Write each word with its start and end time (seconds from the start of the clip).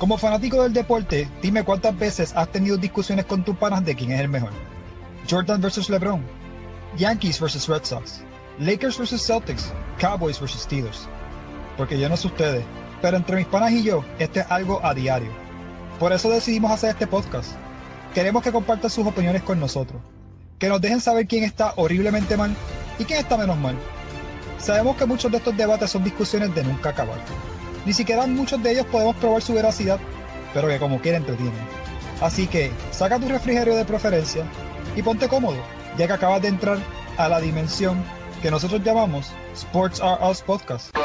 Como 0.00 0.16
fanático 0.16 0.62
del 0.62 0.72
deporte, 0.72 1.28
dime 1.42 1.62
cuántas 1.62 1.94
veces 1.98 2.32
has 2.34 2.50
tenido 2.50 2.78
discusiones 2.78 3.26
con 3.26 3.44
tus 3.44 3.54
panas 3.58 3.84
de 3.84 3.94
quién 3.94 4.12
es 4.12 4.20
el 4.20 4.30
mejor. 4.30 4.48
Jordan 5.28 5.60
versus 5.60 5.90
LeBron. 5.90 6.24
Yankees 6.96 7.38
versus 7.38 7.68
Red 7.68 7.84
Sox. 7.84 8.22
Lakers 8.58 8.96
versus 8.96 9.22
Celtics. 9.22 9.74
Cowboys 9.98 10.40
versus 10.40 10.62
Steelers. 10.62 11.06
Porque 11.76 12.00
yo 12.00 12.08
no 12.08 12.16
sé 12.16 12.28
ustedes, 12.28 12.64
pero 13.02 13.18
entre 13.18 13.36
mis 13.36 13.46
panas 13.46 13.72
y 13.72 13.82
yo, 13.82 14.02
esto 14.18 14.40
es 14.40 14.46
algo 14.50 14.82
a 14.82 14.94
diario. 14.94 15.30
Por 15.98 16.14
eso 16.14 16.30
decidimos 16.30 16.70
hacer 16.70 16.88
este 16.88 17.06
podcast. 17.06 17.50
Queremos 18.14 18.42
que 18.42 18.52
compartan 18.52 18.88
sus 18.88 19.06
opiniones 19.06 19.42
con 19.42 19.60
nosotros. 19.60 20.00
Que 20.58 20.70
nos 20.70 20.80
dejen 20.80 21.02
saber 21.02 21.26
quién 21.26 21.44
está 21.44 21.74
horriblemente 21.76 22.38
mal 22.38 22.56
y 22.98 23.04
quién 23.04 23.18
está 23.18 23.36
menos 23.36 23.58
mal. 23.58 23.76
Sabemos 24.56 24.96
que 24.96 25.04
muchos 25.04 25.30
de 25.30 25.36
estos 25.36 25.54
debates 25.58 25.90
son 25.90 26.02
discusiones 26.04 26.54
de 26.54 26.64
nunca 26.64 26.88
acabar. 26.88 27.18
Ni 27.86 27.92
siquiera 27.92 28.26
muchos 28.26 28.62
de 28.62 28.72
ellos 28.72 28.86
podemos 28.86 29.16
probar 29.16 29.42
su 29.42 29.54
veracidad, 29.54 29.98
pero 30.52 30.68
que 30.68 30.78
como 30.78 31.00
quiera 31.00 31.18
entretienen. 31.18 31.54
Así 32.20 32.46
que 32.46 32.70
saca 32.90 33.18
tu 33.18 33.28
refrigerio 33.28 33.74
de 33.74 33.84
preferencia 33.84 34.44
y 34.94 35.02
ponte 35.02 35.28
cómodo, 35.28 35.56
ya 35.96 36.06
que 36.06 36.12
acabas 36.12 36.42
de 36.42 36.48
entrar 36.48 36.78
a 37.16 37.28
la 37.28 37.40
dimensión 37.40 38.02
que 38.42 38.50
nosotros 38.50 38.82
llamamos 38.84 39.32
Sports 39.54 40.00
Are 40.02 40.30
Us 40.30 40.42
Podcast. 40.42 40.99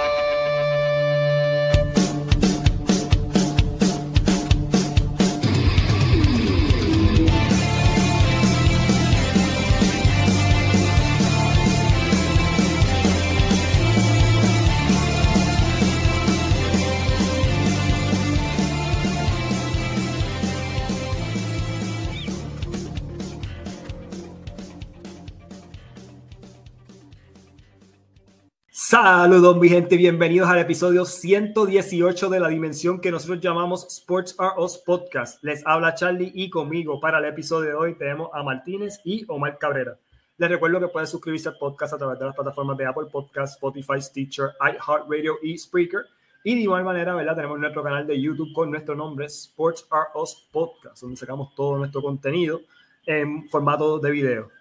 Saludos 28.96 29.58
mi 29.58 29.68
gente, 29.68 29.98
bienvenidos 29.98 30.48
al 30.48 30.60
episodio 30.60 31.04
118 31.04 32.30
de 32.30 32.40
la 32.40 32.48
dimensión 32.48 33.02
que 33.02 33.12
nosotros 33.12 33.42
llamamos 33.42 33.86
Sports 33.88 34.36
Are 34.38 34.54
Us 34.58 34.78
Podcast. 34.78 35.44
Les 35.44 35.68
habla 35.68 35.96
Charlie 35.96 36.32
y 36.34 36.50
conmigo 36.50 37.02
para 37.02 37.20
el 37.20 37.26
episodio 37.26 37.72
de 37.72 37.76
hoy 37.76 37.96
tenemos 37.96 38.30
a 38.32 38.42
Martínez 38.42 39.02
y 39.04 39.26
Omar 39.28 39.58
Cabrera. 39.58 40.00
Les 40.38 40.50
recuerdo 40.50 40.80
que 40.80 40.88
pueden 40.88 41.08
suscribirse 41.08 41.50
al 41.50 41.58
podcast 41.58 41.94
a 41.94 41.98
través 41.98 42.18
de 42.20 42.26
las 42.26 42.36
plataformas 42.36 42.78
de 42.78 42.86
Apple 42.86 43.08
Podcast, 43.12 43.56
Spotify, 43.56 44.02
Stitcher, 44.02 44.52
iHeartRadio 44.62 45.40
y 45.44 45.58
Spreaker. 45.58 46.06
Y 46.46 46.56
de 46.56 46.62
igual 46.62 46.86
manera, 46.86 47.16
¿verdad? 47.16 47.36
Tenemos 47.36 47.60
nuestro 47.60 47.84
canal 47.84 48.08
de 48.08 48.22
YouTube 48.22 48.54
con 48.54 48.72
nuestro 48.72 48.96
nombre 48.96 49.26
Sports 49.26 49.86
Are 49.92 50.08
Us 50.16 50.48
Podcast, 50.54 51.02
donde 51.02 51.18
sacamos 51.18 51.54
todo 51.54 51.80
nuestro 51.80 52.02
contenido 52.02 52.62
en 53.06 53.50
formato 53.50 54.00
de 54.00 54.12
video. 54.12 54.55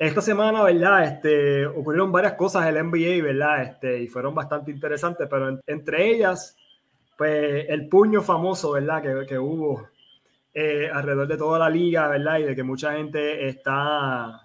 Esta 0.00 0.22
semana, 0.22 0.62
¿verdad? 0.64 1.04
Este, 1.04 1.66
ocurrieron 1.66 2.10
varias 2.10 2.32
cosas 2.32 2.62
en 2.66 2.68
el 2.76 2.84
NBA, 2.86 3.22
¿verdad? 3.22 3.62
Este, 3.62 4.02
y 4.02 4.08
fueron 4.08 4.34
bastante 4.34 4.70
interesantes, 4.70 5.28
pero 5.30 5.50
en- 5.50 5.60
entre 5.66 6.08
ellas, 6.08 6.56
pues 7.18 7.66
el 7.68 7.86
puño 7.88 8.22
famoso, 8.22 8.72
¿verdad? 8.72 9.02
Que, 9.02 9.26
que 9.26 9.38
hubo 9.38 9.88
eh, 10.54 10.88
alrededor 10.92 11.28
de 11.28 11.36
toda 11.36 11.58
la 11.58 11.68
liga, 11.68 12.08
¿verdad? 12.08 12.38
Y 12.38 12.44
de 12.44 12.56
que 12.56 12.62
mucha 12.62 12.94
gente 12.94 13.46
está... 13.48 14.40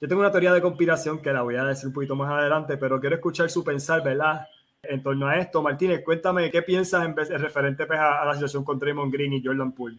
Yo 0.00 0.08
tengo 0.08 0.20
una 0.20 0.32
teoría 0.32 0.52
de 0.52 0.62
conspiración 0.62 1.22
que 1.22 1.32
la 1.32 1.42
voy 1.42 1.56
a 1.56 1.64
decir 1.64 1.88
un 1.88 1.94
poquito 1.94 2.16
más 2.16 2.30
adelante, 2.32 2.76
pero 2.76 3.00
quiero 3.00 3.16
escuchar 3.16 3.50
su 3.50 3.64
pensar, 3.64 4.02
¿verdad? 4.04 4.46
En 4.82 5.02
torno 5.02 5.28
a 5.28 5.36
esto. 5.38 5.62
Martínez, 5.62 6.02
cuéntame 6.04 6.50
qué 6.50 6.62
piensas 6.62 7.04
en, 7.04 7.14
vez- 7.14 7.30
en 7.30 7.40
referente 7.40 7.86
pues, 7.86 8.00
a, 8.00 8.22
a 8.22 8.26
la 8.26 8.34
situación 8.34 8.64
con 8.64 8.78
Draymond 8.80 9.12
Green 9.12 9.32
y 9.34 9.44
Jordan 9.44 9.72
Poole. 9.72 9.98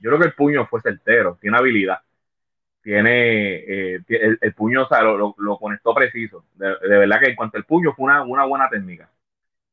yo 0.00 0.10
creo 0.10 0.18
que 0.18 0.26
el 0.26 0.34
puño 0.34 0.66
fue 0.66 0.80
certero, 0.80 1.38
tiene 1.40 1.56
habilidad, 1.58 1.98
tiene 2.82 3.56
eh, 3.96 4.00
el, 4.08 4.38
el 4.40 4.54
puño, 4.54 4.82
o 4.84 4.88
sea, 4.88 5.02
lo, 5.02 5.16
lo- 5.16 5.34
lo 5.38 5.58
conectó 5.58 5.94
preciso. 5.94 6.44
De, 6.54 6.68
de 6.68 6.98
verdad 6.98 7.20
que 7.20 7.30
en 7.30 7.36
cuanto 7.36 7.58
al 7.58 7.64
puño 7.64 7.92
fue 7.94 8.04
una, 8.06 8.22
una 8.24 8.44
buena 8.44 8.68
técnica. 8.70 9.10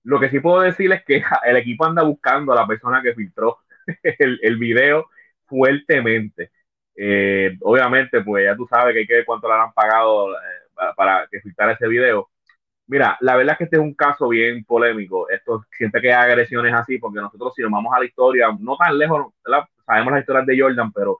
Lo 0.03 0.19
que 0.19 0.29
sí 0.29 0.39
puedo 0.39 0.61
decir 0.61 0.91
es 0.91 1.03
que 1.05 1.21
el 1.45 1.57
equipo 1.57 1.85
anda 1.85 2.03
buscando 2.03 2.53
a 2.53 2.55
la 2.55 2.67
persona 2.67 3.01
que 3.01 3.13
filtró 3.15 3.59
el, 4.03 4.39
el 4.41 4.57
video 4.57 5.07
fuertemente. 5.45 6.51
Eh, 6.95 7.57
obviamente, 7.61 8.21
pues 8.23 8.45
ya 8.45 8.55
tú 8.55 8.67
sabes 8.67 8.93
que 8.93 8.99
hay 9.01 9.07
que 9.07 9.13
ver 9.15 9.25
cuánto 9.25 9.47
le 9.47 9.53
han 9.55 9.73
pagado 9.73 10.33
eh, 10.33 10.37
para, 10.73 10.93
para 10.95 11.27
que 11.27 11.41
filtrara 11.41 11.73
ese 11.73 11.87
video. 11.87 12.29
Mira, 12.87 13.17
la 13.21 13.35
verdad 13.35 13.53
es 13.53 13.57
que 13.57 13.63
este 13.65 13.75
es 13.77 13.81
un 13.81 13.93
caso 13.95 14.29
bien 14.29 14.63
polémico. 14.65 15.29
Esto 15.29 15.65
siempre 15.77 16.01
que 16.01 16.13
hay 16.13 16.31
agresiones 16.31 16.73
así, 16.73 16.97
porque 16.99 17.19
nosotros 17.19 17.53
si 17.55 17.61
nos 17.61 17.71
vamos 17.71 17.93
a 17.93 17.99
la 17.99 18.05
historia, 18.05 18.47
no 18.59 18.77
tan 18.77 18.97
lejos, 18.97 19.33
sabemos 19.85 20.13
las 20.13 20.21
historias 20.21 20.45
de 20.45 20.59
Jordan, 20.59 20.91
pero 20.93 21.19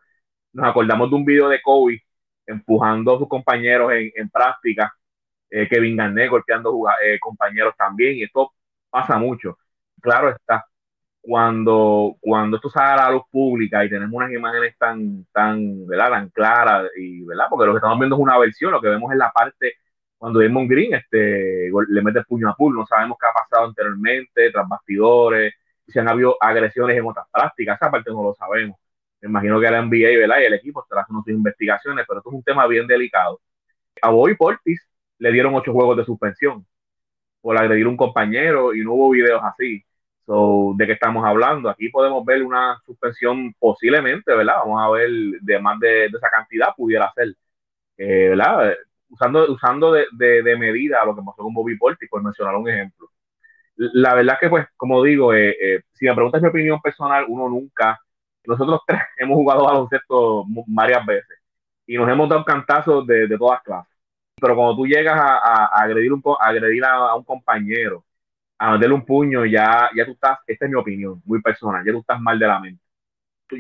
nos 0.58 0.68
acordamos 0.70 1.10
de 1.10 1.16
un 1.16 1.26
video 1.26 1.50
de 1.50 1.62
Kobe 1.62 2.04
empujando 2.46 3.16
a 3.16 3.20
sus 3.20 3.28
compañeros 3.30 3.92
en, 3.94 4.12
en 4.16 4.30
práctica, 4.30 4.94
eh, 5.50 5.68
Kevin 5.70 5.98
Garnett 5.98 6.30
golpeando 6.32 6.74
eh, 7.04 7.20
compañeros 7.20 7.76
también, 7.78 8.16
y 8.18 8.24
esto 8.24 8.54
pasa 8.90 9.18
mucho. 9.20 9.58
Claro 10.02 10.30
está, 10.30 10.66
cuando, 11.22 12.16
cuando 12.22 12.58
esto 12.58 12.70
sale 12.70 12.94
a 12.94 13.06
la 13.06 13.12
luz 13.12 13.24
pública 13.32 13.86
y 13.86 13.90
tenemos 13.90 14.14
unas 14.14 14.32
imágenes 14.32 14.76
tan, 14.78 15.26
tan, 15.34 15.88
¿verdad? 15.88 16.12
tan 16.12 16.30
claras, 16.30 16.90
y, 16.98 17.24
¿verdad? 17.26 17.46
porque 17.50 17.66
lo 17.68 17.74
que 17.74 17.78
estamos 17.78 18.00
viendo 18.00 18.16
es 18.16 18.22
una 18.22 18.38
versión, 18.40 18.72
lo 18.72 18.82
que 18.82 18.90
vemos 18.90 19.12
es 19.12 19.18
la 19.18 19.32
parte 19.32 19.74
cuando 20.18 20.40
Damon 20.42 20.68
Green 20.68 20.96
este, 20.96 21.70
le 21.90 22.02
mete 22.02 22.20
el 22.20 22.26
puño 22.26 22.50
a 22.50 22.56
Poole, 22.56 22.78
no 22.80 22.86
sabemos 22.88 23.18
qué 23.20 23.28
ha 23.28 23.34
pasado 23.34 23.68
anteriormente, 23.68 24.52
tras 24.52 24.68
bastidores, 24.68 25.54
si 25.88 26.00
han 26.00 26.10
habido 26.10 26.38
agresiones 26.42 26.98
en 26.98 27.06
otras 27.06 27.28
prácticas, 27.32 27.78
esa 27.80 27.92
parte 27.92 28.12
no 28.12 28.24
lo 28.24 28.34
sabemos. 28.34 28.78
Me 29.22 29.30
imagino 29.30 29.60
que 29.60 29.70
la 29.70 29.82
NBA 29.82 30.20
¿verdad? 30.20 30.42
y 30.42 30.46
el 30.46 30.54
equipo 30.54 30.84
estarán 30.84 31.04
haciendo 31.04 31.24
sus 31.24 31.34
investigaciones, 31.34 32.06
pero 32.08 32.20
esto 32.20 32.30
es 32.30 32.36
un 32.36 32.44
tema 32.44 32.68
bien 32.68 32.88
delicado. 32.88 33.42
A 34.02 34.10
Bobby 34.10 34.36
Portis 34.36 34.82
le 35.20 35.32
dieron 35.32 35.56
ocho 35.56 35.74
juegos 35.74 35.98
de 35.98 36.06
suspensión 36.06 36.66
por 37.42 37.58
agredir 37.58 37.86
a 37.86 37.90
un 37.90 37.98
compañero 37.98 38.74
y 38.76 38.84
no 38.84 38.94
hubo 38.94 39.12
videos 39.12 39.42
así. 39.44 39.84
So, 40.26 40.74
¿De 40.76 40.86
qué 40.86 40.94
estamos 40.94 41.26
hablando? 41.26 41.70
Aquí 41.70 41.90
podemos 41.90 42.26
ver 42.26 42.44
una 42.44 42.80
suspensión 42.86 43.54
posiblemente, 43.60 44.36
¿verdad? 44.36 44.56
Vamos 44.60 44.82
a 44.84 44.90
ver 44.90 45.10
de 45.42 45.60
más 45.60 45.80
de, 45.80 46.06
esa 46.08 46.30
cantidad 46.30 46.70
pudiera 46.76 47.12
ser, 47.16 47.30
eh, 47.98 48.30
¿verdad? 48.30 48.76
Usando, 49.10 49.52
usando 49.52 49.94
de 49.94 50.58
medida 50.60 51.06
lo 51.06 51.16
que 51.16 51.22
pasó 51.26 51.44
con 51.44 51.54
Bobby 51.54 51.78
Portis, 51.78 52.10
por 52.10 52.24
mencionar 52.24 52.56
un 52.58 52.70
ejemplo. 52.70 53.10
La 53.78 54.16
verdad 54.16 54.38
que, 54.40 54.50
pues, 54.50 54.68
como 54.76 55.04
digo, 55.04 55.34
eh, 55.34 55.56
eh, 55.62 55.82
si 55.94 56.06
me 56.06 56.16
preguntas 56.16 56.42
mi 56.42 56.48
opinión 56.50 56.82
personal, 56.82 57.26
uno 57.28 57.48
nunca, 57.48 58.00
nosotros 58.48 58.82
tres 58.88 59.02
hemos 59.18 59.36
jugado 59.38 59.66
baloncesto 59.66 60.46
mu- 60.46 60.66
varias 60.68 61.06
veces 61.06 61.38
y 61.88 61.98
nos 61.98 62.10
hemos 62.10 62.30
dado 62.30 62.46
cantazos 62.46 63.08
de, 63.08 63.28
todas 63.38 63.62
clases. 63.64 63.94
Pero 64.40 64.56
cuando 64.56 64.76
tú 64.76 64.86
llegas 64.88 65.16
a, 65.20 65.38
a- 65.38 65.66
a 65.68 65.84
agredir, 65.84 66.14
un, 66.14 66.24
a, 66.40 66.48
agredir 66.50 66.84
a, 66.86 66.94
a 67.12 67.16
un 67.16 67.24
compañero, 67.24 68.06
a 68.60 68.74
meterle 68.74 68.96
un 68.96 69.06
puño, 69.06 69.46
ya, 69.46 69.90
ya 69.96 70.06
tú 70.06 70.14
estás, 70.14 70.40
esta 70.48 70.66
es 70.66 70.72
mi 70.72 70.78
opinión, 70.78 71.22
muy 71.26 71.42
personal, 71.42 71.86
ya 71.86 71.92
tú 71.94 72.00
estás 72.00 72.22
mal 72.22 72.40
de 72.40 72.48
la 72.48 72.60
mente. 72.60 72.82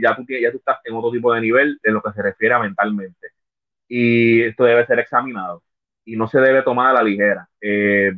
Ya, 0.01 0.16
tú, 0.16 0.25
ya 0.28 0.51
tú 0.51 0.57
estás 0.57 0.80
en 0.86 0.95
otro 0.95 1.12
tipo 1.12 1.34
de 1.34 1.42
nivel 1.42 1.80
en 1.84 1.94
lo 1.94 2.01
que 2.01 2.12
se 2.13 2.22
refiere 2.22 2.54
a 2.56 2.60
mentalmente. 2.60 3.30
Y 3.88 4.44
esto 4.44 4.66
debe 4.66 4.86
ser 4.88 5.00
examinado 5.00 5.63
y 6.06 6.16
no 6.18 6.28
se 6.28 6.39
debe 6.42 6.63
tomar 6.63 6.89
a 6.92 6.94
la 6.94 7.04
ligera. 7.04 7.50
Eh, 7.62 8.13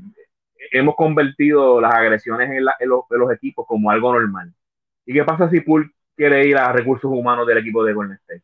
hemos 0.71 0.95
convertido 0.95 1.81
las 1.81 1.93
agresiones 1.93 2.49
en, 2.51 2.65
los, 2.89 3.31
equipos 3.33 3.65
como 3.67 3.91
algo 3.91 4.13
normal. 4.13 4.53
¿Y 5.05 5.13
qué 5.13 5.23
pasa 5.23 5.49
si 5.49 5.61
Poole 5.61 5.91
quiere 6.19 6.45
ir 6.45 6.57
a 6.57 6.73
recursos 6.73 7.09
humanos 7.11 7.47
del 7.47 7.59
equipo 7.59 7.83
de 7.83 7.93
Golden 7.93 8.17
State? 8.17 8.43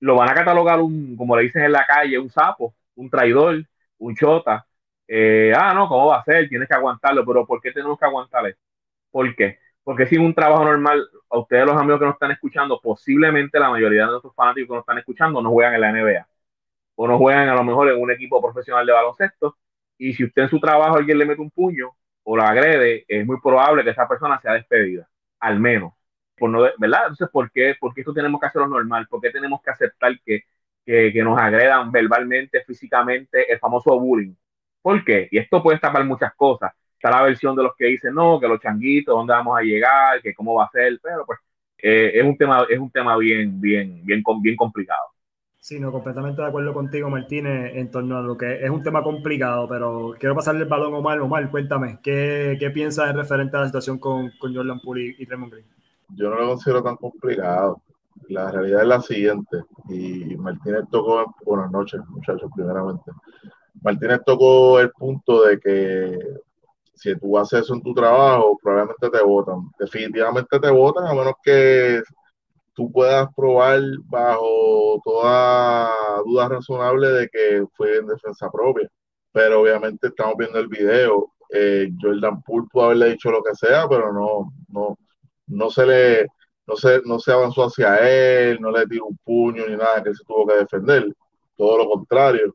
Lo 0.00 0.14
van 0.16 0.30
a 0.30 0.34
catalogar, 0.34 0.80
un, 0.80 1.16
como 1.16 1.36
le 1.36 1.44
dicen 1.44 1.64
en 1.64 1.72
la 1.72 1.84
calle, 1.86 2.18
un 2.18 2.30
sapo, 2.30 2.74
un 2.94 3.10
traidor, 3.10 3.64
un 3.98 4.14
chota. 4.14 4.64
Eh, 5.08 5.52
ah, 5.56 5.74
no, 5.74 5.88
¿cómo 5.88 6.06
va 6.08 6.18
a 6.20 6.24
ser? 6.24 6.48
Tienes 6.48 6.68
que 6.68 6.74
aguantarlo, 6.74 7.26
pero 7.26 7.44
¿por 7.46 7.60
qué 7.60 7.72
tenemos 7.72 7.98
que 7.98 8.04
aguantarle? 8.06 8.56
¿Por 9.10 9.34
qué? 9.36 9.58
Porque 9.82 10.06
sin 10.06 10.20
un 10.22 10.34
trabajo 10.34 10.64
normal, 10.64 11.08
a 11.30 11.38
ustedes 11.38 11.66
los 11.66 11.76
amigos 11.76 11.98
que 12.00 12.06
nos 12.06 12.14
están 12.14 12.30
escuchando, 12.32 12.80
posiblemente 12.80 13.58
la 13.58 13.70
mayoría 13.70 14.02
de 14.02 14.12
nuestros 14.12 14.34
fanáticos 14.34 14.68
que 14.68 14.74
nos 14.74 14.82
están 14.82 14.98
escuchando 14.98 15.42
no 15.42 15.50
juegan 15.50 15.74
en 15.74 15.80
la 15.80 15.90
NBA 15.92 16.28
o 16.96 17.08
no 17.08 17.18
juegan 17.18 17.48
a 17.48 17.54
lo 17.54 17.64
mejor 17.64 17.88
en 17.90 18.00
un 18.00 18.10
equipo 18.12 18.40
profesional 18.42 18.86
de 18.86 18.92
baloncesto 18.92 19.56
y 19.98 20.14
si 20.14 20.24
usted 20.24 20.42
en 20.42 20.48
su 20.50 20.60
trabajo 20.60 20.96
alguien 20.96 21.18
le 21.18 21.26
mete 21.26 21.40
un 21.42 21.50
puño 21.50 21.90
o 22.24 22.36
lo 22.36 22.42
agrede, 22.42 23.04
es 23.08 23.26
muy 23.26 23.40
probable 23.40 23.84
que 23.84 23.90
esa 23.90 24.08
persona 24.08 24.40
sea 24.40 24.54
despedida, 24.54 25.08
al 25.40 25.60
menos. 25.60 25.94
Por 26.36 26.50
no, 26.50 26.60
¿Verdad? 26.78 27.02
Entonces, 27.02 27.28
¿por 27.30 27.50
qué, 27.50 27.74
¿por 27.78 27.94
qué 27.94 28.02
esto 28.02 28.12
tenemos 28.12 28.40
que 28.40 28.46
hacerlo 28.46 28.68
normal? 28.68 29.06
¿Por 29.08 29.20
qué 29.20 29.30
tenemos 29.30 29.60
que 29.62 29.70
aceptar 29.70 30.18
que, 30.24 30.42
que, 30.84 31.12
que 31.12 31.22
nos 31.22 31.38
agredan 31.38 31.90
verbalmente, 31.90 32.62
físicamente, 32.64 33.50
el 33.52 33.58
famoso 33.58 33.98
bullying? 33.98 34.34
¿Por 34.82 35.04
qué? 35.04 35.28
Y 35.30 35.38
esto 35.38 35.62
puede 35.62 35.78
tapar 35.78 36.04
muchas 36.04 36.34
cosas 36.34 36.72
está 36.96 37.10
la 37.10 37.22
versión 37.22 37.54
de 37.56 37.62
los 37.62 37.74
que 37.76 37.86
dicen 37.86 38.14
no, 38.14 38.40
que 38.40 38.48
los 38.48 38.60
changuitos, 38.60 39.14
dónde 39.14 39.32
vamos 39.32 39.58
a 39.58 39.62
llegar, 39.62 40.20
que 40.22 40.34
cómo 40.34 40.54
va 40.54 40.64
a 40.64 40.70
ser, 40.70 40.98
pero 41.02 41.24
pues 41.24 41.38
eh, 41.78 42.12
es 42.14 42.24
un 42.24 42.36
tema, 42.36 42.66
es 42.68 42.78
un 42.78 42.90
tema 42.90 43.16
bien, 43.16 43.60
bien, 43.60 44.00
bien, 44.04 44.22
bien 44.40 44.56
complicado. 44.56 45.02
Sí, 45.58 45.80
no, 45.80 45.90
completamente 45.90 46.40
de 46.40 46.48
acuerdo 46.48 46.72
contigo, 46.72 47.10
Martínez, 47.10 47.72
en 47.74 47.90
torno 47.90 48.18
a 48.18 48.22
lo 48.22 48.36
que 48.36 48.64
es 48.64 48.70
un 48.70 48.84
tema 48.84 49.02
complicado, 49.02 49.68
pero 49.68 50.14
quiero 50.18 50.34
pasarle 50.34 50.62
el 50.62 50.68
balón 50.68 50.94
a 50.94 50.98
Omar. 50.98 51.20
Omar, 51.20 51.50
cuéntame, 51.50 51.98
¿qué, 52.02 52.56
qué 52.58 52.70
piensas 52.70 53.10
en 53.10 53.16
referente 53.16 53.56
a 53.56 53.60
la 53.60 53.66
situación 53.66 53.98
con, 53.98 54.30
con 54.38 54.54
Jordan 54.54 54.80
Poole 54.80 55.16
y, 55.18 55.24
Raymond 55.24 55.52
Green? 55.52 55.66
Yo 56.10 56.30
no 56.30 56.36
lo 56.36 56.48
considero 56.48 56.82
tan 56.82 56.96
complicado. 56.96 57.82
La 58.28 58.50
realidad 58.50 58.82
es 58.82 58.88
la 58.88 59.00
siguiente, 59.02 59.62
y 59.88 60.36
Martínez 60.36 60.84
tocó, 60.90 61.34
buenas 61.44 61.70
noches, 61.70 62.00
muchachos, 62.08 62.50
primeramente. 62.54 63.12
Martínez 63.82 64.20
tocó 64.24 64.80
el 64.80 64.90
punto 64.90 65.42
de 65.42 65.60
que 65.60 66.18
si 66.94 67.14
tú 67.16 67.36
haces 67.38 67.60
eso 67.60 67.74
en 67.74 67.82
tu 67.82 67.92
trabajo, 67.92 68.58
probablemente 68.62 69.10
te 69.10 69.22
votan. 69.22 69.70
Definitivamente 69.78 70.58
te 70.58 70.70
votan, 70.70 71.06
a 71.06 71.14
menos 71.14 71.34
que 71.42 72.02
tú 72.72 72.90
puedas 72.90 73.28
probar 73.34 73.80
bajo 74.04 75.00
toda 75.04 75.90
duda 76.24 76.48
razonable 76.48 77.08
de 77.08 77.28
que 77.28 77.64
fue 77.74 77.98
en 77.98 78.06
defensa 78.06 78.50
propia. 78.50 78.88
Pero 79.32 79.60
obviamente 79.60 80.08
estamos 80.08 80.36
viendo 80.38 80.58
el 80.58 80.68
video. 80.68 81.32
Eh, 81.52 81.90
Jordan 82.00 82.42
Poole 82.42 82.66
pudo 82.72 82.84
haberle 82.86 83.10
dicho 83.10 83.30
lo 83.30 83.42
que 83.42 83.54
sea, 83.54 83.86
pero 83.88 84.12
no, 84.12 84.52
no, 84.68 84.98
no 85.46 85.70
se 85.70 85.86
le, 85.86 86.26
no 86.66 86.76
se, 86.76 87.02
no 87.04 87.18
se 87.18 87.32
avanzó 87.32 87.64
hacia 87.64 87.96
él, 87.98 88.60
no 88.60 88.70
le 88.70 88.86
tiró 88.86 89.06
un 89.06 89.16
puño 89.18 89.66
ni 89.66 89.76
nada 89.76 90.02
que 90.02 90.14
se 90.14 90.24
tuvo 90.24 90.46
que 90.46 90.54
defender. 90.54 91.12
Todo 91.56 91.78
lo 91.78 91.88
contrario 91.88 92.54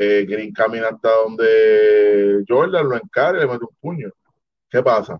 eh, 0.00 0.24
Green 0.28 0.52
camina 0.52 0.88
hasta 0.88 1.10
donde 1.10 2.44
Jordan 2.48 2.88
lo 2.88 2.96
encara 2.96 3.38
y 3.38 3.40
le 3.40 3.48
mete 3.48 3.64
un 3.64 3.76
puño. 3.80 4.10
¿Qué 4.70 4.80
pasa? 4.80 5.18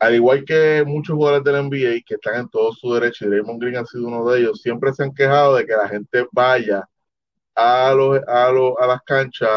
Al 0.00 0.14
igual 0.16 0.44
que 0.44 0.82
muchos 0.84 1.14
jugadores 1.14 1.44
del 1.44 1.64
NBA 1.66 2.02
que 2.04 2.14
están 2.14 2.40
en 2.40 2.48
todo 2.48 2.72
su 2.72 2.92
derecho, 2.94 3.26
y 3.26 3.30
Raymond 3.30 3.60
Green 3.60 3.76
ha 3.76 3.84
sido 3.86 4.08
uno 4.08 4.28
de 4.28 4.40
ellos, 4.40 4.60
siempre 4.60 4.92
se 4.92 5.04
han 5.04 5.14
quejado 5.14 5.56
de 5.56 5.66
que 5.66 5.72
la 5.72 5.88
gente 5.88 6.26
vaya 6.32 6.88
a, 7.54 7.92
los, 7.94 8.20
a, 8.26 8.50
los, 8.50 8.74
a 8.80 8.86
las 8.88 9.02
canchas 9.02 9.50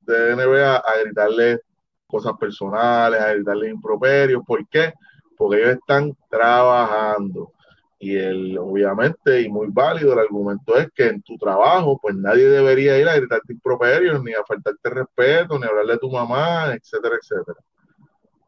de 0.00 0.34
NBA 0.34 0.76
a 0.76 1.00
gritarle 1.04 1.60
cosas 2.08 2.32
personales, 2.40 3.20
a 3.20 3.34
gritarle 3.34 3.70
improperios. 3.70 4.42
¿Por 4.44 4.66
qué? 4.68 4.92
Porque 5.40 5.56
ellos 5.56 5.78
están 5.78 6.14
trabajando. 6.28 7.54
Y 7.98 8.14
el, 8.14 8.58
obviamente, 8.58 9.40
y 9.40 9.48
muy 9.48 9.68
válido, 9.70 10.12
el 10.12 10.18
argumento 10.18 10.76
es 10.76 10.90
que 10.94 11.06
en 11.06 11.22
tu 11.22 11.38
trabajo, 11.38 11.98
pues 11.98 12.14
nadie 12.14 12.46
debería 12.46 12.98
ir 12.98 13.08
a 13.08 13.16
gritarte 13.16 13.54
improperios, 13.54 14.22
ni 14.22 14.34
a 14.34 14.44
faltarte 14.46 14.90
respeto, 14.90 15.58
ni 15.58 15.64
hablarle 15.64 15.94
a 15.94 15.98
tu 15.98 16.10
mamá, 16.10 16.74
etcétera, 16.74 17.16
etcétera. 17.18 17.58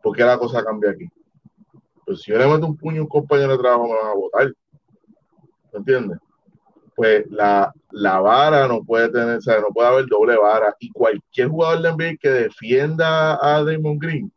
¿Por 0.03 0.15
qué 0.15 0.23
la 0.23 0.37
cosa 0.37 0.62
cambia 0.62 0.91
aquí? 0.91 1.09
Pues 2.05 2.21
si 2.21 2.31
yo 2.31 2.37
le 2.37 2.47
meto 2.47 2.67
un 2.67 2.77
puño 2.77 3.00
a 3.00 3.05
un 3.05 3.09
compañero 3.09 3.53
de 3.53 3.59
trabajo, 3.59 3.89
me 3.89 3.94
van 3.94 4.09
a 4.09 4.15
votar. 4.15 4.53
¿Me 5.73 5.79
entiendes? 5.79 6.19
Pues 6.94 7.25
la, 7.31 7.73
la 7.91 8.21
vara 8.21 8.69
no 8.69 8.85
puede 8.85 9.09
tener, 9.09 9.39
o 9.39 9.41
sea, 9.41 9.62
no 9.62 9.69
puede 9.69 9.89
haber 9.89 10.06
doble 10.09 10.37
vara. 10.37 10.77
Y 10.79 10.93
cualquier 10.93 11.49
jugador 11.49 11.81
de 11.81 11.93
NBA 11.93 12.19
que 12.21 12.29
defienda 12.29 13.39
a 13.41 13.65
Damon 13.65 13.99
Green, 13.99 14.31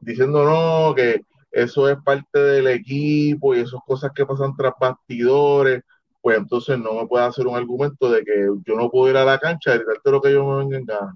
diciendo 0.00 0.44
no, 0.44 0.92
que 0.92 1.22
eso 1.54 1.88
es 1.88 1.96
parte 2.04 2.38
del 2.38 2.66
equipo 2.68 3.54
y 3.54 3.60
esas 3.60 3.80
cosas 3.86 4.12
que 4.14 4.26
pasan 4.26 4.56
tras 4.56 4.74
bastidores, 4.80 5.82
pues 6.20 6.38
entonces 6.38 6.78
no 6.78 6.94
me 6.94 7.06
puede 7.06 7.24
hacer 7.26 7.46
un 7.46 7.56
argumento 7.56 8.10
de 8.10 8.24
que 8.24 8.48
yo 8.66 8.74
no 8.76 8.90
puedo 8.90 9.10
ir 9.10 9.16
a 9.16 9.24
la 9.24 9.38
cancha 9.38 9.74
y 9.74 9.78
gritarte 9.78 10.10
lo 10.10 10.20
que 10.20 10.32
yo 10.32 10.44
me 10.44 10.58
venga 10.58 10.78
en 10.78 10.84
gana. 10.86 11.14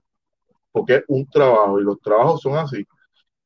Porque 0.73 0.97
es 0.97 1.05
un 1.09 1.29
trabajo 1.31 1.81
y 1.81 1.85
los 1.85 2.01
trabajos 2.01 2.43
son 2.43 2.57
así. 2.57 2.87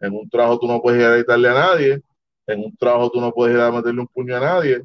En 0.00 0.14
un 0.14 0.28
trabajo 0.28 0.58
tú 0.60 0.66
no 0.68 0.82
puedes 0.82 1.00
ir 1.00 1.06
a 1.06 1.14
gritarle 1.14 1.48
a 1.48 1.54
nadie, 1.54 2.02
en 2.46 2.60
un 2.64 2.76
trabajo 2.76 3.10
tú 3.10 3.20
no 3.20 3.32
puedes 3.32 3.54
ir 3.56 3.60
a 3.62 3.72
meterle 3.72 4.00
un 4.02 4.08
puño 4.08 4.36
a 4.36 4.40
nadie. 4.40 4.82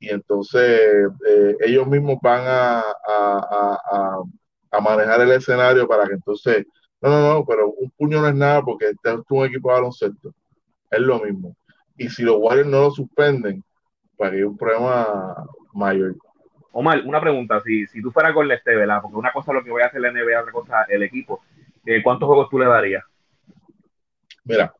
Y 0.00 0.10
entonces 0.10 0.80
eh, 1.28 1.56
ellos 1.60 1.86
mismos 1.86 2.18
van 2.22 2.42
a, 2.46 2.80
a, 3.08 4.22
a, 4.72 4.80
manejar 4.80 5.20
el 5.22 5.32
escenario 5.32 5.86
para 5.88 6.06
que 6.06 6.14
entonces, 6.14 6.66
no, 7.00 7.10
no, 7.10 7.34
no, 7.34 7.46
pero 7.46 7.70
un 7.70 7.90
puño 7.92 8.20
no 8.20 8.28
es 8.28 8.34
nada 8.34 8.62
porque 8.62 8.86
este 8.90 9.10
es 9.12 9.20
un 9.30 9.46
equipo 9.46 9.68
de 9.68 9.74
baloncesto 9.74 10.34
es 10.92 11.00
lo 11.00 11.20
mismo. 11.20 11.56
Y 11.96 12.08
si 12.08 12.22
los 12.22 12.36
Warriors 12.38 12.68
no 12.68 12.82
lo 12.82 12.90
suspenden, 12.90 13.64
pues 14.16 14.32
hay 14.32 14.42
un 14.42 14.56
problema 14.56 15.46
mayor. 15.72 16.16
Omar, 16.72 17.02
una 17.04 17.20
pregunta, 17.20 17.60
si, 17.60 17.86
si 17.86 18.00
tú 18.00 18.10
fueras 18.10 18.32
con 18.32 18.50
este, 18.50 18.74
¿verdad? 18.74 19.00
Porque 19.02 19.16
una 19.16 19.32
cosa 19.32 19.50
es 19.50 19.56
lo 19.56 19.64
que 19.64 19.70
voy 19.70 19.82
a 19.82 19.86
hacer 19.86 20.00
la 20.00 20.10
NBA, 20.10 20.40
otra 20.40 20.52
cosa 20.52 20.82
el 20.88 21.02
equipo. 21.02 21.42
Eh, 21.84 22.02
¿Cuántos 22.02 22.26
juegos 22.26 22.48
tú 22.48 22.58
le 22.58 22.66
darías? 22.66 23.04
Mira, 24.44 24.74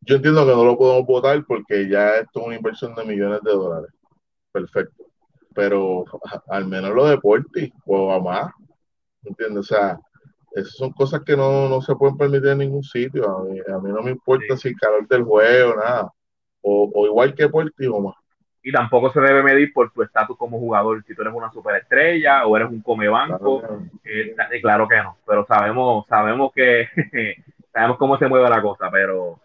yo 0.00 0.16
entiendo 0.16 0.44
que 0.44 0.52
no 0.52 0.64
lo 0.64 0.76
podemos 0.76 1.06
votar 1.06 1.44
porque 1.44 1.88
ya 1.88 2.16
esto 2.16 2.40
es 2.40 2.46
una 2.46 2.56
inversión 2.56 2.94
de 2.94 3.04
millones 3.04 3.40
de 3.42 3.52
dólares. 3.52 3.92
Perfecto. 4.50 5.04
Pero 5.54 6.04
al 6.48 6.66
menos 6.66 6.94
lo 6.94 7.06
de 7.06 7.18
Porti 7.18 7.72
o 7.86 8.12
a 8.12 8.20
más. 8.20 8.52
¿Entiendes? 9.22 9.58
O 9.58 9.74
sea, 9.74 9.98
esas 10.54 10.74
son 10.74 10.92
cosas 10.92 11.22
que 11.24 11.36
no, 11.36 11.80
se 11.80 11.94
pueden 11.94 12.16
permitir 12.16 12.50
en 12.50 12.58
ningún 12.58 12.82
sitio. 12.82 13.38
A 13.38 13.42
mí, 13.44 13.90
no 13.90 14.02
me 14.02 14.10
importa 14.10 14.56
si 14.56 14.68
el 14.68 14.76
calor 14.76 15.06
del 15.08 15.22
juego, 15.24 15.76
nada. 15.76 16.12
O, 16.60 17.06
igual 17.06 17.34
que 17.34 17.48
por 17.48 17.70
ti 17.72 17.86
o 17.86 18.00
más. 18.00 18.16
Y 18.62 18.70
tampoco 18.70 19.12
se 19.12 19.20
debe 19.20 19.42
medir 19.42 19.72
por 19.72 19.90
tu 19.90 20.02
estatus 20.02 20.36
como 20.36 20.58
jugador. 20.58 21.02
Si 21.04 21.14
tú 21.14 21.22
eres 21.22 21.34
una 21.34 21.50
superestrella 21.50 22.46
o 22.46 22.56
eres 22.56 22.70
un 22.70 22.80
comebanco, 22.80 23.60
claro, 23.60 23.82
eh, 24.04 24.36
eh, 24.52 24.60
claro 24.60 24.86
que 24.86 24.96
no. 24.96 25.16
Pero 25.26 25.44
sabemos, 25.46 26.06
sabemos 26.06 26.52
que 26.52 26.86
sabemos 27.72 27.96
cómo 27.96 28.18
se 28.18 28.28
mueve 28.28 28.48
la 28.48 28.62
cosa, 28.62 28.88
pero 28.90 29.40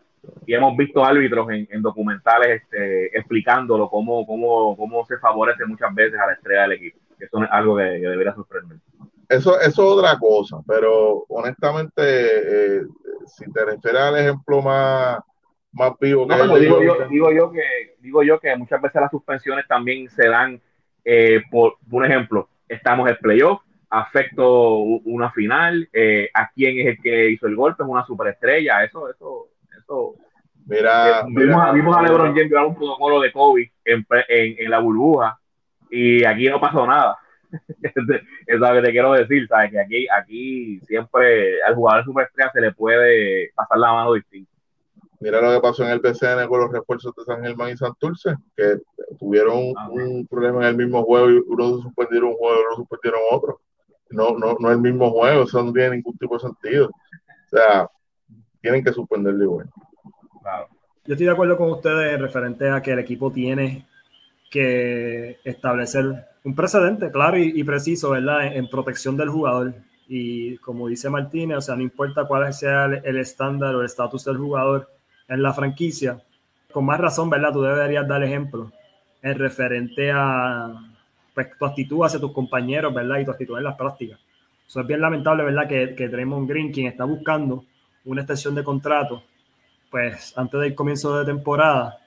y 0.46 0.54
hemos 0.54 0.76
visto 0.76 1.04
árbitros 1.04 1.48
en, 1.52 1.82
documentales 1.82 2.62
este, 2.62 3.18
explicándolo 3.18 3.90
cómo, 3.90 4.26
cómo, 4.26 4.76
cómo 4.76 5.06
se 5.06 5.18
favorece 5.18 5.66
muchas 5.66 5.94
veces 5.94 6.20
a 6.20 6.28
la 6.28 6.34
estrella 6.34 6.62
del 6.64 6.74
equipo. 6.74 7.00
Eso 7.20 7.44
es 7.44 7.50
algo 7.52 7.78
que, 7.78 7.84
debería 7.84 8.34
sorprender 8.34 8.78
eso, 9.30 9.60
eso 9.60 9.68
es 9.68 9.80
otra 9.80 10.18
cosa, 10.18 10.58
pero 10.66 11.26
honestamente, 11.28 12.02
eh, 12.02 12.82
si 13.26 13.52
te 13.52 13.66
refieres 13.66 14.02
al 14.02 14.18
ejemplo 14.18 14.62
más, 14.62 15.20
más 15.74 15.92
vivo 16.00 16.28
que 16.28 16.36
digo, 16.36 16.82
yo, 16.82 17.08
digo, 17.10 17.32
yo 17.32 17.52
que 17.52 17.62
digo 18.00 18.24
yo 18.24 18.40
que 18.40 18.56
muchas 18.56 18.82
veces 18.82 19.02
las 19.02 19.12
suspensiones 19.12 19.68
también 19.68 20.10
se 20.10 20.30
dan 20.30 20.62
eh, 21.04 21.42
por, 21.52 21.76
un 21.92 22.06
ejemplo, 22.06 22.48
estamos 22.70 23.10
en 23.10 23.18
playoff, 23.18 23.62
afecto 23.90 24.78
una 24.78 25.32
final, 25.32 25.90
eh, 25.92 26.30
a 26.34 26.50
quién 26.52 26.80
es 26.80 26.88
el 26.88 27.02
que 27.02 27.30
hizo 27.30 27.48
el 27.48 27.56
golpe, 27.56 27.84
es 27.84 27.90
una 27.90 28.06
superestrella, 28.06 28.84
eso, 28.84 29.10
eso, 29.10 29.48
eso. 29.78 30.16
Mira, 30.66 31.24
vimos, 31.28 31.96
a 31.96 32.02
LeBron 32.02 32.34
James 32.34 32.50
llevar 32.50 32.66
un 32.66 32.76
protocolo 32.76 33.22
de 33.22 33.32
COVID 33.32 33.68
en, 33.86 34.06
en, 34.28 34.56
en 34.60 34.70
la 34.70 34.80
burbuja 34.80 35.40
y 35.90 36.26
aquí 36.26 36.50
no 36.50 36.60
pasó 36.60 36.86
nada. 36.86 37.18
Es 37.82 38.60
lo 38.60 38.74
que 38.74 38.82
te 38.82 38.92
quiero 38.92 39.14
decir, 39.14 39.48
¿sabes? 39.48 39.72
Que 39.72 39.80
aquí, 39.80 40.08
aquí 40.10 40.80
siempre 40.82 41.62
al 41.64 41.76
jugador 41.76 42.06
superestrella 42.06 42.52
se 42.52 42.62
le 42.62 42.72
puede 42.74 43.52
pasar 43.56 43.78
la 43.78 43.94
mano 43.94 44.14
distinta. 44.14 44.52
Mira 45.20 45.42
lo 45.42 45.52
que 45.52 45.62
pasó 45.62 45.84
en 45.84 45.92
el 45.92 46.02
PCN 46.02 46.48
con 46.48 46.60
los 46.62 46.72
refuerzos 46.72 47.14
de 47.16 47.24
San 47.24 47.42
Germán 47.42 47.72
y 47.72 47.78
Santurce, 47.78 48.36
que 48.56 48.78
tuvieron 49.18 49.74
ah, 49.76 49.90
un 49.90 50.28
problema 50.28 50.62
en 50.62 50.68
el 50.68 50.78
mismo 50.78 51.04
juego 51.04 51.32
y 51.32 51.44
uno 51.48 51.82
suspendieron 51.82 52.30
un 52.30 52.36
juego 52.36 52.56
y 52.56 52.66
otro 52.66 52.76
suspendieron 52.76 53.22
otro. 53.32 53.62
No, 54.12 54.38
no, 54.38 54.58
no 54.60 54.70
es 54.70 54.76
el 54.76 54.82
mismo 54.82 55.10
juego, 55.12 55.44
eso 55.44 55.64
no 55.64 55.74
tiene 55.74 55.98
ningún 55.98 56.18
tipo 56.18 56.36
de 56.36 56.42
sentido. 56.42 56.88
O 56.88 57.50
sea, 57.50 57.90
tienen 58.62 58.84
que 58.84 58.94
suspenderlo 58.94 59.44
igual. 59.44 59.70
Yo 61.06 61.14
estoy 61.14 61.26
de 61.26 61.32
acuerdo 61.32 61.58
con 61.58 61.72
ustedes 61.72 62.20
referente 62.22 62.70
a 62.70 62.82
que 62.82 62.92
el 62.92 63.00
equipo 63.00 63.32
tiene 63.32 63.88
que 64.50 65.40
establecer 65.44 66.26
un 66.44 66.56
precedente 66.56 67.12
claro 67.12 67.38
y, 67.38 67.64
preciso, 67.64 68.12
¿verdad? 68.12 68.56
En, 68.56 68.70
protección 68.70 69.18
del 69.18 69.30
jugador. 69.30 69.74
Y 70.08 70.58
como 70.60 70.88
dice 70.88 71.10
Martínez, 71.10 71.58
o 71.58 71.62
sea, 71.62 71.76
no 71.76 71.82
importa 71.82 72.26
cuál 72.26 72.54
sea 72.54 72.86
el 72.86 73.18
estándar 73.18 73.76
o 73.76 73.82
el 73.82 73.86
estatus 73.86 74.24
del 74.24 74.38
jugador 74.38 74.90
en 75.28 75.44
la 75.44 75.54
franquicia, 75.54 76.22
con 76.72 76.86
más 76.86 77.00
razón, 77.00 77.30
¿verdad? 77.30 77.52
Tú 77.52 77.62
deberías 77.62 78.08
dar 78.08 78.24
ejemplo 78.24 78.72
en 79.22 79.38
referente 79.38 80.12
a 80.14 80.74
pues, 81.34 81.50
tu 81.58 81.66
actitud 81.66 82.06
hacia 82.06 82.20
tus 82.20 82.32
compañeros, 82.32 82.94
¿verdad? 82.94 83.20
Y 83.20 83.26
tu 83.26 83.32
actitud 83.32 83.58
en 83.58 83.66
las 83.66 83.76
prácticas. 83.76 84.20
Eso 84.66 84.82
es 84.82 84.88
bien 84.88 85.02
lamentable, 85.02 85.44
¿verdad? 85.44 85.68
Que, 85.68 85.96
que 85.96 86.08
Draymond 86.08 86.48
Green, 86.50 86.72
quien 86.72 86.88
está 86.88 87.04
buscando 87.04 87.66
una 88.06 88.22
extensión 88.22 88.56
de 88.56 88.64
contrato, 88.64 89.24
pues 89.92 90.34
antes 90.38 90.60
del 90.62 90.76
comienzo 90.76 91.20
de 91.20 91.26
temporada, 91.26 92.00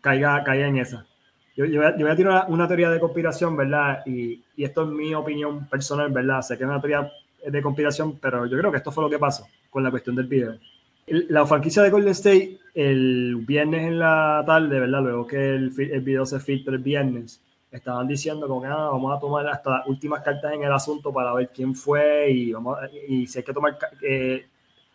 caiga, 0.00 0.42
caiga 0.42 0.66
en 0.66 0.78
esa. 0.78 1.06
Yo, 1.56 1.64
yo, 1.66 1.80
voy 1.80 2.10
a 2.10 2.16
tirar 2.16 2.46
una, 2.48 2.66
teoría 2.66 2.90
de 2.90 2.98
conspiración, 2.98 3.56
¿verdad? 3.56 4.02
Y, 4.06 4.42
y, 4.56 4.64
esto 4.64 4.82
es 4.82 4.88
mi 4.88 5.14
opinión 5.14 5.66
personal, 5.68 6.10
¿verdad? 6.10 6.42
Sé 6.42 6.58
que 6.58 6.64
es 6.64 6.68
una 6.68 6.80
teoría 6.80 7.10
de 7.46 7.62
conspiración, 7.62 8.18
pero 8.18 8.46
yo 8.46 8.58
creo 8.58 8.70
que 8.70 8.78
esto 8.78 8.90
fue 8.90 9.04
lo 9.04 9.10
que 9.10 9.18
pasó 9.18 9.46
con 9.70 9.82
la 9.82 9.90
cuestión 9.90 10.16
del 10.16 10.26
video. 10.26 10.58
La 11.06 11.46
franquicia 11.46 11.82
de 11.82 11.90
Golden 11.90 12.12
State, 12.12 12.58
el 12.74 13.36
viernes 13.46 13.86
en 13.86 13.98
la 13.98 14.42
tarde, 14.46 14.80
¿verdad? 14.80 15.02
Luego 15.02 15.26
que 15.26 15.54
el, 15.54 15.72
el 15.78 16.00
video 16.00 16.24
se 16.24 16.40
filtra 16.40 16.74
el 16.74 16.80
viernes, 16.80 17.40
estaban 17.70 18.06
diciendo 18.06 18.46
como 18.46 18.62
que 18.62 18.68
ah, 18.68 18.88
vamos 18.92 19.16
a 19.16 19.20
tomar 19.20 19.46
hasta 19.48 19.78
las 19.78 19.86
últimas 19.88 20.22
cartas 20.22 20.52
en 20.52 20.62
el 20.62 20.72
asunto 20.72 21.12
para 21.12 21.34
ver 21.34 21.50
quién 21.52 21.74
fue 21.74 22.30
y, 22.30 22.52
vamos 22.52 22.78
y 23.08 23.26
si 23.26 23.38
hay 23.38 23.44
que 23.44 23.52
tomar 23.52 23.76
eh, 24.00 24.46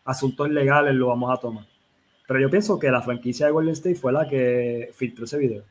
asuntos 0.05 0.49
legales, 0.49 0.95
lo 0.95 1.07
vamos 1.07 1.37
a 1.37 1.39
tomar. 1.39 1.65
Pero 2.27 2.39
yo 2.39 2.49
pienso 2.49 2.79
que 2.79 2.89
la 2.89 3.01
franquicia 3.01 3.47
de 3.47 3.51
Golden 3.51 3.73
State 3.73 3.95
fue 3.95 4.13
la 4.13 4.27
que 4.27 4.91
filtró 4.93 5.25
ese 5.25 5.37
video. 5.37 5.63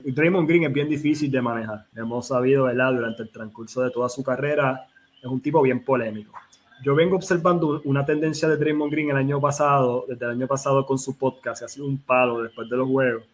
Draymond 0.00 0.48
Green 0.48 0.64
es 0.64 0.72
bien 0.72 0.88
difícil 0.88 1.30
de 1.30 1.42
manejar. 1.42 1.86
Hemos 1.94 2.28
sabido, 2.28 2.64
¿verdad? 2.64 2.92
Durante 2.92 3.22
el 3.22 3.30
transcurso 3.30 3.82
de 3.82 3.90
toda 3.90 4.08
su 4.08 4.22
carrera, 4.22 4.86
es 5.20 5.24
un 5.24 5.40
tipo 5.40 5.60
bien 5.60 5.84
polémico. 5.84 6.32
Yo 6.84 6.94
vengo 6.94 7.16
observando 7.16 7.82
una 7.84 8.04
tendencia 8.06 8.48
de 8.48 8.56
Draymond 8.56 8.92
Green 8.92 9.10
el 9.10 9.16
año 9.16 9.40
pasado, 9.40 10.04
desde 10.08 10.24
el 10.26 10.30
año 10.32 10.46
pasado 10.46 10.86
con 10.86 10.98
su 10.98 11.18
podcast, 11.18 11.64
ha 11.64 11.68
sido 11.68 11.86
un 11.86 11.98
palo 11.98 12.42
después 12.42 12.68
de 12.70 12.76
los 12.76 12.88
juegos, 12.88 13.24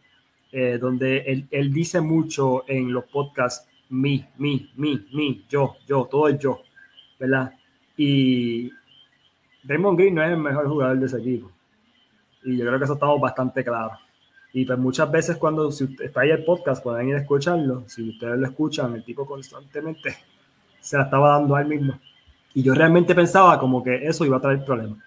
eh, 0.50 0.78
donde 0.80 1.18
él, 1.18 1.47
él, 1.50 1.71
dice 1.71 2.00
mucho 2.00 2.64
en 2.66 2.90
los 2.90 3.04
podcasts, 3.04 3.68
mi, 3.90 4.25
mi, 4.38 4.71
mi, 4.76 5.06
mi, 5.12 5.44
yo, 5.47 5.76
yo, 5.87 6.09
todo 6.11 6.28
es 6.28 6.38
yo, 6.38 6.62
¿verdad? 7.21 7.52
Y 7.99 8.71
Draymond 9.62 9.99
Green 9.99 10.14
no 10.14 10.23
es 10.23 10.30
el 10.30 10.38
mejor 10.38 10.66
jugador 10.66 10.99
de 10.99 11.06
ese 11.06 11.18
equipo. 11.18 11.50
Y 12.44 12.56
yo 12.56 12.64
creo 12.66 12.78
que 12.78 12.85
eso 12.85 12.94
estamos 12.94 13.21
bastante 13.21 13.62
claro. 13.62 13.92
Y 14.56 14.64
pues 14.64 14.78
muchas 14.78 15.11
veces 15.11 15.37
cuando 15.37 15.73
si 15.73 15.96
está 16.00 16.20
ahí 16.20 16.30
el 16.30 16.44
podcast, 16.44 16.80
pueden 16.80 17.08
ir 17.08 17.16
a 17.16 17.18
escucharlo. 17.18 17.82
Si 17.88 18.08
ustedes 18.08 18.38
lo 18.38 18.46
escuchan, 18.46 18.94
el 18.94 19.02
tipo 19.02 19.26
constantemente 19.26 20.14
se 20.80 20.96
la 20.96 21.02
estaba 21.02 21.30
dando 21.30 21.56
al 21.56 21.66
mismo. 21.66 21.99
Y 22.54 22.62
yo 22.62 22.73
realmente 22.73 23.16
pensaba 23.16 23.58
como 23.58 23.82
que 23.82 24.06
eso 24.06 24.25
iba 24.25 24.37
a 24.37 24.40
traer 24.40 24.64
problemas. 24.64 24.99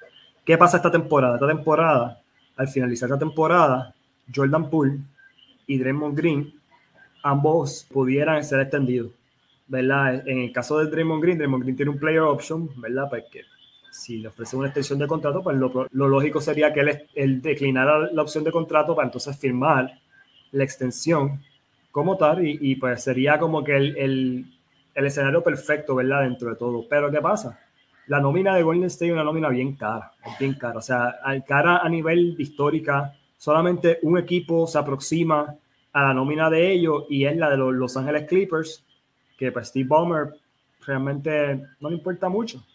¿Qué 0.44 0.58
pasa 0.58 0.77
esta 0.77 0.92
temporada? 0.92 1.36
Esta 1.36 1.48
temporada, 1.48 2.22
al 2.58 2.68
finalizar 2.68 3.10
la 3.10 3.18
temporada, 3.18 3.96
Jordan 4.36 4.70
Poole 4.70 5.00
y 5.66 5.77
Draymond 5.77 6.18
Green, 6.18 6.54
ambos 7.24 7.88
pudieran 7.89 8.44
ser 8.44 8.60
extendidos, 8.60 9.12
¿verdad? 9.66 10.27
En 10.27 10.39
el 10.39 10.51
caso 10.51 10.77
de 10.80 10.92
Draymond 10.92 11.24
Green, 11.24 11.38
Draymond 11.38 11.63
Green 11.63 11.77
tiene 11.77 11.92
un 11.92 12.00
player 12.00 12.20
option, 12.20 12.70
¿verdad? 12.82 13.08
Porque 13.10 13.44
si 13.98 14.18
le 14.18 14.27
ofrece 14.27 14.56
una 14.56 14.68
extensión 14.68 15.00
de 15.00 15.08
contrato, 15.08 15.42
pues 15.42 15.58
lo, 15.58 15.88
lógico 15.92 16.39
sería 16.39 16.72
que 16.72 16.82
él, 16.82 17.04
él, 17.16 17.42
declinara 17.42 18.12
la 18.12 18.22
opción 18.22 18.44
de 18.44 18.51
contrato 18.51 18.96
para 18.96 19.08
entonces 19.08 19.38
firmar 19.38 20.00
la 20.51 20.63
extensión 20.63 21.42
como 21.92 22.16
tal 22.18 22.46
y, 22.46 22.58
y 22.62 22.75
pues 22.75 23.04
sería 23.04 23.39
como 23.39 23.63
que 23.63 23.75
el, 23.75 23.98
el 23.98 24.58
el 24.98 25.06
escenario 25.06 25.44
perfecto, 25.44 25.94
¿verdad? 25.94 26.24
Dentro 26.24 26.50
de 26.50 26.56
todo. 26.56 26.84
Pero 26.89 27.12
¿qué 27.12 27.22
pasa? 27.22 27.60
La 28.08 28.20
nómina 28.20 28.56
de 28.56 28.63
Golden 28.63 28.86
State 28.86 29.10
es 29.10 29.13
una 29.13 29.24
nómina 29.24 29.48
bien 29.50 29.75
cara, 29.75 30.12
bien 30.39 30.56
cara. 30.56 30.80
O 30.80 30.82
sea, 30.82 31.20
cara 31.46 31.77
a 31.77 31.88
nivel 31.88 32.36
histórica, 32.39 33.13
solamente 33.38 34.00
un 34.01 34.18
equipo 34.18 34.66
se 34.66 34.80
aproxima 34.80 35.56
a 35.94 36.01
la 36.01 36.16
nómina 36.16 36.50
de 36.50 36.72
ellos 36.72 37.04
y 37.10 37.25
es 37.25 37.38
la 37.38 37.51
de 37.51 37.58
los 37.58 37.75
Los 37.75 37.96
Ángeles 37.96 38.27
Clippers, 38.27 38.84
que 39.38 39.51
pues 39.51 39.68
Steve 39.68 39.88
Ballmer 39.88 40.34
realmente 40.84 41.62
no 41.80 41.89
le 41.89 41.96
importa 41.98 42.27
mucho. 42.27 42.66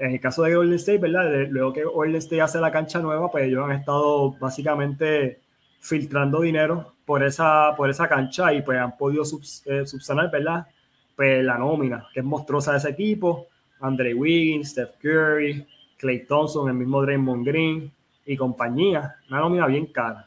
En 0.00 0.12
el 0.12 0.20
caso 0.20 0.42
de 0.44 0.54
Golden 0.54 0.76
State, 0.76 0.96
¿verdad? 0.96 1.46
Luego 1.50 1.74
que 1.74 1.84
Golden 1.84 2.16
State 2.16 2.40
hace 2.40 2.58
la 2.58 2.72
cancha 2.72 3.00
nueva, 3.00 3.30
pues 3.30 3.44
ellos 3.44 3.62
han 3.68 3.72
estado 3.72 4.32
básicamente 4.40 5.40
filtrando 5.78 6.40
dinero 6.40 6.94
por 7.04 7.22
esa, 7.22 7.74
por 7.76 7.90
esa 7.90 8.08
cancha 8.08 8.50
y 8.54 8.62
pues 8.62 8.78
han 8.78 8.96
podido 8.96 9.24
eh, 9.66 9.84
subsanar, 9.84 10.30
¿verdad? 10.30 10.66
Pues, 11.14 11.44
la 11.44 11.58
nómina, 11.58 12.06
que 12.14 12.20
es 12.20 12.24
monstruosa 12.24 12.72
de 12.72 12.78
ese 12.78 12.88
equipo, 12.88 13.48
Andre 13.78 14.14
Wiggins, 14.14 14.70
Steph 14.70 14.92
Curry, 15.02 15.66
Clay 15.98 16.24
Thompson, 16.24 16.70
el 16.70 16.76
mismo 16.76 17.02
Draymond 17.02 17.46
Green 17.46 17.92
y 18.24 18.36
compañía, 18.38 19.16
una 19.28 19.40
nómina 19.40 19.66
bien 19.66 19.84
cara. 19.84 20.26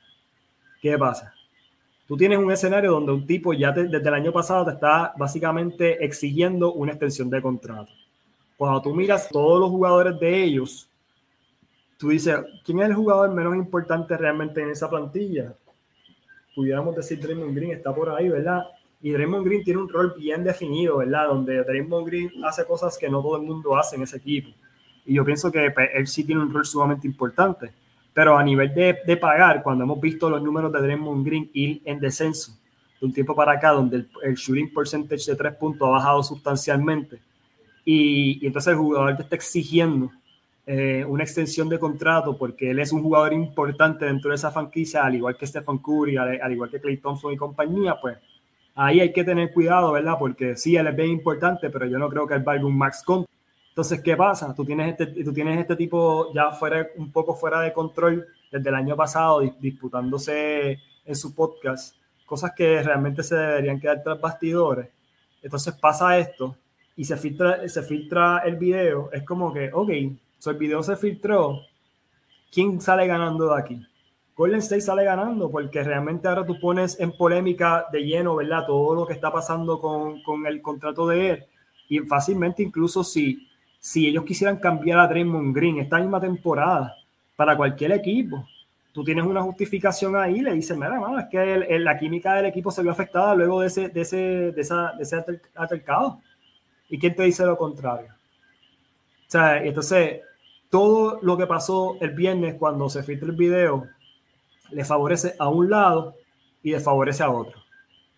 ¿Qué 0.83 0.95
pasa? 0.99 1.33
Tú 2.05 2.15
tienes 2.15 2.37
un 2.37 2.51
escenario 2.51 2.91
donde 2.91 3.11
un 3.11 3.25
tipo 3.25 3.53
ya 3.53 3.71
desde 3.71 4.07
el 4.07 4.13
año 4.13 4.31
pasado 4.31 4.65
te 4.65 4.71
está 4.73 5.13
básicamente 5.17 6.05
exigiendo 6.05 6.73
una 6.73 6.91
extensión 6.91 7.31
de 7.31 7.41
contrato. 7.41 7.91
Cuando 8.63 8.81
tú 8.81 8.95
miras 8.95 9.27
todos 9.27 9.59
los 9.59 9.69
jugadores 9.69 10.17
de 10.21 10.41
ellos, 10.41 10.89
tú 11.97 12.07
dices, 12.07 12.37
¿quién 12.63 12.79
es 12.79 12.87
el 12.87 12.95
jugador 12.95 13.29
menos 13.33 13.57
importante 13.57 14.15
realmente 14.15 14.61
en 14.61 14.69
esa 14.69 14.89
plantilla? 14.89 15.53
Pudiéramos 16.55 16.95
decir 16.95 17.19
Draymond 17.19 17.53
Green 17.53 17.71
está 17.71 17.93
por 17.93 18.09
ahí, 18.11 18.29
¿verdad? 18.29 18.63
Y 19.01 19.11
Draymond 19.11 19.45
Green 19.45 19.65
tiene 19.65 19.81
un 19.81 19.89
rol 19.89 20.13
bien 20.17 20.45
definido, 20.45 20.99
¿verdad? 20.99 21.27
Donde 21.27 21.61
Draymond 21.61 22.07
Green 22.07 22.31
hace 22.45 22.63
cosas 22.63 22.97
que 22.97 23.09
no 23.09 23.21
todo 23.21 23.35
el 23.35 23.41
mundo 23.41 23.75
hace 23.75 23.97
en 23.97 24.03
ese 24.03 24.15
equipo. 24.15 24.51
Y 25.05 25.15
yo 25.15 25.25
pienso 25.25 25.51
que 25.51 25.69
pues, 25.71 25.89
él 25.93 26.07
sí 26.07 26.23
tiene 26.23 26.41
un 26.41 26.53
rol 26.53 26.65
sumamente 26.65 27.05
importante. 27.05 27.69
Pero 28.13 28.37
a 28.37 28.43
nivel 28.45 28.73
de, 28.73 28.99
de 29.05 29.17
pagar, 29.17 29.61
cuando 29.61 29.83
hemos 29.83 29.99
visto 29.99 30.29
los 30.29 30.41
números 30.41 30.71
de 30.71 30.79
Draymond 30.79 31.25
Green 31.25 31.51
ir 31.51 31.81
en 31.83 31.99
descenso 31.99 32.53
de 33.01 33.07
un 33.07 33.11
tiempo 33.11 33.35
para 33.35 33.51
acá, 33.51 33.71
donde 33.71 34.05
el, 34.23 34.35
shooting 34.35 34.73
percentage 34.73 35.29
de 35.29 35.35
tres 35.35 35.53
puntos 35.55 35.85
ha 35.85 35.91
bajado 35.91 36.23
sustancialmente, 36.23 37.19
y, 37.85 38.43
y 38.43 38.47
entonces 38.47 38.71
el 38.71 38.77
jugador 38.77 39.15
te 39.15 39.23
está 39.23 39.35
exigiendo 39.35 40.11
eh, 40.65 41.03
una 41.05 41.23
extensión 41.23 41.67
de 41.67 41.77
contrato 41.77 42.37
porque 42.37 42.71
él 42.71 42.79
es 42.79 42.93
un 42.93 43.03
jugador 43.03 43.33
importante 43.33 44.05
dentro 44.05 44.29
de 44.29 44.35
esa 44.35 44.49
franquicia, 44.49 45.03
al 45.03 45.15
igual 45.15 45.35
que 45.35 45.45
Stephen 45.45 45.79
Curry, 45.79 46.15
al, 46.15 46.39
al 46.41 46.51
igual 46.53 46.69
que 46.69 46.79
Clay 46.79 46.97
Thompson 46.97 47.33
y 47.33 47.37
compañía, 47.37 47.97
pues 48.01 48.17
ahí 48.75 49.01
hay 49.01 49.11
que 49.11 49.25
tener 49.25 49.51
cuidado, 49.51 49.91
¿verdad? 49.91 50.15
Porque 50.17 50.55
sí, 50.55 50.77
él 50.77 50.87
es 50.87 50.95
bien 50.95 51.09
importante, 51.09 51.69
pero 51.69 51.85
yo 51.85 51.97
no 51.99 52.07
creo 52.07 52.25
que 52.25 52.35
él 52.35 52.43
valga 52.43 52.65
un 52.65 52.77
max 52.77 53.03
con. 53.03 53.25
Entonces, 53.69 54.01
¿qué 54.01 54.15
pasa? 54.15 54.53
Tú 54.55 54.63
tienes 54.63 54.91
este, 54.91 55.23
tú 55.23 55.33
tienes 55.33 55.59
este 55.59 55.75
tipo 55.75 56.31
ya 56.33 56.51
fuera, 56.51 56.87
un 56.95 57.11
poco 57.11 57.35
fuera 57.35 57.59
de 57.59 57.73
control 57.73 58.25
desde 58.49 58.69
el 58.69 58.75
año 58.75 58.95
pasado, 58.95 59.41
disputándose 59.59 60.79
en 61.05 61.15
su 61.15 61.35
podcast, 61.35 61.97
cosas 62.25 62.53
que 62.55 62.81
realmente 62.81 63.21
se 63.23 63.35
deberían 63.35 63.79
quedar 63.81 64.01
tras 64.01 64.21
bastidores. 64.21 64.87
Entonces 65.41 65.73
pasa 65.73 66.17
esto 66.17 66.55
y 66.95 67.05
se 67.05 67.17
filtra, 67.17 67.67
se 67.67 67.83
filtra 67.83 68.39
el 68.39 68.57
video. 68.57 69.09
Es 69.11 69.23
como 69.23 69.53
que, 69.53 69.71
ok, 69.73 69.89
so 70.39 70.51
el 70.51 70.57
video 70.57 70.83
se 70.83 70.95
filtró. 70.95 71.61
¿Quién 72.51 72.79
sale 72.81 73.07
ganando 73.07 73.53
de 73.53 73.59
aquí? 73.59 73.87
Golden 74.35 74.59
State 74.59 74.81
sale 74.81 75.03
ganando 75.03 75.49
porque 75.51 75.83
realmente 75.83 76.27
ahora 76.27 76.45
tú 76.45 76.59
pones 76.59 76.99
en 76.99 77.11
polémica 77.11 77.85
de 77.91 78.03
lleno, 78.03 78.35
¿verdad? 78.35 78.65
Todo 78.65 78.95
lo 78.95 79.05
que 79.05 79.13
está 79.13 79.31
pasando 79.31 79.79
con, 79.79 80.21
con 80.23 80.45
el 80.47 80.61
contrato 80.61 81.07
de 81.07 81.29
él 81.29 81.45
y 81.89 81.99
fácilmente 81.99 82.63
incluso 82.63 83.03
si, 83.03 83.47
si 83.79 84.07
ellos 84.07 84.23
quisieran 84.23 84.57
cambiar 84.57 84.99
a 84.99 85.07
Draymond 85.07 85.55
Green 85.55 85.77
esta 85.77 85.99
misma 85.99 86.19
temporada 86.19 86.95
para 87.35 87.55
cualquier 87.55 87.91
equipo, 87.91 88.47
tú 88.91 89.03
tienes 89.03 89.25
una 89.25 89.41
justificación 89.41 90.15
ahí 90.15 90.41
le 90.41 90.53
dices, 90.53 90.77
mira, 90.77 90.99
mano, 90.99 91.19
es 91.19 91.25
que 91.29 91.79
la 91.79 91.97
química 91.97 92.33
del 92.35 92.45
equipo 92.45 92.71
se 92.71 92.81
vio 92.81 92.91
afectada 92.91 93.35
luego 93.35 93.61
de 93.61 93.67
ese, 93.67 93.89
de 93.89 94.01
ese, 94.01 94.17
de 94.17 94.61
esa, 94.61 94.93
de 94.93 95.03
ese 95.03 95.23
altercado. 95.55 96.19
¿Y 96.89 96.99
quién 96.99 97.15
te 97.15 97.23
dice 97.23 97.45
lo 97.45 97.57
contrario? 97.57 98.09
O 98.11 99.31
sea, 99.33 99.63
entonces, 99.63 100.21
todo 100.69 101.19
lo 101.21 101.37
que 101.37 101.47
pasó 101.47 101.97
el 102.01 102.11
viernes 102.11 102.55
cuando 102.55 102.89
se 102.89 103.03
filtró 103.03 103.29
el 103.29 103.35
video 103.35 103.87
le 104.71 104.83
favorece 104.85 105.35
a 105.37 105.49
un 105.49 105.69
lado 105.69 106.15
y 106.61 106.71
desfavorece 106.71 107.23
a 107.23 107.29
otro. 107.29 107.61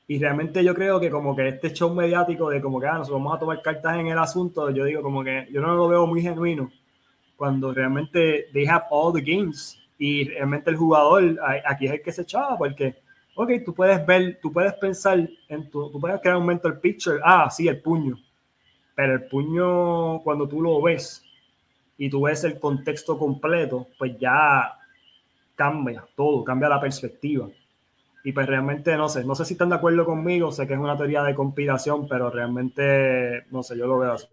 Y 0.07 0.19
realmente 0.19 0.63
yo 0.63 0.75
creo 0.75 0.99
que 0.99 1.09
como 1.09 1.35
que 1.35 1.47
este 1.47 1.73
show 1.73 1.93
mediático 1.93 2.49
de 2.49 2.61
como 2.61 2.79
que 2.79 2.87
ah, 2.87 2.99
nos 2.99 3.09
vamos 3.09 3.35
a 3.35 3.39
tomar 3.39 3.61
cartas 3.61 3.97
en 3.97 4.07
el 4.07 4.19
asunto, 4.19 4.69
yo 4.69 4.85
digo 4.85 5.01
como 5.01 5.23
que 5.23 5.47
yo 5.51 5.61
no 5.61 5.75
lo 5.75 5.87
veo 5.87 6.05
muy 6.05 6.21
genuino 6.21 6.71
cuando 7.35 7.73
realmente 7.73 8.47
they 8.53 8.65
have 8.67 8.85
all 8.89 9.11
the 9.11 9.21
games 9.21 9.79
y 9.97 10.25
realmente 10.25 10.69
el 10.69 10.77
jugador 10.77 11.37
aquí 11.65 11.87
es 11.87 11.93
el 11.93 12.01
que 12.01 12.11
se 12.11 12.21
echaba 12.21 12.57
porque 12.57 12.95
ok, 13.35 13.51
tú 13.65 13.73
puedes 13.73 14.05
ver, 14.05 14.39
tú 14.41 14.51
puedes 14.51 14.73
pensar 14.73 15.29
en 15.49 15.69
tu, 15.69 15.91
tú 15.91 15.99
puedes 15.99 16.19
crear 16.21 16.37
un 16.37 16.45
mental 16.45 16.79
picture, 16.79 17.19
ah, 17.23 17.49
sí, 17.49 17.67
el 17.67 17.81
puño, 17.81 18.17
pero 18.95 19.13
el 19.13 19.27
puño 19.27 20.21
cuando 20.23 20.47
tú 20.47 20.61
lo 20.61 20.81
ves 20.81 21.23
y 21.97 22.09
tú 22.09 22.23
ves 22.23 22.43
el 22.43 22.59
contexto 22.59 23.17
completo, 23.17 23.87
pues 23.97 24.17
ya 24.17 24.73
cambia 25.55 26.05
todo, 26.15 26.43
cambia 26.43 26.69
la 26.69 26.81
perspectiva. 26.81 27.47
Y 28.23 28.31
pues 28.31 28.47
realmente 28.47 28.95
no 28.97 29.07
sé, 29.07 29.23
no 29.23 29.35
sé 29.35 29.45
si 29.45 29.53
están 29.53 29.69
de 29.69 29.75
acuerdo 29.75 30.05
conmigo, 30.05 30.51
sé 30.51 30.65
que 30.65 30.73
es 30.73 30.79
una 30.79 30.97
teoría 30.97 31.23
de 31.23 31.35
conspiración, 31.35 32.07
pero 32.07 32.31
realmente 32.31 33.45
no 33.51 33.61
sé, 33.61 33.77
yo 33.77 33.85
lo 33.85 33.99
veo 33.99 34.13
así. 34.13 34.27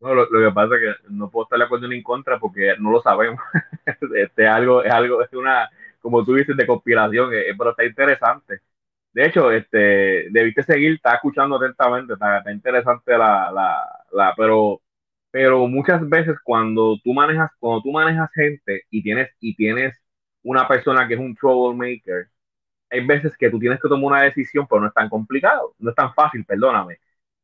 No, 0.00 0.14
lo, 0.14 0.26
que 0.26 0.54
pasa 0.54 0.74
es 0.76 0.80
que 0.80 1.12
no 1.12 1.30
puedo 1.30 1.44
estar 1.44 1.58
de 1.58 1.66
acuerdo 1.66 1.86
ni 1.86 1.96
en 1.96 2.02
contra 2.02 2.38
porque 2.38 2.74
no 2.78 2.90
lo 2.90 3.02
sabemos. 3.02 3.40
este, 4.16 4.48
algo, 4.48 4.82
es 4.82 4.90
algo, 4.90 5.22
es 5.22 5.32
una, 5.34 5.68
como 6.00 6.24
tú 6.24 6.34
dices, 6.34 6.56
de 6.56 6.66
conspiración, 6.66 7.32
eh, 7.34 7.54
pero 7.56 7.70
está 7.70 7.84
interesante. 7.84 8.62
De 9.12 9.26
hecho, 9.26 9.50
este, 9.50 10.30
debiste 10.30 10.62
seguir, 10.62 10.94
está 10.94 11.14
escuchando 11.14 11.56
atentamente, 11.56 12.12
está, 12.14 12.42
interesante 12.52 13.18
la, 13.18 13.50
la, 13.52 13.84
la, 14.12 14.34
pero, 14.36 14.80
pero 15.30 15.66
muchas 15.68 16.08
veces 16.08 16.36
cuando 16.44 16.96
tú 17.02 17.12
manejas, 17.12 17.50
cuando 17.58 17.82
tú 17.82 17.92
manejas 17.92 18.30
gente 18.32 18.84
y 18.90 19.02
tienes, 19.02 19.28
y 19.40 19.56
tienes 19.56 19.96
una 20.42 20.68
persona 20.68 21.08
que 21.08 21.14
es 21.14 21.20
un 21.20 21.34
troublemaker, 21.34 22.28
hay 22.90 23.06
veces 23.06 23.36
que 23.38 23.50
tú 23.50 23.58
tienes 23.58 23.80
que 23.80 23.88
tomar 23.88 24.12
una 24.12 24.22
decisión, 24.22 24.66
pero 24.68 24.80
no 24.82 24.88
es 24.88 24.94
tan 24.94 25.08
complicado, 25.08 25.74
no 25.78 25.90
es 25.90 25.96
tan 25.96 26.14
fácil, 26.14 26.44
perdóname. 26.44 26.98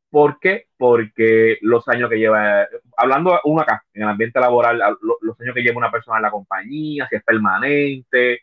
¿Por 0.09 0.39
qué? 0.39 0.67
Porque 0.77 1.57
los 1.61 1.87
años 1.89 2.09
que 2.09 2.17
lleva, 2.19 2.67
hablando 2.97 3.39
uno 3.45 3.61
acá, 3.61 3.83
en 3.93 4.03
el 4.03 4.09
ambiente 4.09 4.39
laboral, 4.39 4.81
los 5.21 5.39
años 5.41 5.55
que 5.55 5.61
lleva 5.63 5.77
una 5.77 5.91
persona 5.91 6.17
en 6.17 6.23
la 6.23 6.31
compañía, 6.31 7.07
si 7.09 7.17
es 7.17 7.23
permanente, 7.23 8.41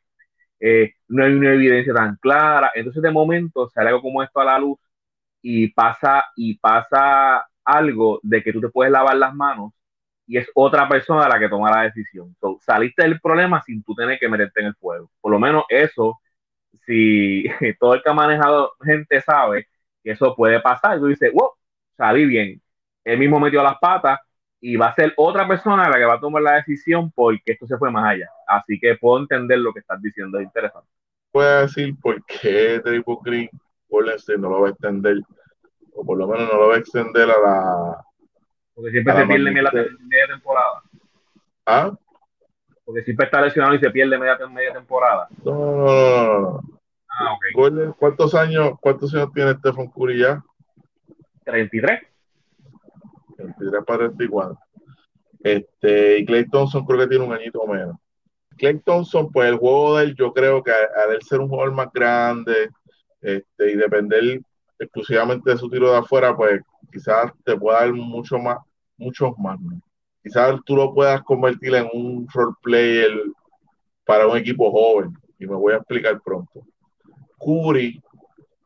eh, 0.66 0.94
no 1.08 1.24
hay 1.24 1.34
una 1.34 1.52
evidencia 1.54 1.94
tan 1.94 2.16
clara. 2.16 2.70
Entonces, 2.74 3.02
de 3.02 3.10
momento, 3.10 3.68
sale 3.68 3.90
algo 3.90 4.02
como 4.02 4.22
esto 4.22 4.40
a 4.40 4.44
la 4.46 4.58
luz 4.58 4.78
y 5.42 5.68
pasa, 5.68 6.24
y 6.36 6.58
pasa 6.58 7.46
algo 7.64 8.20
de 8.22 8.42
que 8.42 8.52
tú 8.52 8.60
te 8.60 8.68
puedes 8.70 8.92
lavar 8.92 9.16
las 9.16 9.34
manos 9.34 9.72
y 10.26 10.38
es 10.38 10.48
otra 10.54 10.88
persona 10.88 11.28
la 11.28 11.38
que 11.38 11.48
toma 11.48 11.70
la 11.70 11.82
decisión. 11.84 12.36
saliste 12.60 13.02
del 13.02 13.20
problema 13.20 13.62
sin 13.62 13.82
tú 13.82 13.94
tener 13.94 14.18
que 14.18 14.28
meterte 14.28 14.60
en 14.60 14.68
el 14.68 14.74
fuego. 14.76 15.10
Por 15.20 15.32
lo 15.32 15.38
menos 15.38 15.64
eso, 15.68 16.20
si 16.86 17.44
todo 17.80 17.94
el 17.94 18.02
que 18.02 18.10
ha 18.10 18.14
manejado 18.14 18.72
gente 18.84 19.20
sabe 19.20 19.68
que 20.02 20.12
eso 20.12 20.34
puede 20.36 20.60
pasar, 20.60 20.98
tú 20.98 21.06
dices, 21.06 21.32
wow, 21.32 21.50
salí 21.96 22.26
bien. 22.26 22.62
Él 23.04 23.18
mismo 23.18 23.40
metió 23.40 23.62
las 23.62 23.78
patas 23.78 24.20
y 24.66 24.76
va 24.76 24.86
a 24.86 24.94
ser 24.94 25.12
otra 25.18 25.46
persona 25.46 25.90
la 25.90 25.98
que 25.98 26.06
va 26.06 26.14
a 26.14 26.20
tomar 26.20 26.40
la 26.40 26.54
decisión 26.54 27.12
porque 27.12 27.52
esto 27.52 27.66
se 27.66 27.76
fue 27.76 27.90
más 27.90 28.06
allá. 28.06 28.30
Así 28.46 28.80
que 28.80 28.94
puedo 28.94 29.18
entender 29.18 29.58
lo 29.58 29.74
que 29.74 29.80
estás 29.80 30.00
diciendo, 30.00 30.38
es 30.38 30.44
interesante. 30.44 30.88
Puedo 31.30 31.60
decir 31.60 31.94
por 32.00 32.24
qué 32.24 32.80
Triple 32.82 33.18
Green 33.22 33.50
no 34.38 34.48
lo 34.48 34.62
va 34.62 34.68
a 34.68 34.70
extender, 34.70 35.18
o 35.92 36.02
por 36.02 36.16
lo 36.16 36.26
menos 36.26 36.50
no 36.50 36.58
lo 36.58 36.68
va 36.68 36.76
a 36.76 36.78
extender 36.78 37.30
a 37.30 37.38
la. 37.38 38.04
Porque 38.74 38.90
siempre 38.90 39.14
se 39.14 39.26
pierde 39.26 39.50
media, 39.50 39.70
media, 39.70 40.26
temporada. 40.28 40.82
¿Ah? 41.66 41.92
Porque 42.86 43.02
siempre 43.02 43.26
está 43.26 43.42
lesionado 43.42 43.74
y 43.74 43.80
se 43.80 43.90
pierde 43.90 44.16
media, 44.16 44.38
media 44.48 44.72
temporada. 44.72 45.28
No, 45.44 45.52
no, 45.52 45.84
no, 45.84 46.40
no. 46.40 46.60
Ah, 47.10 47.34
okay. 47.34 47.92
¿Cuántos 47.98 48.34
años, 48.34 48.72
¿Cuántos 48.80 49.14
años 49.14 49.30
tiene 49.34 49.52
Stephen 49.52 49.90
Curry 49.90 50.20
ya? 50.20 50.42
33. 51.44 52.13
23 53.38 53.84
para 53.84 53.98
34. 54.06 54.58
Este, 55.42 56.18
y 56.18 56.24
Clay 56.24 56.48
Thompson 56.48 56.84
creo 56.84 57.00
que 57.00 57.06
tiene 57.08 57.24
un 57.24 57.32
añito 57.32 57.66
menos. 57.66 57.96
Clay 58.56 58.78
Thompson, 58.80 59.30
pues 59.30 59.48
el 59.48 59.56
juego 59.56 59.96
de 59.96 60.04
él, 60.04 60.14
yo 60.16 60.32
creo 60.32 60.62
que 60.62 60.70
al 60.70 61.12
él 61.12 61.22
ser 61.22 61.40
un 61.40 61.48
jugador 61.48 61.72
más 61.72 61.88
grande 61.92 62.70
este, 63.20 63.72
y 63.72 63.76
depender 63.76 64.40
exclusivamente 64.78 65.50
de 65.50 65.58
su 65.58 65.68
tiro 65.68 65.90
de 65.90 65.98
afuera, 65.98 66.36
pues 66.36 66.60
quizás 66.92 67.32
te 67.44 67.56
pueda 67.56 67.80
dar 67.80 67.92
mucho 67.92 68.38
más, 68.38 68.58
muchos 68.96 69.32
más. 69.38 69.58
Quizás 70.22 70.60
tú 70.64 70.76
lo 70.76 70.94
puedas 70.94 71.22
convertir 71.22 71.74
en 71.74 71.88
un 71.92 72.26
role 72.32 72.54
player 72.62 73.10
para 74.04 74.26
un 74.26 74.36
equipo 74.36 74.70
joven, 74.70 75.12
y 75.38 75.46
me 75.46 75.56
voy 75.56 75.72
a 75.72 75.78
explicar 75.78 76.20
pronto. 76.22 76.62
Curry 77.38 78.02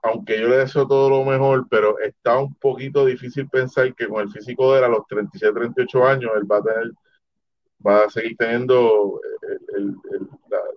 aunque 0.03 0.41
yo 0.41 0.49
le 0.49 0.59
deseo 0.59 0.87
todo 0.87 1.11
lo 1.11 1.25
mejor, 1.25 1.67
pero 1.69 1.99
está 1.99 2.39
un 2.39 2.55
poquito 2.55 3.05
difícil 3.05 3.49
pensar 3.49 3.95
que 3.95 4.07
con 4.07 4.23
el 4.23 4.31
físico 4.31 4.73
de 4.73 4.79
él 4.79 4.85
a 4.85 4.89
los 4.89 5.07
37, 5.09 5.53
38 5.53 6.07
años, 6.07 6.31
él 6.37 6.51
va 6.51 6.59
a 6.59 6.63
tener, 6.63 6.93
va 7.85 8.05
a 8.05 8.11
seguir 8.11 8.37
teniendo 8.37 9.21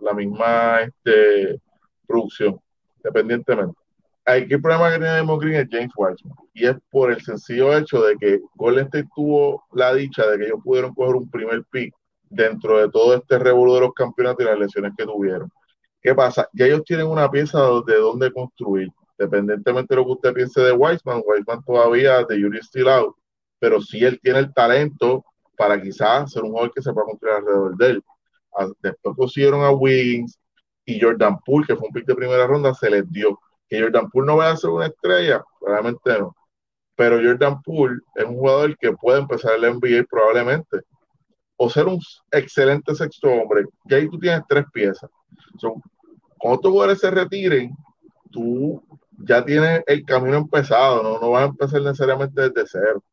la, 0.01 0.13
misma 0.13 0.81
este, 0.81 1.59
producción, 2.07 2.59
independientemente. 2.97 3.75
Aquí 4.25 4.53
el 4.53 4.61
problema 4.61 4.91
que 4.91 4.99
tiene 4.99 5.37
Green 5.37 5.61
es 5.61 5.67
James 5.71 5.91
Wiseman, 5.95 6.35
y 6.53 6.65
es 6.67 6.75
por 6.91 7.11
el 7.11 7.21
sencillo 7.21 7.75
hecho 7.75 8.01
de 8.03 8.15
que 8.17 8.39
Golden 8.55 8.85
State 8.85 9.09
tuvo 9.15 9.63
la 9.73 9.93
dicha 9.93 10.27
de 10.27 10.37
que 10.37 10.45
ellos 10.45 10.59
pudieron 10.63 10.93
coger 10.93 11.15
un 11.15 11.29
primer 11.29 11.63
pick 11.71 11.93
dentro 12.29 12.77
de 12.79 12.89
todo 12.89 13.15
este 13.15 13.39
revuelo 13.39 13.75
de 13.75 13.81
los 13.81 13.93
campeonatos 13.93 14.45
y 14.45 14.49
las 14.49 14.59
lesiones 14.59 14.93
que 14.97 15.05
tuvieron. 15.05 15.51
¿Qué 16.01 16.15
pasa? 16.15 16.47
Ya 16.53 16.65
ellos 16.65 16.83
tienen 16.83 17.07
una 17.07 17.29
pieza 17.29 17.59
de 17.85 17.95
donde 17.95 18.31
construir 18.31 18.89
independientemente 19.21 19.93
de 19.93 20.01
lo 20.01 20.05
que 20.05 20.11
usted 20.13 20.33
piense 20.33 20.61
de 20.61 20.71
Weisman, 20.71 21.21
Weisman 21.25 21.63
todavía 21.63 22.23
de 22.23 22.39
Yuri 22.39 22.59
still 22.59 22.89
out, 22.89 23.15
pero 23.59 23.79
sí 23.79 24.03
él 24.03 24.19
tiene 24.21 24.39
el 24.39 24.53
talento 24.53 25.23
para 25.55 25.79
quizás 25.79 26.31
ser 26.31 26.43
un 26.43 26.49
jugador 26.49 26.73
que 26.73 26.81
se 26.81 26.91
pueda 26.91 27.05
construir 27.05 27.35
alrededor 27.35 27.77
de 27.77 27.89
él. 27.91 28.03
Ah, 28.57 28.67
después 28.81 29.15
pusieron 29.15 29.63
a 29.63 29.71
Wiggins 29.71 30.39
y 30.85 30.99
Jordan 30.99 31.37
Poole, 31.45 31.67
que 31.67 31.75
fue 31.75 31.87
un 31.87 31.93
pick 31.93 32.05
de 32.05 32.15
primera 32.15 32.47
ronda, 32.47 32.73
se 32.73 32.89
les 32.89 33.09
dio. 33.11 33.39
Que 33.69 33.81
Jordan 33.81 34.09
Poole 34.09 34.27
no 34.27 34.37
vaya 34.37 34.51
a 34.53 34.57
ser 34.57 34.71
una 34.71 34.87
estrella, 34.87 35.43
realmente 35.61 36.19
no. 36.19 36.35
Pero 36.95 37.17
Jordan 37.17 37.61
Poole 37.61 37.99
es 38.15 38.25
un 38.25 38.35
jugador 38.35 38.77
que 38.77 38.91
puede 38.93 39.19
empezar 39.19 39.55
el 39.55 39.75
NBA 39.75 40.05
probablemente. 40.09 40.79
O 41.57 41.69
ser 41.69 41.85
un 41.85 41.99
excelente 42.31 42.95
sexto 42.95 43.29
hombre. 43.29 43.65
Y 43.85 43.93
ahí 43.93 44.09
tú 44.09 44.17
tienes 44.17 44.41
tres 44.49 44.65
piezas. 44.73 45.09
cuando 46.39 46.55
estos 46.55 46.71
jugadores 46.71 46.99
se 46.99 47.11
retiren, 47.11 47.75
tú 48.31 48.83
ya 49.17 49.43
tiene 49.45 49.83
el 49.87 50.05
camino 50.05 50.37
empezado, 50.37 51.03
¿no? 51.03 51.19
no 51.19 51.31
vas 51.31 51.43
a 51.43 51.49
empezar 51.49 51.81
necesariamente 51.81 52.49
desde 52.49 52.67
cero. 52.67 53.03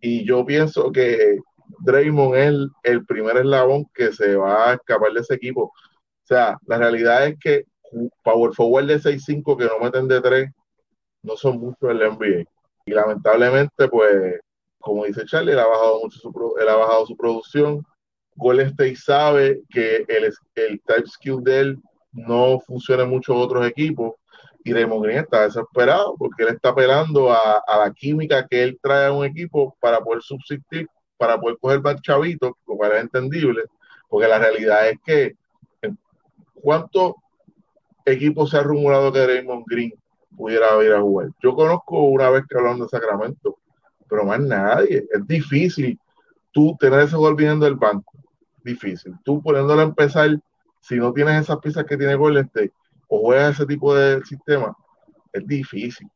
Y 0.00 0.24
yo 0.24 0.44
pienso 0.44 0.90
que 0.92 1.38
Draymond 1.80 2.36
es 2.36 2.54
el, 2.84 3.04
primer 3.06 3.36
eslabón 3.36 3.86
que 3.94 4.12
se 4.12 4.36
va 4.36 4.70
a 4.70 4.74
escapar 4.74 5.12
de 5.12 5.20
ese 5.20 5.34
equipo. 5.34 5.64
O 5.64 5.72
sea, 6.24 6.58
la 6.66 6.78
realidad 6.78 7.26
es 7.26 7.38
que 7.38 7.64
Power 8.22 8.52
Forward 8.52 8.86
de 8.86 9.00
6-5 9.00 9.56
que 9.56 9.64
no 9.64 9.78
meten 9.80 10.08
de 10.08 10.20
3 10.20 10.50
no 11.22 11.36
son 11.36 11.58
muchos 11.58 11.90
en 11.90 11.98
la 11.98 12.10
NBA. 12.10 12.44
Y 12.86 12.90
lamentablemente, 12.92 13.88
pues, 13.88 14.40
como 14.78 15.04
dice 15.04 15.24
Charlie, 15.26 15.52
él 15.52 15.58
ha 15.58 15.66
bajado 15.66 16.00
mucho 16.00 16.18
su, 16.18 16.54
él 16.60 16.68
ha 16.68 16.76
bajado 16.76 17.06
su 17.06 17.16
producción. 17.16 17.84
Golden 18.36 18.68
State 18.68 18.96
sabe 18.96 19.62
que 19.68 20.04
el, 20.08 20.32
el 20.54 20.80
type 20.86 21.06
skill 21.06 21.42
de 21.42 21.60
él 21.60 21.78
no 22.12 22.60
funciona 22.60 23.02
en 23.02 23.10
muchos 23.10 23.36
otros 23.36 23.66
equipos 23.66 24.14
y 24.68 24.72
Raymond 24.74 25.02
Green 25.02 25.18
está 25.20 25.44
desesperado 25.44 26.14
porque 26.18 26.42
él 26.42 26.50
está 26.50 26.68
apelando 26.68 27.32
a, 27.32 27.62
la 27.66 27.90
química 27.92 28.46
que 28.46 28.62
él 28.62 28.78
trae 28.82 29.06
a 29.06 29.12
un 29.12 29.24
equipo 29.24 29.74
para 29.80 29.98
poder 30.00 30.22
subsistir, 30.22 30.86
para 31.16 31.40
poder 31.40 31.56
coger 31.58 31.80
más 31.80 32.02
chavitos, 32.02 32.52
lo 32.66 32.76
cual 32.76 32.92
es 32.92 33.02
entendible, 33.02 33.62
porque 34.10 34.28
la 34.28 34.38
realidad 34.38 34.90
es 34.90 34.98
que 35.04 35.36
¿cuántos 36.54 37.14
equipos 38.04 38.50
se 38.50 38.58
ha 38.58 38.62
rumorado 38.62 39.10
que 39.10 39.26
Raymond 39.26 39.64
Green 39.66 39.94
pudiera 40.36 40.84
ir 40.84 40.92
a 40.92 41.00
jugar? 41.00 41.30
Yo 41.42 41.54
conozco 41.54 42.02
una 42.02 42.28
vez 42.28 42.44
que 42.46 42.58
hablaron 42.58 42.80
de 42.80 42.88
Sacramento, 42.88 43.56
pero 44.06 44.24
más 44.24 44.40
nadie. 44.40 45.06
Es 45.10 45.26
difícil 45.26 45.98
tú 46.52 46.76
tener 46.78 47.00
ese 47.00 47.16
gol 47.16 47.34
viniendo 47.34 47.64
del 47.64 47.76
banco. 47.76 48.12
Difícil. 48.62 49.14
Tú 49.24 49.42
poniéndolo 49.42 49.80
a 49.80 49.84
empezar, 49.84 50.28
si 50.80 50.96
no 50.96 51.12
tienes 51.14 51.40
esas 51.40 51.58
piezas 51.58 51.84
que 51.84 51.96
tiene 51.96 52.16
Golden 52.16 52.44
State, 52.46 52.72
o 53.08 53.20
juega 53.20 53.50
ese 53.50 53.66
tipo 53.66 53.94
de 53.94 54.24
sistema, 54.24 54.76
es 55.32 55.46
difícil. 55.46 56.08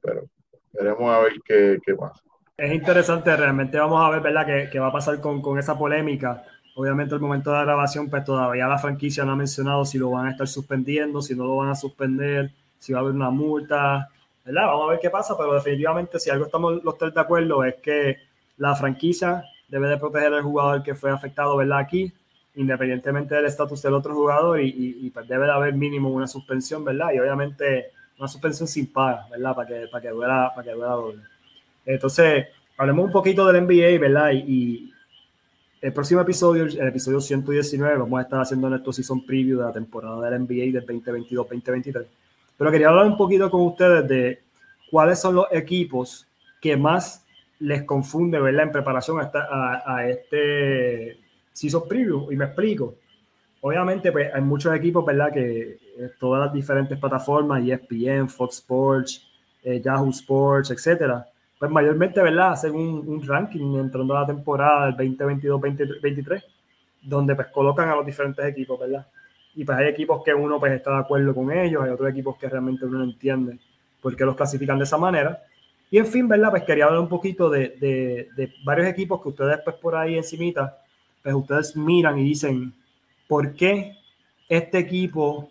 Pero 0.00 0.24
veremos 0.72 1.14
a 1.14 1.20
ver 1.20 1.32
qué, 1.44 1.78
qué 1.84 1.94
pasa. 1.94 2.20
Es 2.56 2.72
interesante, 2.72 3.36
realmente 3.36 3.78
vamos 3.78 4.02
a 4.02 4.10
ver, 4.10 4.20
¿verdad?, 4.22 4.68
qué, 4.70 4.78
va 4.78 4.88
a 4.88 4.92
pasar 4.92 5.20
con, 5.20 5.42
con, 5.42 5.58
esa 5.58 5.76
polémica. 5.76 6.42
Obviamente, 6.74 7.14
el 7.14 7.20
momento 7.20 7.50
de 7.50 7.58
la 7.58 7.64
grabación, 7.64 8.08
pues 8.08 8.24
todavía 8.24 8.66
la 8.66 8.78
franquicia 8.78 9.24
no 9.24 9.32
ha 9.32 9.36
mencionado 9.36 9.84
si 9.84 9.98
lo 9.98 10.10
van 10.10 10.26
a 10.26 10.30
estar 10.30 10.48
suspendiendo, 10.48 11.20
si 11.20 11.34
no 11.34 11.44
lo 11.44 11.56
van 11.56 11.68
a 11.68 11.74
suspender, 11.74 12.50
si 12.78 12.92
va 12.92 13.00
a 13.00 13.02
haber 13.02 13.14
una 13.14 13.30
multa, 13.30 14.08
¿verdad? 14.44 14.66
Vamos 14.66 14.88
a 14.88 14.90
ver 14.92 15.00
qué 15.00 15.10
pasa, 15.10 15.36
pero 15.36 15.52
definitivamente, 15.54 16.18
si 16.18 16.30
algo 16.30 16.46
estamos 16.46 16.82
los 16.82 16.96
tres 16.96 17.12
de 17.12 17.20
acuerdo, 17.20 17.64
es 17.64 17.74
que 17.76 18.16
la 18.56 18.74
franquicia 18.74 19.44
debe 19.68 19.88
de 19.88 19.98
proteger 19.98 20.32
al 20.32 20.42
jugador 20.42 20.82
que 20.82 20.94
fue 20.94 21.10
afectado, 21.10 21.56
¿verdad? 21.56 21.78
Aquí, 21.78 22.12
independientemente 22.56 23.34
del 23.34 23.46
estatus 23.46 23.82
del 23.82 23.94
otro 23.94 24.14
jugador 24.14 24.60
y, 24.60 25.10
pues 25.10 25.28
debe 25.28 25.46
de 25.46 25.52
haber 25.52 25.74
mínimo 25.74 26.10
una 26.10 26.26
suspensión, 26.26 26.84
¿verdad? 26.84 27.12
Y 27.14 27.18
obviamente 27.18 27.92
una 28.18 28.28
suspensión 28.28 28.66
sin 28.66 28.92
paga, 28.92 29.26
¿verdad? 29.30 29.54
Para 29.54 29.68
que, 29.68 29.86
para 29.88 30.02
que, 30.02 30.08
duela, 30.08 30.52
para 30.54 30.64
que 30.64 30.74
duela 30.74 30.92
doble. 30.94 31.22
Entonces, 31.84 32.46
hablemos 32.78 33.06
un 33.06 33.12
poquito 33.12 33.46
del 33.46 33.64
NBA, 33.64 34.00
¿verdad? 34.00 34.32
Y, 34.32 34.92
el 35.82 35.92
próximo 35.92 36.22
episodio, 36.22 36.64
el 36.64 36.88
episodio 36.88 37.20
119, 37.20 37.98
vamos 37.98 38.18
a 38.18 38.22
estar 38.22 38.40
haciendo 38.40 38.68
nuestro 38.68 38.92
season 38.92 39.24
preview 39.24 39.58
de 39.58 39.66
la 39.66 39.72
temporada 39.72 40.28
del 40.28 40.40
NBA 40.40 40.72
del 40.72 40.86
2022-2023. 40.86 42.06
Pero 42.56 42.70
quería 42.72 42.88
hablar 42.88 43.06
un 43.06 43.16
poquito 43.16 43.50
con 43.50 43.60
ustedes 43.60 44.08
de 44.08 44.40
cuáles 44.90 45.20
son 45.20 45.34
los 45.34 45.46
equipos 45.52 46.26
que 46.60 46.76
más 46.76 47.24
les 47.60 47.84
confunde, 47.84 48.40
¿verdad? 48.40 48.64
En 48.64 48.72
preparación 48.72 49.20
a, 49.20 49.82
a 49.86 50.08
este 50.08 51.18
si 51.56 51.70
sos 51.70 51.84
preview, 51.84 52.30
y 52.30 52.36
me 52.36 52.44
explico. 52.44 52.96
Obviamente, 53.62 54.12
pues 54.12 54.28
hay 54.32 54.42
muchos 54.42 54.74
equipos, 54.74 55.06
¿verdad? 55.06 55.32
Que 55.32 55.78
eh, 55.98 56.10
todas 56.20 56.44
las 56.44 56.52
diferentes 56.52 56.98
plataformas, 56.98 57.66
ESPN, 57.66 58.28
Fox 58.28 58.56
Sports, 58.56 59.26
eh, 59.62 59.80
Yahoo 59.80 60.10
Sports, 60.10 60.70
etcétera, 60.70 61.26
pues 61.58 61.70
mayormente, 61.70 62.20
¿verdad? 62.20 62.52
Hacen 62.52 62.74
un, 62.74 63.26
ranking 63.26 63.74
entrando 63.78 64.14
a 64.14 64.20
la 64.20 64.26
temporada 64.26 64.92
del 64.92 65.16
2022-2023, 65.16 66.44
donde 67.00 67.34
pues 67.34 67.46
colocan 67.46 67.88
a 67.88 67.96
los 67.96 68.04
diferentes 68.04 68.44
equipos, 68.44 68.78
¿verdad? 68.78 69.06
Y 69.54 69.64
pues 69.64 69.78
hay 69.78 69.86
equipos 69.86 70.22
que 70.22 70.34
uno 70.34 70.60
pues 70.60 70.72
está 70.72 70.90
de 70.90 70.98
acuerdo 70.98 71.34
con 71.34 71.50
ellos, 71.50 71.82
hay 71.82 71.88
otros 71.90 72.10
equipos 72.10 72.36
que 72.36 72.50
realmente 72.50 72.84
uno 72.84 72.98
no 72.98 73.04
entiende 73.04 73.58
por 74.02 74.14
qué 74.14 74.26
los 74.26 74.36
clasifican 74.36 74.76
de 74.76 74.84
esa 74.84 74.98
manera. 74.98 75.42
Y 75.90 75.96
en 75.96 76.06
fin, 76.06 76.28
¿verdad? 76.28 76.50
Pues 76.50 76.64
quería 76.64 76.84
hablar 76.84 77.00
un 77.00 77.08
poquito 77.08 77.48
de, 77.48 77.70
de, 77.80 78.28
de 78.36 78.52
varios 78.62 78.88
equipos 78.88 79.22
que 79.22 79.30
ustedes 79.30 79.58
pues 79.64 79.76
por 79.76 79.96
ahí 79.96 80.18
encimita, 80.18 80.82
pues 81.26 81.34
ustedes 81.34 81.76
miran 81.76 82.16
y 82.18 82.22
dicen, 82.22 82.72
¿por 83.26 83.56
qué 83.56 83.96
este 84.48 84.78
equipo, 84.78 85.50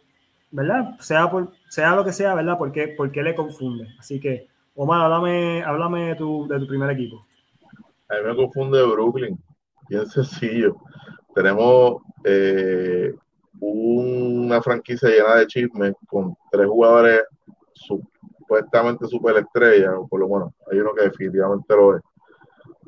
¿verdad? 0.50 0.98
Sea, 1.02 1.30
por, 1.30 1.52
sea 1.68 1.94
lo 1.98 2.06
que 2.06 2.14
sea, 2.14 2.34
¿verdad? 2.34 2.58
¿Por 2.58 2.72
qué, 2.72 2.88
por 2.88 3.12
qué 3.12 3.22
le 3.22 3.36
confunde? 3.36 3.90
Así 4.00 4.18
que 4.18 4.48
Omar, 4.74 5.02
háblame, 5.02 5.62
háblame 5.64 6.08
de, 6.08 6.16
tu, 6.16 6.48
de 6.48 6.60
tu 6.60 6.68
primer 6.68 6.90
equipo. 6.92 7.26
A 8.08 8.16
mí 8.16 8.20
me 8.26 8.36
confunde 8.38 8.86
Brooklyn, 8.86 9.38
bien 9.90 10.06
sencillo. 10.06 10.78
Tenemos 11.34 12.02
eh, 12.24 13.14
una 13.60 14.62
franquicia 14.62 15.10
llena 15.10 15.36
de 15.36 15.48
chismes 15.48 15.94
con 16.08 16.38
tres 16.52 16.68
jugadores 16.68 17.24
supuestamente 17.74 19.08
superestrellas, 19.08 19.94
o 19.94 20.08
por 20.08 20.22
lo 20.22 20.30
menos 20.30 20.54
hay 20.72 20.80
uno 20.80 20.94
que 20.94 21.04
definitivamente 21.04 21.76
lo 21.76 21.98
es, 21.98 22.02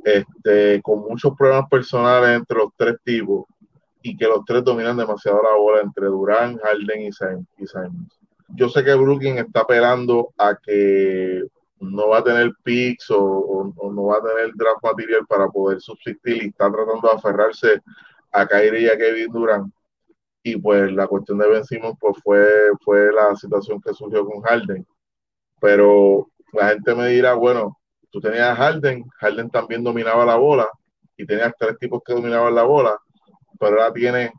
este, 0.08 0.82
con 0.82 1.00
muchos 1.02 1.36
problemas 1.38 1.70
personales 1.70 2.38
entre 2.38 2.58
los 2.58 2.70
tres 2.78 2.96
tipos 3.04 3.46
y 4.02 4.16
que 4.16 4.26
los 4.26 4.46
tres 4.46 4.64
dominan 4.64 4.96
demasiado 4.96 5.42
la 5.44 5.58
bola 5.58 5.82
entre 5.82 6.06
Durán, 6.06 6.58
Harden 6.60 7.02
y 7.02 7.12
Simons. 7.12 8.20
Yo 8.56 8.70
sé 8.70 8.86
que 8.86 8.96
Brooklyn 8.96 9.38
está 9.38 9.62
apelando 9.62 10.30
a 10.38 10.56
que 10.56 11.44
no 11.82 12.08
va 12.08 12.20
a 12.20 12.24
tener 12.24 12.54
picks 12.64 13.12
o, 13.12 13.74
no 13.92 14.06
va 14.06 14.18
a 14.18 14.24
tener 14.24 14.54
draft 14.56 14.82
material 14.82 15.28
para 15.28 15.50
poder 15.50 15.82
subsistir 15.82 16.44
y 16.44 16.48
está 16.48 16.72
tratando 16.72 17.02
de 17.02 17.14
aferrarse 17.14 17.82
a 18.32 18.48
Kyrie 18.48 18.84
y 18.84 18.88
a 18.88 18.98
Kevin 18.98 19.32
Durant. 19.32 19.74
Y 20.42 20.56
pues 20.56 20.90
la 20.94 21.08
cuestión 21.08 21.38
de 21.40 21.50
Ben 21.50 21.66
Simmons 21.66 21.98
pues 22.00 22.16
fue, 22.24 22.48
fue 22.82 23.12
la 23.12 23.36
situación 23.36 23.82
que 23.82 23.94
surgió 23.94 24.26
con 24.26 24.42
Harden. 24.42 24.88
Pero 25.60 26.30
la 26.54 26.70
gente 26.70 26.96
me 26.96 27.10
dirá, 27.10 27.34
bueno, 27.34 27.78
tú 28.18 28.22
tenías 28.22 28.50
a 28.50 28.56
Harden, 28.56 29.08
Harden 29.20 29.50
también 29.52 29.84
dominaba 29.84 30.26
la 30.26 30.38
bola 30.38 30.68
y 31.16 31.26
tenías 31.26 31.54
tres 31.58 31.78
tipos 31.78 32.02
que 32.04 32.14
dominaban 32.14 32.56
la 32.56 32.64
bola, 32.64 32.98
pero 33.60 33.80
ahora 33.80 33.94
tiene 33.94 34.34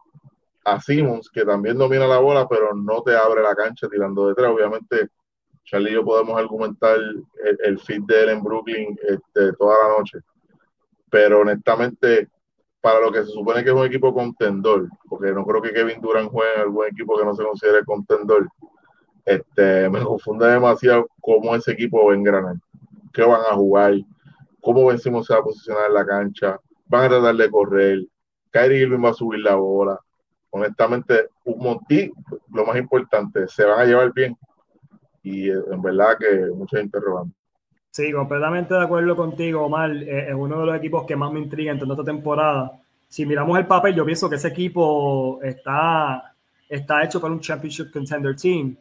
a 0.64 0.80
Simmons 0.80 1.30
que 1.30 1.44
también 1.44 1.78
domina 1.78 2.06
la 2.06 2.18
bola, 2.18 2.48
pero 2.48 2.74
no 2.74 3.02
te 3.02 3.16
abre 3.16 3.40
la 3.40 3.54
cancha 3.54 3.88
tirando 3.88 4.26
de 4.26 4.34
tres. 4.34 4.48
Obviamente 4.48 5.10
Charlie 5.64 5.90
y 5.90 5.94
yo 5.94 6.04
podemos 6.04 6.36
argumentar 6.36 6.96
el, 6.96 7.24
el 7.62 7.78
fit 7.78 8.02
de 8.04 8.22
él 8.22 8.28
en 8.30 8.42
Brooklyn 8.42 8.98
este, 9.00 9.52
toda 9.52 9.76
la 9.86 9.98
noche. 9.98 10.18
Pero 11.08 11.40
honestamente, 11.40 12.28
para 12.80 13.00
lo 13.00 13.12
que 13.12 13.20
se 13.20 13.30
supone 13.30 13.62
que 13.62 13.70
es 13.70 13.76
un 13.76 13.86
equipo 13.86 14.12
contendor, 14.12 14.88
porque 15.08 15.30
no 15.32 15.44
creo 15.46 15.62
que 15.62 15.72
Kevin 15.72 16.00
Durant 16.00 16.30
juegue 16.30 16.54
en 16.54 16.60
algún 16.62 16.86
equipo 16.86 17.16
que 17.16 17.24
no 17.24 17.34
se 17.34 17.44
considere 17.44 17.84
contendor, 17.84 18.48
este, 19.24 19.88
me 19.88 20.00
confunde 20.02 20.48
demasiado 20.48 21.06
cómo 21.20 21.54
ese 21.54 21.72
equipo 21.72 22.04
va 22.04 22.12
a 22.12 22.16
qué 23.12 23.22
van 23.22 23.40
a 23.40 23.54
jugar, 23.54 23.94
cómo 24.60 24.86
vencimos 24.86 25.26
se 25.26 25.34
va 25.34 25.40
a 25.40 25.44
posicionar 25.44 25.86
en 25.88 25.94
la 25.94 26.06
cancha, 26.06 26.60
van 26.86 27.04
a 27.04 27.08
tratar 27.08 27.36
de 27.36 27.50
correr, 27.50 28.06
Kyrie 28.50 28.82
Irving 28.82 29.04
va 29.04 29.10
a 29.10 29.14
subir 29.14 29.40
la 29.40 29.54
bola. 29.54 29.98
Honestamente, 30.50 31.28
un 31.44 31.58
montón, 31.58 32.12
lo 32.52 32.64
más 32.64 32.76
importante, 32.76 33.46
se 33.48 33.64
van 33.64 33.80
a 33.80 33.84
llevar 33.84 34.12
bien 34.12 34.36
y 35.22 35.50
eh, 35.50 35.54
en 35.70 35.82
verdad 35.82 36.16
que 36.18 36.46
muchos 36.54 36.80
interrogantes. 36.80 37.36
Sí, 37.90 38.12
completamente 38.12 38.74
de 38.74 38.82
acuerdo 38.82 39.16
contigo, 39.16 39.64
Omar. 39.64 39.90
Eh, 39.90 40.28
es 40.28 40.34
uno 40.34 40.60
de 40.60 40.66
los 40.66 40.76
equipos 40.76 41.04
que 41.04 41.16
más 41.16 41.32
me 41.32 41.40
intriga 41.40 41.72
en 41.72 41.78
toda 41.78 41.94
esta 41.94 42.04
temporada. 42.04 42.80
Si 43.08 43.26
miramos 43.26 43.58
el 43.58 43.66
papel, 43.66 43.94
yo 43.94 44.04
pienso 44.04 44.28
que 44.28 44.36
ese 44.36 44.48
equipo 44.48 45.40
está, 45.42 46.34
está 46.68 47.02
hecho 47.04 47.20
para 47.20 47.32
un 47.32 47.40
Championship 47.40 47.90
Contender 47.90 48.36
Team. 48.36 48.76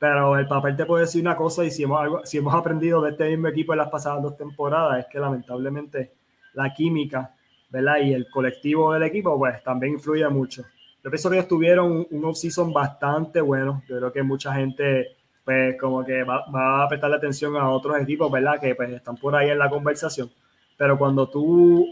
Pero 0.00 0.38
el 0.38 0.48
papel 0.48 0.74
te 0.76 0.86
puede 0.86 1.04
decir 1.04 1.20
una 1.20 1.36
cosa 1.36 1.62
y 1.62 1.70
si 1.70 1.82
hemos, 1.82 2.00
algo, 2.00 2.24
si 2.24 2.38
hemos 2.38 2.54
aprendido 2.54 3.02
de 3.02 3.10
este 3.10 3.28
mismo 3.28 3.48
equipo 3.48 3.74
en 3.74 3.80
las 3.80 3.90
pasadas 3.90 4.22
dos 4.22 4.34
temporadas 4.34 5.00
es 5.00 5.06
que 5.12 5.20
lamentablemente 5.20 6.14
la 6.54 6.72
química 6.72 7.34
¿verdad? 7.68 7.98
y 8.02 8.14
el 8.14 8.30
colectivo 8.30 8.94
del 8.94 9.02
equipo 9.02 9.38
pues 9.38 9.62
también 9.62 9.92
influye 9.92 10.26
mucho. 10.30 10.64
Yo 11.04 11.10
pienso 11.10 11.28
que 11.28 11.36
ellos 11.36 11.48
tuvieron 11.48 12.06
un 12.10 12.24
off-season 12.24 12.72
bastante 12.72 13.42
bueno. 13.42 13.82
Yo 13.86 13.98
creo 13.98 14.10
que 14.10 14.22
mucha 14.22 14.54
gente 14.54 15.16
pues 15.44 15.78
como 15.78 16.02
que 16.02 16.24
va, 16.24 16.46
va, 16.50 16.84
a 16.84 16.88
prestarle 16.88 17.16
atención 17.16 17.54
a 17.56 17.68
otros 17.68 18.00
equipos, 18.00 18.32
¿verdad? 18.32 18.58
Que 18.58 18.74
pues 18.74 18.90
están 18.90 19.18
por 19.18 19.36
ahí 19.36 19.50
en 19.50 19.58
la 19.58 19.68
conversación. 19.68 20.30
Pero 20.78 20.96
cuando 20.96 21.28
tú 21.28 21.86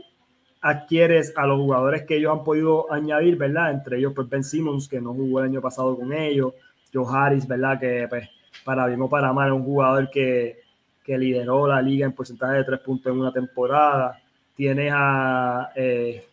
adquieres 0.60 1.32
a 1.36 1.46
los 1.46 1.58
jugadores 1.58 2.04
que 2.04 2.16
ellos 2.16 2.32
han 2.32 2.44
podido 2.44 2.90
añadir, 2.92 3.36
¿verdad? 3.36 3.70
Entre 3.70 3.98
ellos, 3.98 4.12
pues 4.14 4.28
Ben 4.28 4.42
Simmons, 4.42 4.88
que 4.88 5.00
no 5.00 5.12
jugó 5.14 5.40
el 5.40 5.46
año 5.46 5.60
pasado 5.60 5.96
con 5.96 6.12
ellos, 6.12 6.54
Joe 6.92 7.06
Harris, 7.10 7.46
¿verdad? 7.46 7.78
Que 7.78 8.06
pues 8.08 8.28
para 8.64 8.86
bien 8.86 9.00
o 9.00 9.08
para 9.08 9.32
mal, 9.32 9.52
un 9.52 9.64
jugador 9.64 10.10
que, 10.10 10.60
que 11.04 11.16
lideró 11.18 11.66
la 11.66 11.80
liga 11.80 12.06
en 12.06 12.12
porcentaje 12.12 12.58
de 12.58 12.64
tres 12.64 12.80
puntos 12.80 13.12
en 13.12 13.18
una 13.20 13.32
temporada. 13.32 14.20
Tienes 14.54 14.92
a 14.94 15.70
eh, 15.74 16.24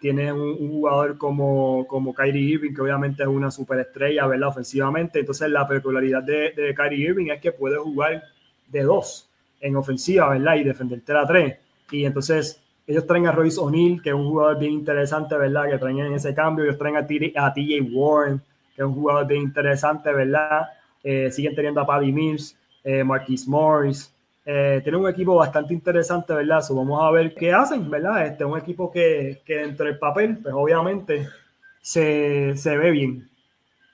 tiene 0.00 0.32
un, 0.32 0.56
jugador 0.70 1.18
como, 1.18 1.86
como 1.86 2.14
Kyrie 2.14 2.54
Irving, 2.54 2.72
que 2.72 2.82
obviamente 2.82 3.22
es 3.22 3.28
una 3.28 3.50
superestrella, 3.50 4.26
¿verdad? 4.26 4.50
Ofensivamente. 4.50 5.20
Entonces, 5.20 5.50
la 5.50 5.66
peculiaridad 5.66 6.22
de, 6.22 6.52
de 6.52 6.74
Kyrie 6.74 7.08
Irving 7.08 7.30
es 7.30 7.40
que 7.40 7.52
puede 7.52 7.78
jugar 7.78 8.22
de 8.68 8.82
dos 8.82 9.28
en 9.60 9.76
ofensiva, 9.76 10.30
¿verdad? 10.30 10.56
Y 10.56 10.64
defenderte 10.64 11.12
a 11.12 11.26
tres. 11.26 11.58
Y 11.90 12.04
entonces, 12.04 12.62
ellos 12.86 13.06
traen 13.06 13.26
a 13.26 13.32
Royce 13.32 13.60
O'Neill, 13.60 14.00
que 14.00 14.10
es 14.10 14.14
un 14.14 14.28
jugador 14.28 14.58
bien 14.58 14.72
interesante, 14.72 15.36
¿verdad? 15.36 15.68
Que 15.68 15.78
traen 15.78 15.98
en 15.98 16.14
ese 16.14 16.34
cambio. 16.34 16.64
Ellos 16.64 16.78
traen 16.78 16.96
a, 16.96 17.06
TJ 17.06 17.80
Warren, 17.92 18.40
es 18.82 18.86
un 18.88 18.94
jugador 18.94 19.26
bien 19.26 19.42
interesante, 19.42 20.12
¿verdad? 20.12 20.68
Eh, 21.02 21.30
siguen 21.30 21.54
teniendo 21.54 21.80
a 21.80 21.86
Paddy 21.86 22.12
Mills, 22.12 22.56
eh, 22.84 23.04
Marquis 23.04 23.46
Morris, 23.46 24.14
eh, 24.44 24.80
tiene 24.82 24.96
un 24.96 25.08
equipo 25.08 25.36
bastante 25.36 25.74
interesante, 25.74 26.32
¿verdad? 26.32 26.62
vamos 26.70 27.02
a 27.02 27.10
ver 27.10 27.34
qué 27.34 27.52
hacen, 27.52 27.90
¿verdad? 27.90 28.26
Este 28.26 28.44
un 28.44 28.58
equipo 28.58 28.90
que, 28.90 29.42
que 29.44 29.56
dentro 29.56 29.84
del 29.84 29.98
papel, 29.98 30.38
pues 30.42 30.54
obviamente 30.56 31.28
se, 31.82 32.56
se 32.56 32.76
ve 32.78 32.90
bien. 32.90 33.28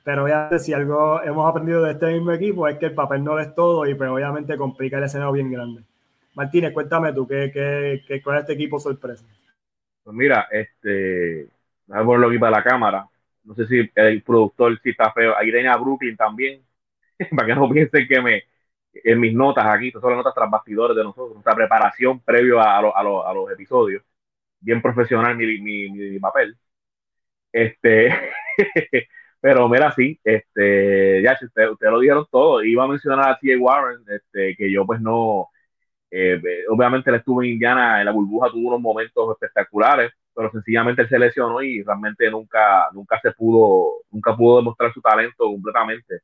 Pero 0.04 0.24
obviamente 0.24 0.60
si 0.60 0.72
algo 0.72 1.20
hemos 1.22 1.48
aprendido 1.48 1.82
de 1.82 1.92
este 1.92 2.06
mismo 2.12 2.30
equipo 2.30 2.68
es 2.68 2.78
que 2.78 2.86
el 2.86 2.94
papel 2.94 3.24
no 3.24 3.38
es 3.40 3.54
todo 3.54 3.86
y 3.86 3.94
pues 3.94 4.08
obviamente 4.08 4.56
complica 4.56 4.98
el 4.98 5.04
escenario 5.04 5.32
bien 5.32 5.50
grande. 5.50 5.82
Martínez, 6.34 6.72
cuéntame 6.72 7.12
tú, 7.12 7.26
¿qué, 7.26 7.50
qué, 7.52 8.02
qué, 8.06 8.22
cuál 8.22 8.36
es 8.36 8.42
este 8.42 8.52
equipo 8.52 8.78
sorpresa? 8.78 9.24
Pues 10.04 10.14
mira, 10.14 10.46
este, 10.50 11.48
voy 11.86 11.98
a 11.98 12.04
ponerlo 12.04 12.28
aquí 12.28 12.38
para 12.38 12.58
la 12.58 12.62
cámara. 12.62 13.08
No 13.44 13.54
sé 13.54 13.66
si 13.66 13.90
el 13.94 14.22
productor 14.22 14.80
sí 14.82 14.90
está 14.90 15.12
feo. 15.12 15.36
Ahí 15.36 15.52
tenía 15.52 15.72
a 15.74 15.76
Brooklyn 15.78 16.16
también, 16.16 16.62
para 17.36 17.48
que 17.48 17.54
no 17.56 17.70
piensen 17.70 18.08
que 18.08 18.20
me, 18.22 18.44
en 18.94 19.20
mis 19.20 19.34
notas 19.34 19.66
aquí, 19.66 19.90
son 19.92 20.02
las 20.10 20.18
notas 20.18 20.34
tras 20.34 20.50
bastidores 20.50 20.96
de 20.96 21.04
nosotros, 21.04 21.34
nuestra 21.34 21.54
preparación 21.56 22.20
previo 22.20 22.60
a, 22.60 22.76
a, 22.78 22.80
a 22.80 23.34
los 23.34 23.50
episodios, 23.52 24.02
bien 24.60 24.82
profesional 24.82 25.36
mi, 25.36 25.60
mi, 25.60 25.90
mi 25.90 26.18
papel. 26.20 26.56
Este, 27.52 28.08
pero 29.40 29.68
mira, 29.68 29.92
sí, 29.92 30.20
este, 30.24 31.22
ya, 31.22 31.36
si 31.36 31.46
ustedes 31.46 31.70
usted 31.72 31.88
lo 31.90 32.00
dijeron 32.00 32.26
todo, 32.30 32.62
iba 32.64 32.84
a 32.84 32.88
mencionar 32.88 33.28
a 33.30 33.38
T.A. 33.38 33.58
Warren, 33.58 34.04
este, 34.08 34.56
que 34.56 34.72
yo 34.72 34.84
pues 34.86 35.00
no, 35.00 35.48
eh, 36.10 36.40
obviamente 36.70 37.10
él 37.10 37.16
estuvo 37.16 37.42
en 37.42 37.50
Indiana, 37.52 38.00
en 38.00 38.06
la 38.06 38.12
burbuja 38.12 38.50
tuvo 38.50 38.68
unos 38.68 38.80
momentos 38.82 39.32
espectaculares, 39.32 40.12
pero 40.34 40.50
sencillamente 40.50 41.02
él 41.02 41.08
se 41.08 41.18
lesionó 41.18 41.62
y 41.62 41.82
realmente 41.82 42.30
nunca, 42.30 42.88
nunca 42.92 43.20
se 43.20 43.32
pudo, 43.32 44.02
nunca 44.10 44.36
pudo 44.36 44.58
demostrar 44.58 44.92
su 44.92 45.00
talento 45.00 45.44
completamente 45.44 46.20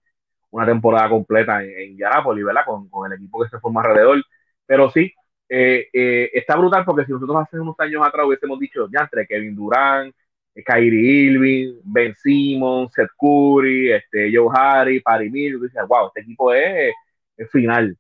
una 0.51 0.67
temporada 0.67 1.09
completa 1.09 1.63
en, 1.63 1.71
en 1.71 1.97
¿verdad? 1.97 2.65
Con, 2.67 2.89
con, 2.89 3.11
el 3.11 3.19
equipo 3.19 3.43
que 3.43 3.51
se 3.51 3.61
forma 3.61 3.83
alrededor. 3.83 4.23
Pero 4.67 4.91
sí, 4.91 5.13
eh, 5.49 5.89
eh, 5.93 6.31
está 6.33 6.57
brutal 6.57 6.85
porque 6.85 7.05
si 7.07 7.13
nosotros 7.13 7.37
hace 7.43 7.59
unos 7.59 7.79
años 7.81 8.07
atrás 8.07 8.27
hubiésemos 8.27 8.59
dicho, 8.59 8.89
ya 8.93 9.01
entre 9.03 9.27
Kevin 9.27 9.55
Durant, 9.57 10.15
eh, 10.55 10.63
Kyrie 10.65 11.25
Irving, 11.33 11.81
Ben 11.85 12.15
Simmons, 12.17 12.93
Seth 12.95 13.11
Curry, 13.19 13.93
este, 13.93 14.31
Joe 14.35 14.49
Harry, 14.55 15.01
Patty 15.01 15.31
Mills, 15.31 15.63
dices, 15.63 15.83
wow, 15.89 16.09
este 16.09 16.21
equipo 16.21 16.53
es, 16.53 16.93
es, 17.37 17.51
final, 17.51 17.97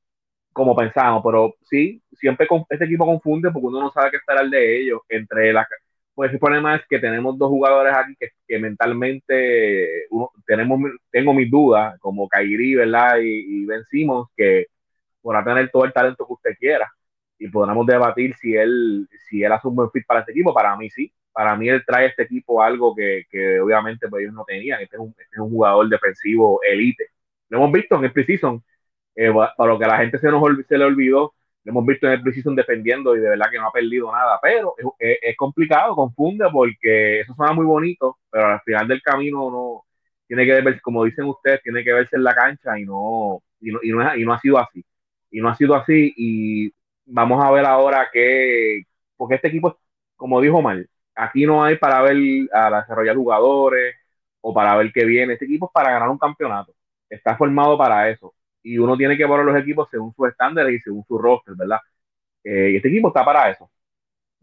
como 0.53 0.77
pensábamos, 0.77 1.23
pero 1.25 1.55
sí, 1.63 2.03
siempre 2.13 2.47
este 2.71 2.85
equipo 2.85 3.07
confunde 3.07 3.51
porque 3.51 3.67
uno 3.69 3.81
no 3.81 3.93
sabe 3.93 4.11
qué 4.11 4.17
esperar 4.19 4.49
de 4.49 4.83
ellos, 4.83 5.01
entre 5.09 5.53
las 5.53 5.67
pues 6.15 6.33
el 6.33 6.39
problema 6.39 6.77
es 6.77 6.83
que 6.89 6.99
tenemos 6.99 7.39
dos 7.39 7.49
jugadores 7.49 7.95
aquí 7.95 8.15
que, 8.47 8.59
mentalmente 8.59 10.07
tenemos, 10.47 10.81
tengo 11.11 11.33
mis 11.33 11.51
dudas, 11.51 11.99
como 12.01 12.29
Kairi, 12.29 12.75
¿verdad? 12.75 13.19
Y, 13.23 13.65
Ben 13.67 13.85
Simmons, 13.85 14.29
que 14.37 14.67
podrá 15.23 15.45
tener 15.45 15.71
todo 15.71 15.85
el 15.85 15.93
talento 15.93 16.27
que 16.27 16.33
usted 16.33 16.51
quiera 16.59 16.91
y 17.39 17.49
podremos 17.49 17.87
debatir 17.87 18.35
si 18.37 18.55
él, 18.55 19.09
si 19.29 19.43
él 19.43 19.53
hace 19.53 19.69
un 19.69 19.77
buen 19.77 19.91
fit 19.91 20.05
para 20.07 20.21
este 20.21 20.33
equipo. 20.33 20.53
Para 20.53 20.77
mí 20.77 20.91
sí, 20.91 21.13
para 21.33 21.57
mí 21.57 21.69
él 21.69 21.83
trae 21.87 22.07
a 22.07 22.09
este 22.09 22.25
equipo 22.25 22.63
algo 22.63 22.95
que, 22.95 23.25
obviamente 23.61 24.09
pues, 24.09 24.23
ellos 24.23 24.35
no 24.35 24.45
tenían. 24.45 24.81
Este 24.83 24.97
es, 24.97 25.01
un, 25.01 25.11
este 25.11 25.37
es, 25.37 25.39
un, 25.39 25.51
jugador 25.51 25.89
defensivo 25.89 26.61
elite. 26.63 27.07
Lo 27.49 27.59
hemos 27.59 27.73
visto 27.73 27.97
en 27.97 28.05
el 28.05 28.13
preseason, 28.13 28.63
eh, 29.15 29.33
para 29.33 29.73
lo 29.73 29.79
que 29.79 29.87
la 29.87 29.99
gente 29.99 30.19
se 30.19 30.29
nos 30.29 30.43
se 30.67 30.79
le 30.79 30.85
olvidó 30.85 31.35
lo 31.65 31.73
hemos 31.73 31.87
visto 31.87 32.07
en 32.07 32.15
el 32.15 32.23
precision 32.23 32.57
defendiendo 32.57 33.15
y 33.17 33.21
de 33.21 33.29
verdad 33.31 33.51
que 33.51 33.59
no 33.59 33.69
ha 33.69 33.73
perdido 33.73 34.11
nada, 34.13 34.39
pero 34.43 34.75
es, 34.99 35.37
complicado, 35.37 35.95
confunde 35.95 36.47
porque 36.53 37.21
eso 37.21 37.35
suena 37.35 37.53
muy 37.53 37.67
bonito, 37.67 38.19
pero 38.31 38.47
al 38.47 38.61
final 38.63 38.89
del 38.89 39.03
camino 39.03 39.51
no 39.51 39.85
tiene 40.27 40.47
que 40.47 40.61
ver, 40.61 40.81
como 40.81 41.05
dicen 41.05 41.27
ustedes, 41.27 41.63
tiene 41.63 41.85
que 41.85 41.93
verse 41.93 42.17
en 42.17 42.25
la 42.25 42.35
cancha 42.35 42.79
y 42.79 42.85
no, 42.85 43.43
y 43.61 43.73
no, 43.73 43.81
y 43.83 43.91
no, 43.91 44.17
y 44.17 44.25
no 44.25 44.33
ha 44.33 44.41
sido 44.41 44.59
así. 44.59 44.85
Y 45.31 45.41
no 45.41 45.49
ha 45.49 45.57
sido 45.57 45.75
así 45.75 46.13
y 46.17 46.73
vamos 47.07 47.45
a 47.45 47.51
ver 47.51 47.67
ahora 47.67 48.09
que, 48.13 48.83
porque 49.17 49.37
este 49.37 49.49
equipo, 49.49 49.79
como 50.17 50.41
dijo 50.41 50.63
Mal, 50.63 50.89
aquí 51.15 51.47
no 51.47 51.65
hay 51.65 51.77
para 51.77 52.03
ver 52.03 52.17
a 52.53 52.81
desarrollar 52.81 53.17
jugadores 53.17 53.97
o 54.41 54.55
para 54.55 54.77
ver 54.77 54.93
qué 54.93 55.05
viene. 55.05 55.35
Este 55.35 55.45
equipo 55.47 55.67
es 55.67 55.73
para 55.73 55.93
ganar 55.93 56.09
un 56.09 56.19
campeonato. 56.19 56.75
Está 57.09 57.37
formado 57.37 57.77
para 57.79 58.11
eso 58.11 58.35
y 58.63 58.79
uno 58.79 58.97
tiene 58.97 59.17
que 59.17 59.27
poner 59.27 59.45
los 59.47 59.57
equipos 59.59 59.89
según 59.91 60.13
sus 60.15 60.29
estándares 60.29 60.75
y 60.75 60.81
según 60.81 61.05
su 61.07 61.19
roster, 61.19 61.55
¿verdad? 61.57 61.79
Eh, 62.45 62.71
y 62.73 62.77
este 62.77 62.89
equipo 62.89 63.09
está 63.09 63.25
para 63.25 63.51
eso. 63.51 63.71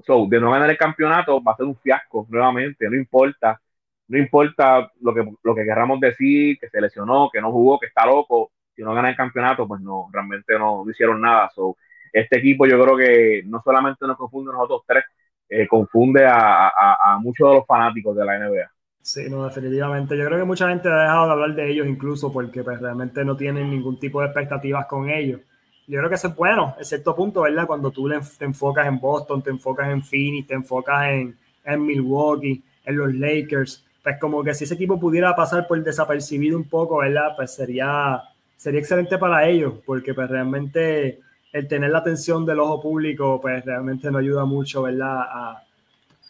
So, 0.06 0.28
de 0.28 0.40
no 0.40 0.52
ganar 0.52 0.70
el 0.70 0.78
campeonato 0.78 1.44
va 1.44 1.54
a 1.54 1.58
ser 1.58 1.66
un 1.66 1.78
fiasco 1.78 2.28
nuevamente, 2.30 2.90
no 2.90 2.96
importa, 2.96 3.60
no 4.08 4.18
importa 4.18 4.92
lo 5.02 5.14
que, 5.14 5.26
lo 5.44 5.56
que 5.56 5.64
querramos 5.66 6.00
decir, 6.00 6.58
que 6.60 6.70
se 6.70 6.82
lesionó, 6.82 7.30
que 7.32 7.42
no 7.42 7.52
jugó, 7.52 7.80
que 7.80 7.88
está 7.88 8.06
loco, 8.06 8.52
si 8.76 8.84
no 8.84 8.94
gana 8.94 9.10
el 9.10 9.16
campeonato, 9.16 9.68
pues 9.68 9.82
no, 9.82 10.10
realmente 10.14 10.58
no, 10.60 10.86
hicieron 10.90 11.22
nada. 11.22 11.50
So, 11.56 11.78
este 12.14 12.38
equipo 12.40 12.66
yo 12.68 12.82
creo 12.82 12.98
que 12.98 13.44
no 13.46 13.62
solamente 13.64 14.06
nos 14.08 14.18
confunde 14.18 14.52
a 14.52 14.54
nosotros 14.54 14.84
tres, 14.88 15.06
eh, 15.50 15.68
confunde 15.68 16.26
a, 16.26 16.70
a 17.16 17.20
muchos 17.20 17.50
de 17.50 17.56
los 17.56 17.66
fanáticos 17.66 18.16
de 18.16 18.26
la 18.26 18.38
NBA. 18.38 18.72
Sí, 19.08 19.30
no, 19.30 19.46
definitivamente. 19.46 20.18
Yo 20.18 20.26
creo 20.26 20.40
que 20.40 20.44
mucha 20.44 20.68
gente 20.68 20.90
ha 20.90 21.04
dejado 21.04 21.28
de 21.28 21.32
hablar 21.32 21.56
de 21.56 21.72
ellos 21.72 21.88
incluso 21.88 22.30
porque 22.30 22.62
pues, 22.62 22.82
realmente 22.82 23.24
no 23.24 23.38
tienen 23.38 23.70
ningún 23.70 23.98
tipo 23.98 24.20
de 24.20 24.28
expectativas 24.28 24.86
con 24.86 25.10
ellos. 25.10 25.40
Yo 25.88 26.00
creo 26.00 26.10
que 26.10 26.16
eso 26.16 26.28
es 26.28 26.36
bueno, 26.36 26.76
en 26.78 26.84
cierto 26.84 27.16
punto, 27.16 27.44
¿verdad? 27.44 27.66
Cuando 27.66 27.90
tú 27.90 28.10
te 28.38 28.44
enfocas 28.44 28.86
en 28.86 29.00
Boston, 29.00 29.42
te 29.42 29.50
enfocas 29.50 29.88
en 29.88 30.04
Phoenix, 30.04 30.48
te 30.48 30.56
enfocas 30.56 31.08
en, 31.08 31.38
en 31.64 31.86
Milwaukee, 31.86 32.62
en 32.84 32.98
los 32.98 33.14
Lakers, 33.14 33.86
pues 34.04 34.18
como 34.20 34.44
que 34.44 34.54
si 34.54 34.66
ese 34.66 34.74
equipo 34.74 35.00
pudiera 35.00 35.34
pasar 35.34 35.66
por 35.68 35.82
desapercibido 35.82 36.58
un 36.58 36.66
poco, 36.66 36.98
¿verdad? 36.98 37.30
Pues 37.38 37.56
sería, 37.56 38.22
sería 38.58 38.82
excelente 38.82 39.18
para 39.18 39.48
ellos, 39.48 39.76
porque 39.86 40.14
pues 40.14 40.30
realmente 40.30 41.22
el 41.54 41.66
tener 41.70 41.92
la 41.92 42.00
atención 42.00 42.46
del 42.46 42.60
ojo 42.60 42.82
público, 42.82 43.40
pues 43.40 43.64
realmente 43.64 44.12
no 44.12 44.18
ayuda 44.18 44.44
mucho, 44.44 44.82
¿verdad? 44.82 45.22
A, 45.22 45.64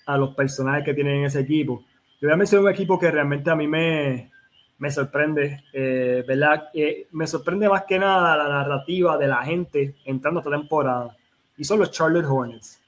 a 0.05 0.17
los 0.17 0.35
personajes 0.35 0.85
que 0.85 0.93
tienen 0.93 1.15
en 1.15 1.25
ese 1.25 1.39
equipo. 1.39 1.83
Yo 2.19 2.27
voy 2.27 2.33
a 2.33 2.37
mencionar 2.37 2.65
un 2.65 2.71
equipo 2.71 2.97
que 2.97 3.11
realmente 3.11 3.49
a 3.51 3.55
mí 3.55 3.67
me, 3.67 4.31
me 4.79 4.91
sorprende, 4.91 5.63
eh, 5.71 6.23
¿verdad? 6.27 6.69
Eh, 6.73 7.07
me 7.11 7.27
sorprende 7.27 7.69
más 7.69 7.83
que 7.83 7.99
nada 7.99 8.35
la 8.35 8.49
narrativa 8.49 9.17
de 9.17 9.27
la 9.27 9.43
gente 9.43 9.95
entrando 10.05 10.39
a 10.39 10.41
esta 10.41 10.51
temporada. 10.51 11.15
Y 11.57 11.63
son 11.63 11.79
los 11.79 11.91
Charlotte 11.91 12.25
Hornets. 12.25 12.79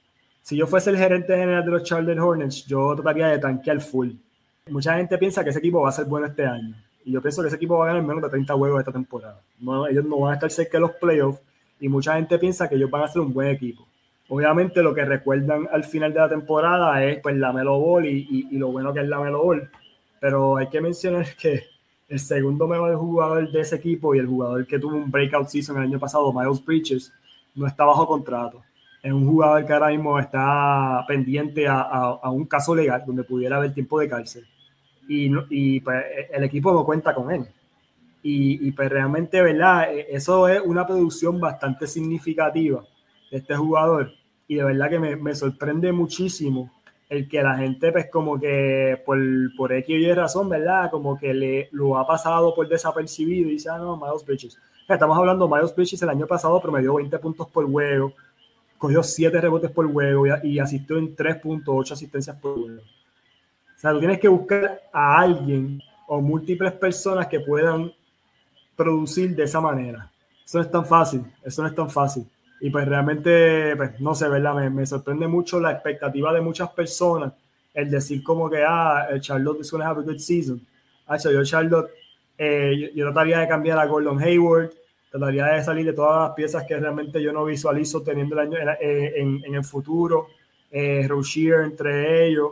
Si 0.41 0.57
yo 0.57 0.65
fuese 0.65 0.89
el 0.89 0.97
gerente 0.97 1.35
general 1.35 1.63
de 1.63 1.71
los 1.71 1.83
Charlotte 1.83 2.17
Hornets, 2.17 2.65
yo 2.65 2.95
trataría 2.95 3.27
de 3.27 3.37
tanquear 3.37 3.79
full. 3.81 4.11
Mucha 4.67 4.95
gente 4.95 5.17
piensa 5.19 5.43
que 5.43 5.51
ese 5.51 5.59
equipo 5.59 5.81
va 5.81 5.89
a 5.89 5.91
ser 5.91 6.05
bueno 6.05 6.25
este 6.25 6.45
año. 6.45 6.75
Y 7.05 7.11
yo 7.11 7.21
pienso 7.21 7.41
que 7.41 7.47
ese 7.47 7.57
equipo 7.57 7.77
va 7.77 7.85
a 7.85 7.87
ganar 7.89 8.03
menos 8.03 8.23
de 8.23 8.29
30 8.29 8.53
juegos 8.55 8.79
esta 8.79 8.91
temporada. 8.91 9.39
Ellos 9.89 10.05
no 10.05 10.21
van 10.21 10.31
a 10.31 10.33
estar 10.35 10.49
cerca 10.49 10.77
de 10.77 10.81
los 10.81 10.91
playoffs. 10.93 11.39
Y 11.79 11.87
mucha 11.87 12.15
gente 12.15 12.37
piensa 12.39 12.67
que 12.67 12.75
ellos 12.75 12.89
van 12.89 13.03
a 13.03 13.07
ser 13.07 13.21
un 13.21 13.33
buen 13.33 13.49
equipo. 13.49 13.87
Obviamente 14.31 14.83
lo 14.83 14.93
que 14.93 15.03
recuerdan 15.05 15.67
al 15.71 15.83
final 15.83 16.13
de 16.13 16.19
la 16.19 16.29
temporada 16.29 17.03
es 17.03 17.19
pues 17.19 17.35
la 17.35 17.51
Melo 17.51 17.79
Ball 17.79 18.05
y, 18.05 18.47
lo 18.51 18.71
bueno 18.71 18.93
que 18.93 18.99
es 18.99 19.07
la 19.07 19.19
Melo 19.19 19.43
Ball. 19.43 19.69
Pero 20.19 20.57
hay 20.57 20.67
que 20.69 20.79
mencionar 20.79 21.25
que 21.41 21.63
el 22.07 22.19
segundo 22.19 22.67
mejor 22.67 22.95
jugador 22.95 23.51
de 23.51 23.59
ese 23.61 23.77
equipo 23.77 24.13
y 24.13 24.19
el 24.19 24.27
jugador 24.27 24.67
que 24.67 24.77
tuvo 24.77 24.95
un 24.95 25.09
breakout 25.09 25.47
season 25.47 25.77
el 25.77 25.83
año 25.83 25.99
pasado, 25.99 26.31
Miles 26.31 26.63
Bridges, 26.63 27.11
no 27.55 27.65
está 27.65 27.85
bajo 27.85 28.07
contrato. 28.07 28.61
Es 29.01 29.11
un 29.11 29.27
jugador 29.27 29.65
que 29.65 29.73
ahora 29.73 29.87
mismo 29.87 30.19
está 30.19 31.03
pendiente 31.07 31.65
a, 31.67 32.19
un 32.29 32.45
caso 32.45 32.75
legal 32.75 33.03
donde 33.07 33.23
pudiera 33.23 33.57
haber 33.57 33.73
tiempo 33.73 33.99
de 33.99 34.09
cárcel. 34.09 34.45
Y, 35.07 35.31
y 35.49 35.79
pues, 35.79 36.03
el 36.31 36.43
equipo 36.43 36.71
no 36.71 36.85
cuenta 36.85 37.15
con 37.15 37.31
él. 37.31 37.47
Y, 38.21 38.67
y 38.67 38.71
pues 38.73 38.89
realmente, 38.89 39.41
¿verdad? 39.41 39.91
E, 39.91 40.07
eso 40.11 40.47
es 40.47 40.61
una 40.63 40.85
producción 40.85 41.39
bastante 41.39 41.87
significativa 41.87 42.83
de 43.31 43.37
este 43.37 43.55
jugador 43.55 44.18
y 44.49 44.55
de 44.55 44.63
verdad 44.63 44.89
que 44.89 44.99
me, 44.99 45.15
me, 45.15 45.35
sorprende 45.35 45.91
muchísimo 45.91 46.71
el 47.07 47.29
que 47.29 47.43
la 47.43 47.55
gente, 47.55 47.91
pues 47.91 48.09
como 48.09 48.39
que 48.39 48.99
por, 49.05 49.19
por 49.55 49.71
X 49.71 49.95
y 49.95 50.11
razón, 50.11 50.49
¿verdad? 50.49 50.89
Como 50.89 51.19
que 51.19 51.35
le 51.35 51.69
lo 51.71 51.99
ha 51.99 52.07
pasado 52.07 52.55
por 52.55 52.67
desapercibido 52.67 53.47
y 53.47 53.53
dice, 53.53 53.69
ah, 53.69 53.77
no, 53.77 53.95
Miles 53.95 54.25
Bridges. 54.25 54.57
Estamos 54.87 55.15
hablando, 55.15 55.47
Miles 55.47 55.75
Bridges 55.75 56.01
el 56.01 56.09
año 56.09 56.25
pasado 56.25 56.59
promedió 56.59 56.95
20 56.95 57.19
puntos 57.19 57.47
por 57.49 57.69
juego, 57.69 58.13
cogió 58.79 59.03
7 59.03 59.39
rebotes 59.39 59.69
por 59.69 59.91
juego 59.93 60.25
y, 60.25 60.31
y 60.53 60.59
asistió 60.59 60.97
en 60.97 61.15
3.8 61.15 61.91
asistencias 61.91 62.35
por 62.37 62.55
juego. 62.55 62.81
O 62.81 63.79
sea, 63.79 63.91
tú 63.91 63.99
tienes 63.99 64.19
que 64.19 64.29
buscar 64.29 64.81
a 64.91 65.19
alguien 65.19 65.79
o 66.07 66.19
múltiples 66.21 66.73
personas 66.73 67.27
que 67.27 67.39
puedan 67.39 67.93
producir 68.75 69.35
de 69.35 69.43
esa 69.43 69.61
manera. 69.61 70.11
Eso 70.43 70.57
no 70.57 70.63
es 70.63 70.71
tan 70.71 70.87
fácil, 70.87 71.23
eso 71.43 71.61
no 71.61 71.67
es 71.67 71.75
tan 71.75 71.87
fácil. 71.87 72.27
Y 72.61 72.69
pues 72.69 72.87
realmente, 72.87 73.75
pues 73.75 73.99
no 73.99 74.13
sé, 74.13 74.27
¿verdad? 74.27 74.55
Me, 74.55 74.69
me 74.69 74.85
sorprende 74.85 75.27
mucho 75.27 75.59
la 75.59 75.71
expectativa 75.71 76.33
de 76.33 76.41
muchas 76.41 76.69
personas, 76.71 77.33
el 77.73 77.89
decir 77.89 78.21
como 78.21 78.49
que, 78.49 78.63
ah, 78.67 79.07
Charlotte 79.19 79.61
is 79.61 79.71
going 79.71 79.81
to 79.81 79.87
have 79.87 79.99
a 79.99 80.03
good 80.03 80.19
season. 80.19 80.65
Ah, 81.07 81.17
yo 81.17 81.43
Charlotte, 81.43 81.89
eh, 82.37 82.91
yo, 82.93 83.05
trataría 83.05 83.39
de 83.39 83.47
cambiar 83.47 83.79
a 83.79 83.85
Gordon 83.85 84.21
Hayward, 84.21 84.71
trataría 85.09 85.45
de 85.45 85.63
salir 85.63 85.85
de 85.85 85.93
todas 85.93 86.27
las 86.27 86.35
piezas 86.35 86.65
que 86.67 86.77
realmente 86.77 87.21
yo 87.21 87.31
no 87.31 87.45
visualizo 87.45 88.03
teniendo 88.03 88.35
el 88.35 88.47
año, 88.47 88.57
en, 88.79 89.41
en, 89.43 89.55
el 89.55 89.63
futuro, 89.63 90.27
eh, 90.69 91.05
Rozier 91.07 91.61
entre 91.61 92.27
ellos, 92.27 92.51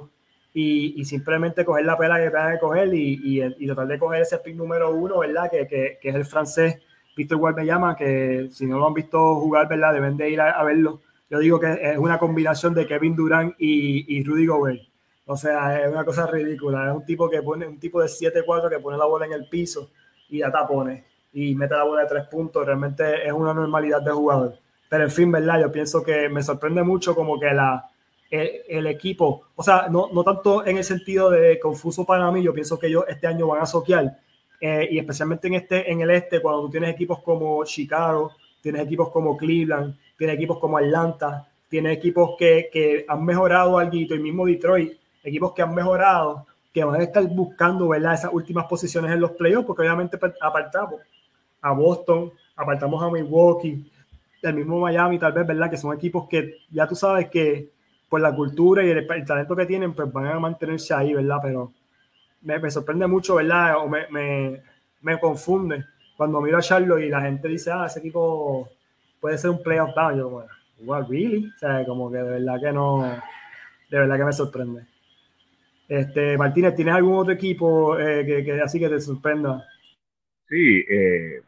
y, 0.54 1.00
y, 1.00 1.06
simplemente 1.06 1.64
coger 1.64 1.86
la 1.86 1.98
pela 1.98 2.18
que 2.18 2.32
tengan 2.32 2.54
que 2.54 2.60
coger 2.60 2.92
y, 2.94 3.20
y, 3.24 3.44
y, 3.44 3.66
tratar 3.68 3.88
de 3.88 4.00
coger 4.00 4.22
ese 4.24 4.40
pick 4.40 4.56
número 4.56 4.90
uno, 4.90 5.20
¿verdad? 5.20 5.52
Que, 5.52 5.68
que, 5.68 6.00
que 6.02 6.10
es 6.10 6.16
el 6.16 6.26
francés 6.26 6.80
Víctor 7.18 7.38
igual 7.38 7.56
me 7.56 7.66
llama, 7.66 7.96
que 7.96 8.48
si 8.52 8.66
no 8.66 8.78
lo 8.78 8.88
han 8.88 8.94
visto 8.94 9.36
jugar, 9.36 9.68
¿verdad? 9.68 9.94
Deben 9.94 10.16
de 10.16 10.30
ir 10.30 10.40
a, 10.40 10.64
verlo. 10.64 11.02
Yo 11.30 11.40
digo 11.40 11.60
que 11.60 11.80
es 11.82 11.98
una 11.98 12.18
combinación 12.18 12.74
de 12.74 12.86
Kevin 12.86 13.16
Durant 13.16 13.56
y, 13.58 14.24
Rudy 14.24 14.46
Gobert. 14.46 14.82
O 15.26 15.36
sea, 15.36 15.84
es 15.84 15.92
una 15.92 16.06
cosa 16.06 16.28
ridícula. 16.28 16.88
Es 16.88 16.96
un 16.96 17.06
tipo 17.06 17.30
que 17.30 17.42
pone, 17.42 17.68
un 17.68 17.80
tipo 17.80 18.00
de 18.00 18.08
7-4 18.08 18.70
que 18.70 18.80
pone 18.80 18.98
la 18.98 19.06
bola 19.06 19.26
en 19.26 19.34
el 19.34 19.50
piso 19.50 19.90
y 20.30 20.38
ya 20.40 20.52
tapones 20.52 21.04
y 21.34 21.54
mete 21.56 21.76
la 21.76 21.84
bola 21.84 22.04
de 22.04 22.08
tres 22.08 22.28
puntos. 22.28 22.66
Realmente 22.66 23.28
es 23.28 23.34
una 23.34 23.54
normalidad 23.54 24.02
de 24.02 24.12
jugador. 24.12 24.58
Pero 24.90 25.04
en 25.04 25.12
fin, 25.12 25.32
¿verdad? 25.32 25.60
Yo 25.60 25.72
pienso 25.72 26.02
que 26.02 26.30
me 26.30 26.42
sorprende 26.42 26.84
mucho 26.84 27.14
como 27.14 27.40
que 27.40 27.54
la, 27.54 27.90
el, 28.30 28.88
equipo, 28.88 29.44
o 29.56 29.64
sea, 29.64 29.88
no, 29.90 30.10
no, 30.14 30.24
tanto 30.24 30.66
en 30.66 30.78
el 30.78 30.84
sentido 30.84 31.30
de 31.30 31.60
confuso 31.60 32.06
para 32.06 32.30
mí, 32.32 32.44
yo 32.44 32.54
pienso 32.54 32.78
que 32.78 32.88
ellos 32.88 33.06
este 33.08 33.28
año 33.28 33.48
van 33.48 33.62
a 33.62 33.66
soquear, 33.66 34.18
eh, 34.60 34.88
y 34.92 35.00
especialmente 35.00 35.48
en, 35.48 35.54
este, 35.56 35.92
en 35.92 36.02
el 36.02 36.10
este, 36.12 36.42
cuando 36.42 36.64
tú 36.64 36.72
tienes 36.72 36.90
equipos 36.92 37.22
como 37.22 37.64
Chicago, 37.64 38.32
tienes 38.62 38.82
equipos 38.82 39.10
como 39.10 39.38
Cleveland, 39.38 39.96
tienes 40.18 40.36
equipos 40.36 40.58
como 40.60 40.78
Atlanta, 40.78 41.48
tienes 41.70 41.98
equipos 41.98 42.36
que, 42.38 42.70
que 42.72 43.06
han 43.08 43.24
mejorado 43.24 43.78
algo, 43.78 43.96
y 43.96 44.08
mismo 44.20 44.46
Detroit, 44.46 44.94
equipos 45.24 45.54
que 45.54 45.62
han 45.62 45.76
mejorado, 45.76 46.46
que 46.74 46.84
van 46.84 47.02
a 47.02 47.04
estar 47.04 47.24
buscando 47.28 47.88
¿verdad? 47.88 48.14
esas 48.14 48.34
últimas 48.34 48.66
posiciones 48.66 49.12
en 49.12 49.20
los 49.20 49.32
playoffs, 49.32 49.66
porque 49.66 49.82
obviamente 49.82 50.18
apartamos 50.42 51.02
a 51.62 51.72
Boston, 51.72 52.32
apartamos 52.56 53.02
a 53.04 53.10
Milwaukee, 53.10 53.92
el 54.42 54.54
mismo 54.54 54.80
Miami, 54.80 55.20
tal 55.20 55.34
vez, 55.34 55.46
¿verdad? 55.46 55.70
Que 55.70 55.78
son 55.78 55.96
equipos 55.96 56.28
que 56.28 56.60
ya 56.70 56.88
tú 56.88 56.96
sabes 56.96 57.30
que 57.30 57.72
por 58.08 58.22
la 58.22 58.34
cultura 58.34 58.86
y 58.86 58.90
el, 58.90 59.00
el 59.00 59.26
talento 59.26 59.56
que 59.56 59.66
tienen, 59.66 59.94
pues 59.94 60.12
van 60.12 60.28
a 60.28 60.40
mantenerse 60.40 60.94
ahí, 60.94 61.14
¿verdad? 61.14 61.38
Pero 61.42 61.74
me, 62.42 62.72
sorprende 62.72 63.08
mucho, 63.08 63.36
¿verdad? 63.36 63.78
O 63.78 63.88
me, 63.88 64.08
me, 64.10 64.62
me, 65.02 65.20
confunde 65.20 65.86
cuando 66.16 66.42
miro 66.42 66.58
a 66.58 66.62
Charlo 66.62 67.00
y 67.00 67.10
la 67.10 67.22
gente 67.22 67.48
dice, 67.48 67.72
ah, 67.72 67.86
ese 67.86 68.00
equipo 68.00 68.70
puede 69.20 69.38
ser 69.38 69.52
un 69.52 69.62
playoff 69.62 69.96
down. 69.96 70.18
Yo, 70.18 70.30
bueno, 70.30 70.50
igual, 70.80 71.08
really? 71.10 71.48
O 71.48 71.58
sea, 71.58 71.86
como 71.86 72.12
que 72.12 72.18
de 72.18 72.24
verdad 72.24 72.60
que 72.62 72.72
no, 72.72 73.04
de 73.90 74.00
verdad 74.00 74.18
que 74.18 74.26
me 74.26 74.34
sorprende. 74.34 74.86
Este, 75.88 76.38
Martínez, 76.38 76.76
¿tienes 76.76 76.96
algún 76.96 77.18
otro 77.18 77.34
equipo 77.34 77.98
eh, 77.98 78.26
que, 78.26 78.44
que, 78.44 78.62
así 78.62 78.80
que 78.80 78.90
te 78.90 79.00
sorprenda? 79.00 79.66
Sí, 80.50 80.84
eh, 80.90 81.42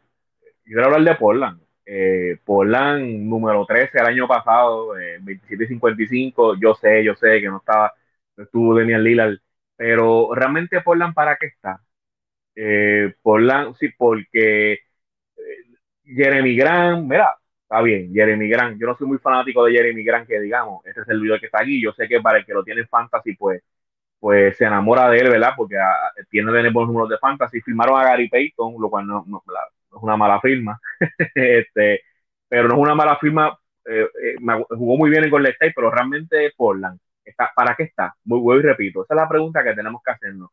quiero 0.64 0.84
hablar 0.84 1.02
de 1.02 1.14
Portland. 1.14 1.60
Eh, 1.84 2.38
Portland 2.44 3.04
número 3.04 3.66
13 3.66 3.98
el 3.98 4.06
año 4.06 4.28
pasado, 4.28 4.98
eh, 4.98 5.18
27-55. 5.20 6.58
Yo 6.60 6.74
sé, 6.74 7.02
yo 7.04 7.14
sé 7.14 7.40
que 7.40 7.48
no 7.48 7.58
estaba, 7.58 7.92
no 8.36 8.44
estuvo 8.44 8.78
Daniel 8.78 9.02
Lillard 9.02 9.38
pero 9.80 10.34
realmente 10.34 10.82
Portland, 10.82 11.14
¿para 11.14 11.36
qué 11.36 11.46
está? 11.46 11.80
Eh, 12.54 13.14
Portland, 13.22 13.74
sí, 13.76 13.88
porque 13.96 14.74
eh, 14.74 14.80
Jeremy 16.04 16.54
Grant, 16.54 17.08
mira, 17.08 17.34
está 17.62 17.80
bien, 17.80 18.12
Jeremy 18.12 18.46
Grant. 18.50 18.78
Yo 18.78 18.86
no 18.86 18.94
soy 18.94 19.06
muy 19.08 19.16
fanático 19.18 19.64
de 19.64 19.72
Jeremy 19.72 20.04
Grant, 20.04 20.28
que 20.28 20.38
digamos, 20.38 20.84
este 20.84 21.00
es 21.00 21.08
el 21.08 21.22
video 21.22 21.40
que 21.40 21.46
está 21.46 21.62
aquí. 21.62 21.82
Yo 21.82 21.92
sé 21.92 22.08
que 22.08 22.20
para 22.20 22.40
el 22.40 22.44
que 22.44 22.52
lo 22.52 22.62
tiene 22.62 22.82
en 22.82 22.88
fantasy, 22.88 23.34
pues, 23.36 23.62
pues 24.18 24.56
se 24.58 24.66
enamora 24.66 25.08
de 25.10 25.18
él, 25.18 25.30
¿verdad? 25.30 25.54
Porque 25.56 25.78
ah, 25.78 26.12
tiene 26.30 26.50
buenos 26.70 26.88
números 26.88 27.08
de 27.08 27.18
fantasy. 27.18 27.62
Firmaron 27.62 27.98
a 28.00 28.04
Gary 28.04 28.28
Payton, 28.28 28.74
lo 28.78 28.90
cual 28.90 29.06
no, 29.06 29.24
es 29.26 30.02
una 30.02 30.16
mala 30.18 30.40
firma. 30.42 30.78
este, 31.34 32.02
pero 32.48 32.68
no 32.68 32.74
es 32.74 32.80
una 32.80 32.94
mala 32.94 33.16
firma 33.16 33.58
eh, 33.86 34.06
eh, 34.24 34.36
jugó 34.68 34.98
muy 34.98 35.10
bien 35.10 35.24
en 35.24 35.30
Golden 35.30 35.52
State, 35.52 35.72
pero 35.74 35.90
realmente 35.90 36.52
Portland, 36.56 37.00
está, 37.24 37.50
¿para 37.54 37.74
qué 37.76 37.84
está? 37.84 38.14
Muy 38.24 38.40
bueno 38.40 38.60
y 38.60 38.64
repito, 38.64 39.04
esa 39.04 39.14
es 39.14 39.20
la 39.20 39.28
pregunta 39.28 39.64
que 39.64 39.74
tenemos 39.74 40.02
que 40.04 40.10
hacernos. 40.12 40.50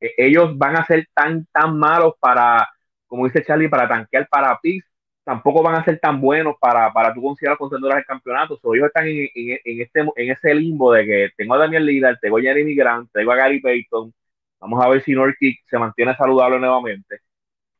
Eh, 0.00 0.14
ellos 0.18 0.56
van 0.58 0.76
a 0.76 0.84
ser 0.86 1.08
tan, 1.14 1.46
tan 1.52 1.78
malos 1.78 2.14
para, 2.20 2.68
como 3.06 3.26
dice 3.26 3.44
Charlie, 3.44 3.68
para 3.68 3.88
tanquear 3.88 4.28
para 4.28 4.58
PIS, 4.60 4.84
tampoco 5.24 5.62
van 5.62 5.76
a 5.76 5.84
ser 5.84 5.98
tan 6.00 6.20
buenos 6.20 6.56
para, 6.60 6.92
para 6.92 7.14
tú 7.14 7.22
considerar 7.22 7.58
contendores 7.58 7.96
del 7.96 8.04
campeonato. 8.06 8.58
So, 8.58 8.74
ellos 8.74 8.88
están 8.88 9.06
en, 9.06 9.28
en, 9.34 9.80
este, 9.82 10.00
en 10.00 10.30
ese 10.32 10.54
limbo 10.54 10.92
de 10.92 11.06
que 11.06 11.30
tengo 11.36 11.54
a 11.54 11.58
Daniel 11.58 11.86
Lillard, 11.86 12.18
tengo 12.20 12.38
a 12.38 12.40
Jeremy 12.40 12.74
Grant, 12.74 13.10
tengo 13.12 13.32
a 13.32 13.36
Gary 13.36 13.60
Payton. 13.60 14.12
Vamos 14.60 14.84
a 14.84 14.88
ver 14.88 15.02
si 15.02 15.12
Norkick 15.14 15.60
se 15.68 15.78
mantiene 15.78 16.16
saludable 16.16 16.58
nuevamente. 16.58 17.20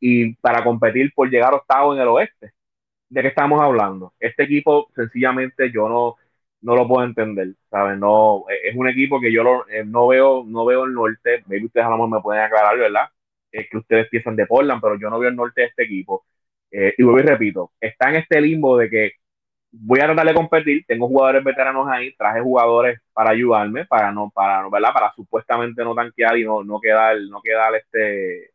Y 0.01 0.35
para 0.37 0.65
competir 0.65 1.13
por 1.15 1.31
llegar 1.31 1.55
octavo 1.55 1.95
en 1.95 2.01
el 2.01 2.09
oeste. 2.09 2.53
¿De 3.09 3.23
qué 3.23 3.29
estamos 3.29 3.61
hablando? 3.61 4.15
Este 4.21 4.45
equipo, 4.45 4.89
sencillamente, 4.95 5.71
yo 5.73 5.89
no, 5.89 6.17
no 6.63 6.77
lo 6.77 6.87
puedo 6.89 7.05
entender, 7.07 7.55
¿sabes? 7.71 7.99
No, 7.99 8.45
es 8.49 8.77
un 8.77 8.89
equipo 8.89 9.21
que 9.21 9.33
yo 9.33 9.65
eh, 9.69 9.85
no 9.85 10.07
veo, 10.09 10.45
no 10.47 10.65
veo 10.65 10.85
el 10.85 10.93
norte. 10.95 11.43
Maybe 11.47 11.67
ustedes 11.67 11.87
a 11.87 11.91
lo 11.91 11.97
mejor 11.97 12.11
me 12.11 12.23
pueden 12.23 12.43
aclarar, 12.43 12.79
¿verdad? 12.79 13.09
Es 13.53 13.69
que 13.71 13.79
ustedes 13.79 14.09
piensan 14.09 14.37
de 14.37 14.47
Portland, 14.47 14.81
pero 14.83 14.99
yo 14.99 15.11
no 15.11 15.19
veo 15.19 15.31
el 15.31 15.37
norte 15.37 15.63
de 15.63 15.67
este 15.69 15.85
equipo 15.85 16.25
eh, 16.71 16.95
y 16.97 17.03
vuelvo 17.03 17.21
y 17.21 17.23
repito, 17.23 17.73
está 17.81 18.11
en 18.11 18.17
este 18.17 18.41
limbo 18.41 18.77
de 18.79 18.89
que 18.91 19.13
voy 19.73 20.01
a 20.01 20.07
tratar 20.07 20.27
de 20.27 20.35
competir, 20.35 20.85
tengo 20.87 21.09
jugadores 21.09 21.45
veteranos 21.45 21.89
ahí, 21.89 22.15
traje 22.17 22.41
jugadores 22.41 23.01
para 23.13 23.31
ayudarme, 23.31 23.87
para 23.87 24.13
no, 24.13 24.31
para, 24.31 24.69
¿verdad? 24.69 24.93
Para 24.93 25.13
supuestamente 25.15 25.85
no 25.85 25.95
tanquear 25.95 26.39
y 26.39 26.45
no, 26.45 26.65
no 26.65 26.81
quedar, 26.81 27.17
no 27.29 27.41
quedar 27.43 27.75
este, 27.77 28.51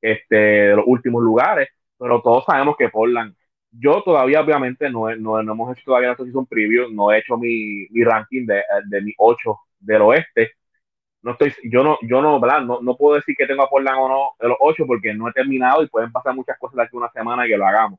este, 0.00 0.36
de 0.36 0.76
los 0.76 0.84
últimos 0.86 1.22
lugares, 1.22 1.68
pero 1.98 2.20
todos 2.22 2.44
sabemos 2.44 2.76
que 2.76 2.88
Portland, 2.90 3.34
yo 3.78 4.02
todavía 4.02 4.40
obviamente 4.40 4.88
no, 4.90 5.14
no, 5.16 5.42
no 5.42 5.52
hemos 5.52 5.72
hecho 5.72 5.86
todavía 5.86 6.10
la 6.10 6.16
season 6.16 6.46
preview, 6.46 6.90
no 6.90 7.12
he 7.12 7.18
hecho 7.18 7.36
mi, 7.36 7.86
mi 7.90 8.04
ranking 8.04 8.46
de, 8.46 8.62
de 8.86 9.02
mi 9.02 9.12
8 9.18 9.58
del 9.80 10.02
oeste, 10.02 10.52
no 11.22 11.32
estoy, 11.32 11.54
yo 11.64 11.82
no, 11.82 11.96
yo 12.02 12.20
no, 12.20 12.38
¿verdad? 12.38 12.60
No, 12.60 12.80
no 12.82 12.96
puedo 12.96 13.16
decir 13.16 13.34
que 13.36 13.46
tengo 13.46 13.62
a 13.62 13.70
Portland 13.70 13.98
o 13.98 14.08
no 14.08 14.30
de 14.38 14.48
los 14.48 14.58
ocho 14.60 14.86
porque 14.86 15.14
no 15.14 15.28
he 15.28 15.32
terminado 15.32 15.82
y 15.82 15.88
pueden 15.88 16.12
pasar 16.12 16.34
muchas 16.34 16.58
cosas 16.58 16.76
de 16.76 16.82
aquí 16.82 16.96
una 16.96 17.10
semana 17.10 17.46
que 17.46 17.56
lo 17.56 17.66
hagamos, 17.66 17.98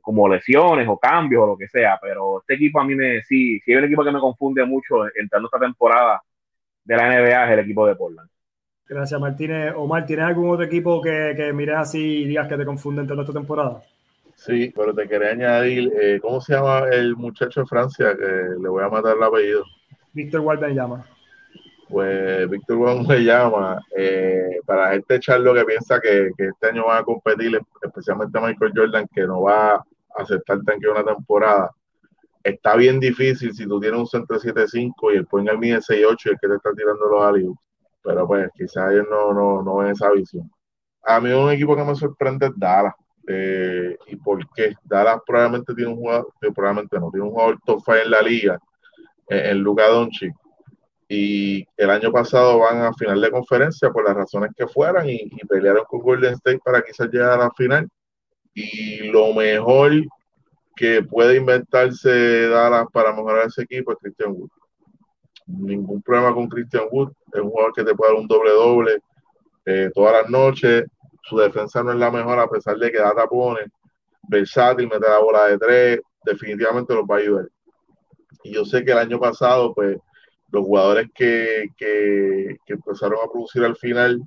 como 0.00 0.26
lesiones 0.26 0.88
o 0.88 0.98
cambios 0.98 1.42
o 1.42 1.46
lo 1.48 1.58
que 1.58 1.68
sea, 1.68 1.98
pero 2.00 2.40
este 2.40 2.54
equipo 2.54 2.80
a 2.80 2.84
mí 2.84 2.94
me, 2.94 3.22
sí, 3.22 3.60
si 3.60 3.72
hay 3.72 3.78
un 3.78 3.84
equipo 3.84 4.02
que 4.02 4.10
me 4.10 4.20
confunde 4.20 4.64
mucho 4.64 5.04
entrando 5.14 5.48
esta 5.48 5.60
temporada 5.60 6.22
de 6.84 6.96
la 6.96 7.08
NBA 7.08 7.44
es 7.44 7.52
el 7.52 7.58
equipo 7.58 7.86
de 7.86 7.94
Portland. 7.94 8.30
Gracias, 8.88 9.20
Martínez. 9.20 9.74
Omar, 9.76 10.06
¿tienes 10.06 10.24
algún 10.24 10.48
otro 10.48 10.64
equipo 10.64 11.02
que, 11.02 11.34
que 11.36 11.52
mires 11.52 11.76
así 11.76 12.22
y 12.22 12.24
digas 12.24 12.48
que 12.48 12.56
te 12.56 12.64
confunde 12.64 13.02
entrando 13.02 13.22
esta 13.22 13.34
temporada? 13.34 13.82
Sí, 14.36 14.72
pero 14.76 14.94
te 14.94 15.08
quería 15.08 15.30
añadir, 15.30 15.92
eh, 16.00 16.20
¿cómo 16.22 16.40
se 16.40 16.54
llama 16.54 16.88
el 16.92 17.16
muchacho 17.16 17.60
de 17.60 17.66
Francia 17.66 18.16
que 18.16 18.60
le 18.60 18.68
voy 18.68 18.84
a 18.84 18.88
matar 18.88 19.16
el 19.16 19.22
apellido? 19.22 19.64
Víctor 20.12 20.42
llama 20.72 21.04
pues 21.88 22.50
Víctor 22.50 23.06
llama 23.22 23.80
eh, 23.96 24.58
para 24.64 24.92
gente 24.92 25.16
echarlo 25.16 25.54
que 25.54 25.64
piensa 25.64 26.00
que, 26.00 26.30
este 26.36 26.68
año 26.68 26.86
van 26.86 27.02
a 27.02 27.04
competir, 27.04 27.58
especialmente 27.82 28.40
Michael 28.40 28.72
Jordan, 28.74 29.06
que 29.12 29.26
no 29.26 29.42
va 29.42 29.74
a 29.74 29.84
aceptar 30.16 30.60
tanque 30.62 30.88
una 30.88 31.04
temporada. 31.04 31.70
Está 32.42 32.76
bien 32.76 33.00
difícil 33.00 33.54
si 33.54 33.66
tú 33.66 33.80
tienes 33.80 33.98
un 33.98 34.06
centro 34.06 34.38
7-5 34.38 35.12
y 35.12 35.16
el 35.16 35.26
point 35.26 35.50
mide 35.58 35.78
6-8 35.78 36.16
y 36.26 36.28
el 36.30 36.38
que 36.40 36.48
te 36.48 36.54
está 36.54 36.72
tirando 36.72 37.06
los 37.08 37.24
alios. 37.24 37.54
Pero 38.02 38.26
pues 38.26 38.48
quizás 38.54 38.92
ellos 38.92 39.06
no, 39.10 39.32
no, 39.32 39.62
no 39.62 39.76
ven 39.76 39.90
esa 39.90 40.10
visión. 40.12 40.50
A 41.02 41.20
mí 41.20 41.30
un 41.30 41.50
equipo 41.50 41.76
que 41.76 41.84
me 41.84 41.94
sorprende 41.94 42.46
es 42.46 42.52
Dallas. 42.56 42.94
Eh, 43.28 43.96
¿Y 44.06 44.16
por 44.16 44.48
qué? 44.54 44.74
Dallas 44.84 45.20
probablemente 45.26 45.74
tiene 45.74 45.90
un 45.90 45.96
jugador, 45.96 46.32
eh, 46.42 46.52
probablemente 46.54 46.98
no, 46.98 47.10
tiene 47.10 47.26
un 47.26 47.32
jugador 47.32 47.58
top 47.64 47.80
5 47.84 47.96
en 48.04 48.10
la 48.10 48.22
liga, 48.22 48.58
en 49.28 49.58
Luka 49.58 49.88
Doncic 49.88 50.34
y 51.08 51.66
el 51.76 51.90
año 51.90 52.10
pasado 52.10 52.58
van 52.58 52.82
a 52.82 52.92
final 52.92 53.20
de 53.20 53.30
conferencia 53.30 53.90
por 53.90 54.04
las 54.04 54.16
razones 54.16 54.50
que 54.56 54.66
fueran 54.66 55.08
y, 55.08 55.28
pelearon 55.48 55.84
con 55.84 56.00
Golden 56.00 56.34
State 56.34 56.60
para 56.64 56.82
quizás 56.82 57.08
llegar 57.10 57.30
a 57.30 57.44
la 57.44 57.50
final. 57.52 57.88
Y 58.54 59.08
lo 59.10 59.32
mejor 59.32 59.92
que 60.74 61.02
puede 61.02 61.36
inventarse 61.36 62.48
Dallas 62.48 62.86
para 62.92 63.12
mejorar 63.12 63.46
ese 63.46 63.62
equipo 63.62 63.92
es 63.92 63.98
Christian 64.00 64.32
Wood. 64.32 64.50
Ningún 65.46 66.02
problema 66.02 66.34
con 66.34 66.48
Christian 66.48 66.84
Wood. 66.90 67.12
Es 67.32 67.40
un 67.40 67.50
jugador 67.50 67.72
que 67.72 67.84
te 67.84 67.94
puede 67.94 68.12
dar 68.12 68.20
un 68.20 68.26
doble-doble 68.26 68.98
eh, 69.64 69.90
todas 69.94 70.22
las 70.22 70.30
noches. 70.30 70.86
Su 71.28 71.36
defensa 71.36 71.82
no 71.82 71.92
es 71.92 71.98
la 71.98 72.10
mejor 72.10 72.38
a 72.38 72.48
pesar 72.48 72.76
de 72.76 72.90
que 72.90 72.98
da 72.98 73.14
tapones. 73.14 73.68
Versátil, 74.28 74.88
mete 74.88 75.08
la 75.08 75.18
bola 75.18 75.46
de 75.46 75.58
tres. 75.58 76.00
Definitivamente 76.24 76.94
los 76.94 77.04
va 77.04 77.16
a 77.16 77.18
ayudar. 77.18 77.48
Y 78.44 78.52
yo 78.52 78.64
sé 78.64 78.84
que 78.84 78.92
el 78.92 78.98
año 78.98 79.18
pasado, 79.18 79.74
pues, 79.74 79.96
los 80.52 80.64
jugadores 80.64 81.08
que, 81.14 81.68
que, 81.76 82.56
empezaron 82.66 83.18
a 83.24 83.30
producir 83.30 83.64
al 83.64 83.76
final 83.76 84.22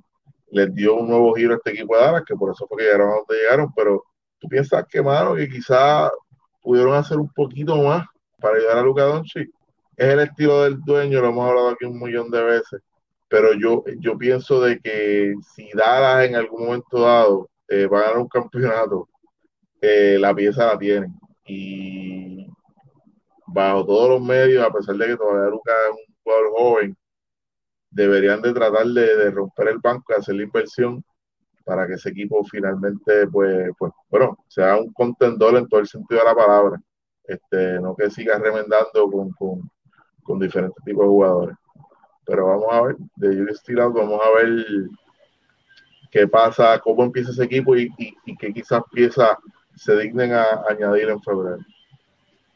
les 0.50 0.74
dio 0.74 0.96
un 0.96 1.08
nuevo 1.08 1.32
giro 1.34 1.54
a 1.54 1.56
este 1.56 1.70
equipo 1.70 1.96
de 1.96 2.02
Dallas, 2.02 2.24
que 2.26 2.34
por 2.34 2.52
eso 2.52 2.66
fue 2.66 2.78
que 2.78 2.84
llegaron 2.84 3.08
a 3.08 3.16
donde 3.16 3.36
llegaron, 3.36 3.72
pero 3.74 4.04
tú 4.38 4.48
piensas 4.48 4.84
que, 4.88 5.00
mano, 5.00 5.34
que 5.34 5.48
quizás 5.48 6.10
pudieron 6.60 6.94
hacer 6.94 7.18
un 7.18 7.32
poquito 7.32 7.76
más 7.82 8.06
para 8.40 8.56
ayudar 8.56 8.78
a 8.78 8.82
Luka 8.82 9.04
Doncic. 9.04 9.50
Es 9.96 10.08
el 10.08 10.20
estilo 10.20 10.64
del 10.64 10.80
dueño, 10.80 11.20
lo 11.20 11.28
hemos 11.28 11.48
hablado 11.48 11.68
aquí 11.70 11.84
un 11.84 12.00
millón 12.00 12.30
de 12.30 12.42
veces, 12.42 12.82
pero 13.30 13.54
yo, 13.54 13.84
yo 14.00 14.18
pienso 14.18 14.60
de 14.60 14.80
que 14.80 15.34
si 15.54 15.70
Dallas 15.72 16.28
en 16.28 16.34
algún 16.34 16.66
momento 16.66 17.00
dado 17.00 17.48
eh, 17.68 17.86
va 17.86 18.00
a 18.00 18.02
ganar 18.02 18.18
un 18.18 18.28
campeonato, 18.28 19.08
eh, 19.80 20.18
la 20.18 20.34
pieza 20.34 20.66
la 20.66 20.78
tienen. 20.78 21.14
Y 21.46 22.48
bajo 23.46 23.86
todos 23.86 24.10
los 24.10 24.22
medios, 24.22 24.64
a 24.66 24.72
pesar 24.72 24.96
de 24.96 25.06
que 25.06 25.16
todavía 25.16 25.48
Luka 25.48 25.72
es 25.72 25.90
un 25.92 26.14
jugador 26.24 26.50
joven, 26.56 26.96
deberían 27.90 28.42
de 28.42 28.52
tratar 28.52 28.86
de, 28.86 29.30
romper 29.30 29.68
el 29.68 29.78
banco 29.78 30.12
y 30.12 30.20
hacer 30.20 30.34
la 30.34 30.42
inversión 30.42 31.04
para 31.64 31.86
que 31.86 31.94
ese 31.94 32.10
equipo 32.10 32.42
finalmente, 32.44 33.28
pues, 33.28 33.70
pues, 33.78 33.92
bueno, 34.08 34.36
sea 34.48 34.76
un 34.76 34.92
contendor 34.92 35.56
en 35.56 35.68
todo 35.68 35.80
el 35.80 35.86
sentido 35.86 36.20
de 36.20 36.26
la 36.26 36.34
palabra. 36.34 36.80
Este, 37.24 37.80
no 37.80 37.94
que 37.94 38.10
siga 38.10 38.38
remendando 38.38 39.08
con, 39.08 39.30
con, 40.24 40.38
diferentes 40.40 40.82
tipos 40.84 41.04
de 41.04 41.08
jugadores. 41.08 41.56
Pero 42.30 42.46
vamos 42.46 42.68
a 42.70 42.82
ver, 42.82 42.96
de 43.16 43.36
Yuri 43.36 43.54
Still 43.56 43.76
vamos 43.76 44.20
a 44.24 44.40
ver 44.40 44.64
qué 46.12 46.28
pasa, 46.28 46.78
cómo 46.78 47.02
empieza 47.02 47.32
ese 47.32 47.42
equipo 47.42 47.76
y, 47.76 47.92
y, 48.24 48.36
qué 48.36 48.52
quizás 48.52 48.82
piezas 48.92 49.30
se 49.74 49.96
dignen 49.96 50.32
a 50.32 50.62
añadir 50.68 51.08
en 51.08 51.20
febrero. 51.20 51.58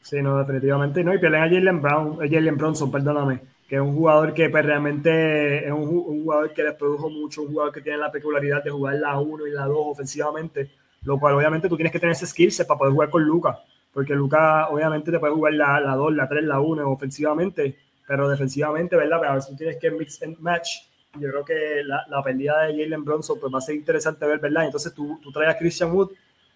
Sí, 0.00 0.22
no, 0.22 0.38
definitivamente 0.38 1.02
no. 1.02 1.12
Y 1.12 1.18
pierden 1.18 1.42
a 1.42 1.48
Jalen 1.48 1.82
Brown, 1.82 2.22
eh, 2.22 2.28
Jalen 2.30 2.56
Bronson, 2.56 2.92
perdóname, 2.92 3.40
que 3.68 3.74
es 3.74 3.80
un 3.80 3.96
jugador 3.96 4.32
que 4.32 4.48
pues, 4.48 4.64
realmente 4.64 5.66
es 5.66 5.72
un, 5.72 6.22
jugador 6.22 6.52
que 6.52 6.62
les 6.62 6.74
produjo 6.74 7.10
mucho, 7.10 7.42
un 7.42 7.48
jugador 7.48 7.72
que 7.72 7.80
tiene 7.80 7.98
la 7.98 8.12
peculiaridad 8.12 8.62
de 8.62 8.70
jugar 8.70 8.94
la 8.94 9.18
1 9.18 9.46
y 9.48 9.50
la 9.50 9.64
2 9.64 9.76
ofensivamente, 9.76 10.70
lo 11.02 11.18
cual 11.18 11.34
obviamente 11.34 11.68
tú 11.68 11.76
tienes 11.76 11.92
que 11.92 11.98
tener 11.98 12.12
ese 12.12 12.26
skill 12.26 12.52
set 12.52 12.68
para 12.68 12.78
poder 12.78 12.92
jugar 12.92 13.10
con 13.10 13.24
Luca, 13.24 13.58
porque 13.92 14.14
Luca 14.14 14.68
obviamente 14.68 15.10
te 15.10 15.18
puede 15.18 15.34
jugar 15.34 15.54
la, 15.54 15.80
la 15.80 15.96
2, 15.96 16.14
la 16.14 16.28
3, 16.28 16.44
la 16.44 16.60
1 16.60 16.88
ofensivamente, 16.88 17.76
pero 18.06 18.28
defensivamente, 18.28 18.96
¿verdad? 18.96 19.18
Pero 19.20 19.32
a 19.32 19.34
veces 19.36 19.56
tienes 19.56 19.76
que 19.76 19.90
mix 19.90 20.22
and 20.22 20.38
match. 20.38 20.86
Yo 21.18 21.30
creo 21.30 21.44
que 21.44 21.82
la, 21.84 22.04
la 22.08 22.22
pérdida 22.22 22.62
de 22.62 22.72
Jalen 22.72 23.04
Bronson 23.04 23.38
pues, 23.40 23.52
va 23.52 23.58
a 23.58 23.62
ser 23.62 23.76
interesante 23.76 24.26
ver, 24.26 24.40
¿verdad? 24.40 24.64
Entonces 24.64 24.92
tú, 24.92 25.18
tú 25.22 25.30
traes 25.30 25.54
a 25.54 25.58
Christian 25.58 25.92
Wood 25.92 26.10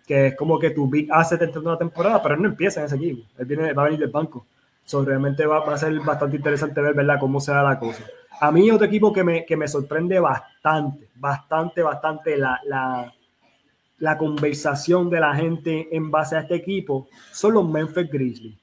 que 0.09 0.29
es 0.29 0.37
como 0.37 0.59
que 0.59 0.71
tu 0.71 0.89
big 0.89 1.13
asset 1.13 1.39
dentro 1.39 1.61
de 1.61 1.69
una 1.69 1.77
temporada, 1.77 2.23
pero 2.23 2.35
él 2.35 2.41
no 2.41 2.49
empieza 2.49 2.81
en 2.81 2.87
ese 2.87 2.97
equipo, 2.97 3.29
él 3.37 3.45
viene, 3.45 3.75
va 3.75 3.83
a 3.83 3.85
venir 3.85 4.01
del 4.01 4.11
banco. 4.11 4.47
So, 4.87 5.05
realmente 5.05 5.45
va, 5.45 5.61
va, 5.61 5.75
a 5.75 5.77
ser 5.77 6.01
bastante 6.01 6.37
interesante 6.37 6.81
ver 6.81 6.95
¿verdad? 6.95 7.21
cómo 7.21 7.41
se 7.41 7.53
da 7.53 7.63
la 7.63 7.79
cosa. 7.79 8.03
A 8.41 8.51
mí 8.51 8.71
otro 8.71 8.87
equipo 8.87 9.13
que 9.13 9.23
me, 9.23 9.45
que 9.45 9.55
me 9.55 9.69
sorprende 9.69 10.19
bastante, 10.19 11.11
bastante, 11.15 11.83
bastante 11.83 12.39
la, 12.39 12.59
la, 12.65 13.13
la 13.99 14.17
conversación 14.17 15.11
de 15.11 15.21
la 15.21 15.35
gente 15.35 15.95
en 15.95 16.11
base 16.11 16.37
a 16.37 16.41
este 16.41 16.55
equipo 16.55 17.07
son 17.31 17.53
los 17.53 17.69
Memphis 17.69 18.11
Grizzlies. 18.11 18.57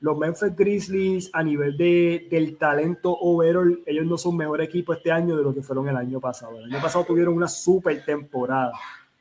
Los 0.00 0.16
Memphis 0.16 0.54
Grizzlies 0.54 1.30
a 1.32 1.42
nivel 1.42 1.76
de, 1.76 2.28
del 2.30 2.56
talento 2.56 3.16
overall, 3.20 3.82
ellos 3.84 4.06
no 4.06 4.16
son 4.16 4.36
mejor 4.36 4.60
equipo 4.60 4.92
este 4.92 5.10
año 5.10 5.36
de 5.36 5.42
lo 5.42 5.52
que 5.52 5.62
fueron 5.62 5.88
el 5.88 5.96
año 5.96 6.20
pasado. 6.20 6.58
El 6.58 6.72
año 6.72 6.80
pasado 6.80 7.04
tuvieron 7.04 7.34
una 7.34 7.48
super 7.48 8.04
temporada, 8.04 8.72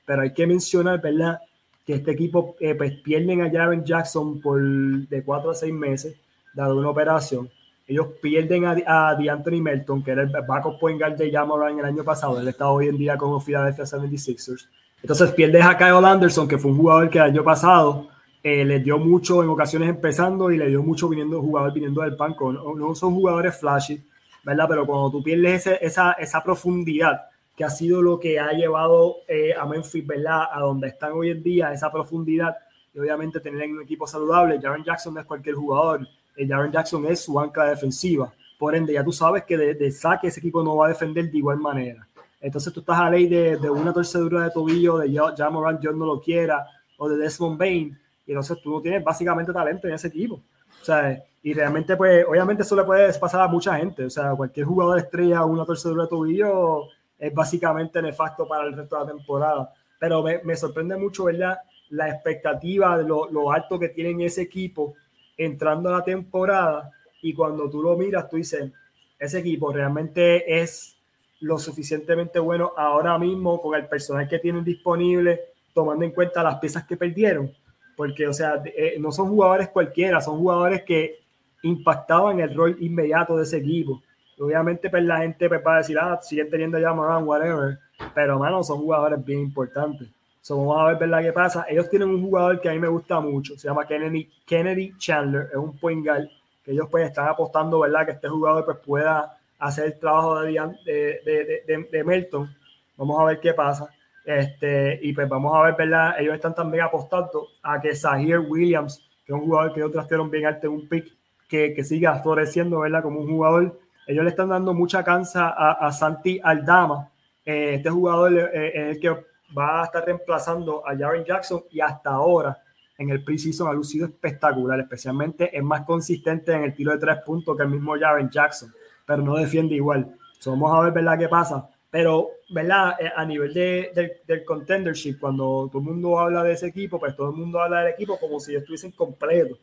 pero 0.06 0.22
hay 0.22 0.34
que 0.34 0.46
mencionar, 0.46 1.02
¿verdad? 1.02 1.40
que 1.88 1.94
este 1.94 2.12
equipo 2.12 2.58
eh, 2.60 2.76
pues 2.76 3.00
pierden 3.00 3.42
a 3.42 3.50
Javen 3.50 3.86
Jackson 3.86 4.42
por 4.42 4.62
de 4.62 5.24
cuatro 5.24 5.52
a 5.52 5.56
seis 5.56 5.74
meses, 5.74 6.18
dado 6.54 6.78
una 6.78 6.90
operación. 6.90 7.50
Ellos 7.88 8.08
pierden 8.22 8.66
a, 8.66 8.76
a 8.86 9.16
DeAnthony 9.16 9.62
Melton, 9.62 10.04
que 10.04 10.12
era 10.12 10.24
el 10.24 10.30
backup 10.46 10.78
point 10.78 11.00
guard 11.00 11.16
de 11.16 11.32
Jamoran 11.32 11.80
el 11.80 11.86
año 11.86 12.04
pasado. 12.04 12.42
Él 12.42 12.48
está 12.50 12.70
hoy 12.70 12.90
en 12.90 12.98
día 12.98 13.16
con 13.16 13.32
los 13.32 13.46
Philadelphia 13.46 13.86
76ers. 13.86 14.68
Entonces 15.02 15.32
pierdes 15.32 15.64
a 15.64 15.78
Kyle 15.78 16.04
Anderson, 16.04 16.46
que 16.46 16.58
fue 16.58 16.72
un 16.72 16.78
jugador 16.78 17.10
que 17.10 17.20
el 17.20 17.24
año 17.24 17.44
pasado 17.46 18.10
eh, 18.48 18.64
les 18.64 18.82
dio 18.82 18.98
mucho 18.98 19.44
en 19.44 19.50
ocasiones 19.50 19.90
empezando 19.90 20.50
y 20.52 20.58
le 20.58 20.70
dio 20.70 20.82
mucho 20.82 21.10
viniendo 21.10 21.42
jugador 21.42 21.74
viniendo 21.74 22.02
del 22.02 22.16
banco. 22.16 22.54
No, 22.54 22.76
no 22.76 22.96
son 22.96 23.14
jugadores 23.14 23.58
flashy, 23.60 24.02
¿verdad? 24.42 24.66
Pero 24.70 24.86
cuando 24.86 25.12
tú 25.12 25.22
pierdes 25.22 25.68
esa, 25.68 26.14
esa 26.14 26.42
profundidad, 26.42 27.24
que 27.58 27.66
ha 27.66 27.70
sido 27.70 28.02
lo 28.02 28.20
que 28.20 28.40
ha 28.40 28.54
llevado 28.54 29.18
eh, 29.28 29.54
a 29.54 29.66
Memphis, 29.66 30.08
¿verdad? 30.08 30.44
A 30.50 30.62
donde 30.62 30.88
están 30.88 31.12
hoy 31.12 31.32
en 31.32 31.44
día, 31.44 31.74
esa 31.74 31.92
profundidad. 31.92 32.56
y 32.94 33.00
obviamente 33.00 33.42
tener 33.42 33.70
un 33.70 33.82
equipo 33.82 34.08
saludable. 34.08 34.62
Jaren 34.62 34.86
Jackson 34.86 35.16
no 35.16 35.20
es 35.20 35.26
cualquier 35.26 35.56
jugador, 35.56 36.08
el 36.38 36.48
Jaren 36.48 36.72
Jackson 36.72 37.06
es 37.08 37.20
su 37.20 37.38
ancla 37.38 37.66
defensiva. 37.66 38.32
Por 38.58 38.76
ende, 38.76 38.94
ya 38.94 39.04
tú 39.04 39.12
sabes 39.12 39.44
que 39.44 39.58
de, 39.58 39.92
saque 39.92 40.28
ese 40.28 40.40
equipo 40.40 40.64
no 40.64 40.78
va 40.78 40.86
a 40.86 40.90
defender 40.90 41.30
de 41.30 41.38
igual 41.38 41.58
manera. 41.58 42.08
Entonces 42.40 42.72
tú 42.72 42.80
estás 42.80 43.00
a 43.00 43.10
ley 43.10 43.28
de, 43.28 43.58
de 43.58 43.70
una 43.70 43.92
torcedura 43.92 44.44
de 44.44 44.52
tobillo, 44.52 45.00
de 45.00 45.12
ya 45.12 45.50
Moran 45.50 45.80
John 45.84 46.00
no 46.00 46.06
lo 46.06 46.22
quiera, 46.22 46.66
o 46.98 47.10
de 47.10 47.18
Desmond 47.18 47.58
Bain, 47.58 47.98
y 48.28 48.32
entonces 48.32 48.58
tú 48.62 48.72
no 48.72 48.82
tienes 48.82 49.04
básicamente 49.04 49.54
talento 49.54 49.88
en 49.88 49.94
ese 49.94 50.10
equipo. 50.10 50.36
O 50.82 50.86
sea, 50.86 51.24
y 51.42 51.54
realmente, 51.54 51.96
pues, 51.96 52.26
obviamente 52.28 52.64
eso 52.64 52.76
le 52.76 52.84
puede 52.84 53.12
pasar 53.18 53.42
a 53.42 53.48
mucha 53.48 53.78
gente. 53.78 54.04
O 54.04 54.10
sea, 54.10 54.32
cualquier 54.36 54.66
jugador 54.66 55.00
estrella 55.00 55.46
una 55.46 55.66
torcedura 55.66 56.04
de 56.04 56.10
tobillo 56.10 56.84
es 57.18 57.34
básicamente 57.34 58.02
nefasto 58.02 58.46
para 58.48 58.66
el 58.66 58.74
resto 58.74 58.98
de 58.98 59.06
la 59.06 59.12
temporada. 59.12 59.74
Pero 59.98 60.22
me, 60.22 60.44
me 60.44 60.58
sorprende 60.58 60.98
mucho, 60.98 61.24
¿verdad? 61.24 61.58
La 61.90 62.10
expectativa 62.10 62.98
lo, 62.98 63.32
lo, 63.32 63.52
alto 63.52 63.80
que 63.80 63.90
tienen 63.90 64.20
ese 64.22 64.42
equipo 64.42 64.96
entrando 65.38 65.90
a 65.90 66.00
la 66.00 66.04
temporada 66.04 66.92
y 67.22 67.34
cuando 67.34 67.70
tú 67.70 67.82
lo 67.82 67.96
miras, 67.96 68.30
tú 68.30 68.36
dices, 68.36 68.70
ese 69.18 69.40
equipo 69.40 69.72
realmente 69.72 70.62
es 70.62 70.98
lo 71.40 71.58
suficientemente 71.58 72.40
bueno 72.40 72.74
ahora 72.76 73.18
mismo 73.18 73.62
con 73.62 73.76
el 73.76 73.88
personal 73.88 74.28
que 74.28 74.40
tienen 74.40 74.64
disponible, 74.64 75.40
tomando 75.74 76.04
en 76.04 76.12
cuenta 76.12 76.44
las 76.44 76.58
piezas 76.58 76.86
que 76.86 76.98
perdieron. 76.98 77.52
Porque, 77.98 78.28
o 78.28 78.32
sea, 78.32 78.62
eh, 78.64 78.96
no 79.00 79.12
son 79.12 79.28
jugadores 79.28 79.68
cualquiera, 79.70 80.22
son 80.22 80.38
jugadores 80.38 80.84
que 80.84 81.20
impactaban 81.64 82.40
el 82.40 82.56
rol 82.56 82.78
inmediato 82.80 83.36
de 83.36 83.44
ese 83.44 83.58
equipo. 83.58 84.02
Obviamente, 84.40 84.90
pues 84.90 85.04
la 85.04 85.18
gente 85.18 85.50
pues, 85.50 85.62
va 85.66 85.74
a 85.74 85.78
decir, 85.80 85.98
ah, 86.00 86.20
siguen 86.22 86.50
teniendo 86.50 86.78
ya 86.78 86.94
Moran, 86.94 87.28
whatever. 87.28 87.80
Pero, 88.14 88.38
mano, 88.38 88.64
son 88.64 88.78
jugadores 88.78 89.26
bien 89.26 89.40
importantes. 89.40 90.08
So, 90.42 90.58
vamos 90.58 90.80
a 90.80 90.86
ver, 90.90 90.98
¿verdad? 91.00 91.24
¿Qué 91.24 91.34
pasa? 91.34 91.66
Ellos 91.68 91.90
tienen 91.90 92.10
un 92.10 92.22
jugador 92.22 92.62
que 92.62 92.70
a 92.70 92.72
mí 92.72 92.80
me 92.80 92.88
gusta 92.88 93.20
mucho. 93.20 93.58
Se 93.58 93.68
llama 93.68 93.88
Kennedy, 93.88 94.30
Kennedy 94.46 94.94
Chandler. 95.00 95.50
Es 95.52 95.58
un 95.58 95.76
point 95.78 96.06
guard 96.06 96.28
que 96.64 96.72
ellos 96.72 96.88
pues 96.92 97.08
están 97.08 97.28
apostando, 97.28 97.80
¿verdad? 97.80 98.06
Que 98.06 98.12
este 98.12 98.30
jugador 98.30 98.64
pues 98.64 98.78
pueda 98.78 99.36
hacer 99.58 99.86
el 99.86 100.00
trabajo 100.00 100.40
de, 100.42 100.52
de, 100.86 101.64
de, 101.66 101.88
de 101.92 102.04
Melton. 102.04 102.48
Vamos 102.96 103.20
a 103.20 103.26
ver 103.26 103.40
qué 103.40 103.54
pasa. 103.54 103.90
Este, 104.28 105.00
y 105.04 105.14
pues 105.14 105.30
vamos 105.30 105.56
a 105.56 105.62
ver, 105.62 105.76
¿verdad? 105.78 106.20
Ellos 106.20 106.36
están 106.36 106.54
también 106.54 106.84
apostando 106.84 107.48
a 107.64 107.80
que 107.80 107.96
Zahir 107.96 108.40
Williams, 108.40 109.02
que 109.26 109.32
es 109.32 109.40
un 109.40 109.46
jugador 109.46 109.72
que 109.74 109.80
ellos 109.80 109.94
trastearon 109.94 110.30
bien 110.30 110.46
alto 110.46 110.68
en 110.68 110.74
un 110.74 110.90
pick, 110.90 111.16
que, 111.48 111.74
que 111.74 111.82
siga 111.82 112.22
floreciendo, 112.22 112.80
¿verdad? 112.80 113.04
Como 113.04 113.22
un 113.22 113.28
jugador. 113.30 113.80
Ellos 114.06 114.26
le 114.26 114.32
están 114.32 114.50
dando 114.50 114.74
mucha 114.74 115.02
cansa 115.02 115.48
a, 115.48 115.88
a 115.88 115.94
Santi 115.94 116.42
Aldama. 116.44 117.10
Eh, 117.46 117.76
este 117.76 117.90
jugador 117.90 118.38
eh, 118.38 118.72
es 118.76 118.96
el 118.98 119.00
que 119.00 119.16
va 119.58 119.82
a 119.82 119.86
estar 119.86 120.04
reemplazando 120.04 120.86
a 120.86 120.94
Jaren 120.98 121.24
Jackson 121.24 121.64
y 121.72 121.80
hasta 121.80 122.10
ahora 122.10 122.58
en 122.98 123.10
el 123.10 123.24
preseason 123.24 123.70
ha 123.70 123.74
lucido 123.74 124.08
espectacular, 124.08 124.78
especialmente 124.82 125.56
es 125.56 125.64
más 125.64 125.86
consistente 125.86 126.52
en 126.52 126.64
el 126.64 126.74
tiro 126.74 126.92
de 126.92 126.98
tres 126.98 127.20
puntos 127.26 127.56
que 127.56 127.64
el 127.64 127.70
mismo 127.70 127.96
Jaren 127.98 128.30
Jackson, 128.30 128.74
pero 129.06 129.22
no 129.22 129.38
defiende 129.38 129.76
igual. 129.76 130.18
vamos 130.46 130.74
a 130.74 130.82
ver, 130.82 130.92
¿verdad? 130.92 131.18
¿Qué 131.18 131.30
pasa? 131.30 131.70
Pero, 131.98 132.30
¿verdad? 132.50 132.94
Eh, 133.00 133.12
a 133.16 133.26
nivel 133.26 133.52
de, 133.56 134.22
del 134.28 134.46
contendership, 134.46 135.18
cuando 135.20 135.68
todo 135.72 135.82
el 135.82 135.88
mundo 135.88 136.20
habla 136.20 136.44
de 136.44 136.52
ese 136.52 136.68
equipo, 136.68 137.00
pues 137.00 137.16
todo 137.16 137.32
el 137.32 137.36
mundo 137.36 137.60
habla 137.60 137.82
del 137.82 137.94
equipo 137.94 138.20
como 138.20 138.40
si 138.40 138.56
estuviesen 138.56 138.92
completos 138.92 139.58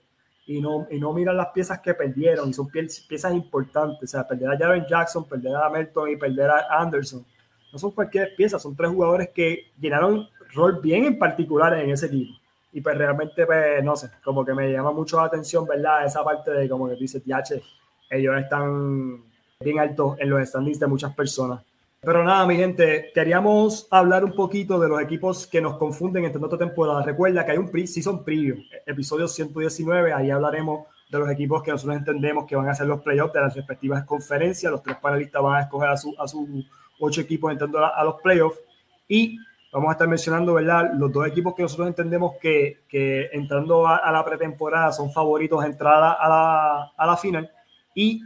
y 0.45 0.61
no, 0.61 0.85
y 0.91 0.99
no 0.99 1.13
miran 1.13 1.37
las 1.37 1.53
piezas 1.55 1.79
que 1.79 1.95
perdieron, 1.95 2.53
son 2.53 2.69
piezas 2.73 3.33
importantes. 3.33 4.03
O 4.03 4.07
sea, 4.11 4.27
perder 4.27 4.51
a 4.51 4.59
Jaren 4.59 4.85
Jackson, 4.85 5.29
perder 5.29 5.55
a 5.55 5.71
Melton 5.71 6.11
y 6.11 6.17
perder 6.17 6.51
a 6.51 6.81
Anderson. 6.81 7.25
No 7.73 7.79
son 7.79 7.93
cualquier 7.93 8.35
pieza, 8.35 8.59
son 8.59 8.75
tres 8.75 8.91
jugadores 8.91 9.29
que 9.29 9.71
llenaron 9.79 10.27
rol 10.55 10.81
bien 10.83 11.05
en 11.05 11.17
particular 11.21 11.79
en 11.79 11.91
ese 11.91 12.07
equipo. 12.07 12.37
Y 12.73 12.81
pues 12.81 12.99
realmente, 12.99 13.47
pues, 13.47 13.85
no 13.85 13.95
sé, 13.95 14.11
como 14.25 14.45
que 14.45 14.55
me 14.55 14.73
llama 14.73 14.91
mucho 14.91 15.19
la 15.19 15.27
atención, 15.27 15.69
¿verdad? 15.69 16.05
Esa 16.05 16.25
parte 16.25 16.51
de 16.51 16.69
como 16.69 16.89
que 16.89 16.97
dice, 16.97 17.21
TH, 17.21 17.63
ellos 18.11 18.37
están 18.37 19.23
bien 19.61 19.79
altos 19.79 20.17
en 20.19 20.31
los 20.31 20.49
standings 20.49 20.81
de 20.81 20.89
muchas 20.89 21.15
personas. 21.15 21.65
Pero 22.05 22.23
nada, 22.23 22.47
mi 22.47 22.57
gente, 22.57 23.11
queríamos 23.15 23.89
hablar 23.91 24.25
un 24.25 24.33
poquito 24.33 24.79
de 24.79 24.89
los 24.89 25.01
equipos 25.01 25.47
que 25.47 25.63
nos 25.63 25.79
confunden 25.79 26.25
entre 26.25 26.43
otra 26.43 26.59
temporada. 26.59 27.03
Recuerda 27.03 27.45
que 27.45 27.53
hay 27.53 27.59
un 27.59 27.71
season 27.87 28.23
preview, 28.25 28.57
episodio 28.85 29.27
119, 29.27 30.13
ahí 30.13 30.31
hablaremos 30.31 30.87
de 31.11 31.19
los 31.19 31.31
equipos 31.31 31.63
que 31.63 31.71
nosotros 31.71 31.97
entendemos 31.97 32.45
que 32.45 32.57
van 32.57 32.69
a 32.69 32.73
hacer 32.73 32.87
los 32.87 33.01
playoffs 33.01 33.33
de 33.33 33.41
las 33.41 33.55
respectivas 33.55 34.05
conferencias. 34.05 34.71
Los 34.71 34.83
tres 34.83 34.97
panelistas 34.99 35.43
van 35.43 35.55
a 35.55 35.61
escoger 35.63 35.89
a 35.89 35.97
sus 35.97 36.19
a 36.19 36.29
su 36.29 36.65
ocho 37.01 37.23
equipos 37.23 37.51
entrando 37.51 37.79
a, 37.79 38.05
los 38.05 38.21
playoffs. 38.21 38.61
Y 39.09 39.39
vamos 39.73 39.89
a 39.89 39.93
estar 39.93 40.09
mencionando, 40.09 40.55
¿verdad? 40.55 40.91
Los 40.99 41.11
dos 41.11 41.27
equipos 41.27 41.55
que 41.55 41.63
nosotros 41.63 41.89
entendemos 41.89 42.33
que, 42.39 42.81
que 42.89 43.31
entrando 43.33 43.87
a, 43.87 44.11
la 44.13 44.25
pretemporada 44.25 44.93
son 44.93 45.11
favoritos 45.11 45.63
a 45.63 45.67
entrar 45.67 45.95
a 45.95 46.29
la, 46.29 46.93
a 46.97 47.07
la 47.07 47.17
final. 47.17 47.51
Y 47.95 48.23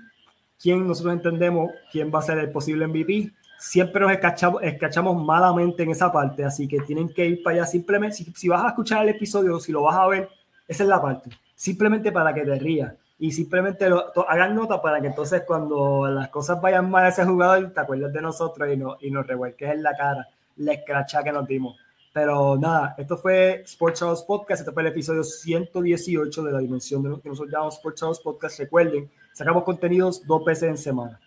quién 0.61 0.87
nosotros 0.87 1.15
entendemos 1.15 1.71
quién 1.93 2.11
va 2.13 2.19
a 2.19 2.23
ser 2.23 2.39
el 2.39 2.51
posible 2.51 2.87
MVP 2.87 3.38
siempre 3.59 4.01
nos 4.01 4.13
escachamos, 4.13 4.63
escachamos 4.63 5.23
malamente 5.23 5.83
en 5.83 5.91
esa 5.91 6.11
parte, 6.11 6.45
así 6.45 6.69
que 6.69 6.81
tienen 6.81 7.09
que 7.09 7.27
ir 7.27 7.43
para 7.43 7.57
allá 7.57 7.67
simplemente, 7.67 8.25
si, 8.35 8.49
vas 8.49 8.65
a 8.65 8.69
escuchar 8.69 9.03
el 9.03 9.11
episodio, 9.11 9.59
si 9.59 9.73
lo 9.73 9.83
vas 9.83 9.97
a 9.97 10.07
ver, 10.07 10.29
esa 10.67 10.85
es 10.85 10.89
la 10.89 11.03
parte, 11.03 11.31
simplemente 11.55 12.13
para 12.13 12.33
que 12.33 12.45
te 12.45 12.59
rías 12.59 12.95
y 13.19 13.33
simplemente 13.33 13.91
lo, 13.91 14.13
hagan 14.29 14.55
nota 14.55 14.81
para 14.81 15.01
que 15.01 15.09
entonces 15.09 15.43
cuando 15.45 16.07
las 16.09 16.29
cosas 16.29 16.61
vayan 16.61 16.89
mal 16.89 17.05
a 17.05 17.09
ese 17.09 17.25
jugador, 17.25 17.73
te 17.73 17.81
acuerdes 17.81 18.13
de 18.13 18.23
nosotros 18.23 18.73
y, 18.73 18.77
no, 18.77 18.97
y 19.01 19.11
nos 19.11 19.27
revuelques 19.27 19.69
en 19.69 19.83
la 19.83 19.97
cara 19.97 20.29
la 20.57 20.73
escracha 20.73 21.23
que 21.23 21.33
nos 21.33 21.47
dimos. 21.47 21.77
Pero 22.13 22.57
nada, 22.57 22.95
esto 22.97 23.17
fue 23.17 23.63
Sports 23.65 24.01
House 24.01 24.23
Podcast, 24.23 24.61
este 24.61 24.73
fue 24.73 24.83
el 24.83 24.89
episodio 24.89 25.23
118 25.23 26.43
de 26.43 26.53
la 26.53 26.59
dimensión 26.59 27.03
de 27.03 27.11
lo 27.11 27.21
que 27.21 27.29
nosotros 27.29 27.53
llamamos 27.53 27.75
Sports 27.75 28.01
House 28.01 28.21
Podcast. 28.21 28.59
Recuerden, 28.59 29.11
sacamos 29.33 29.65
contenidos 29.65 30.27
dos 30.27 30.45
veces 30.45 30.69
en 30.71 30.79
semana. 30.79 31.21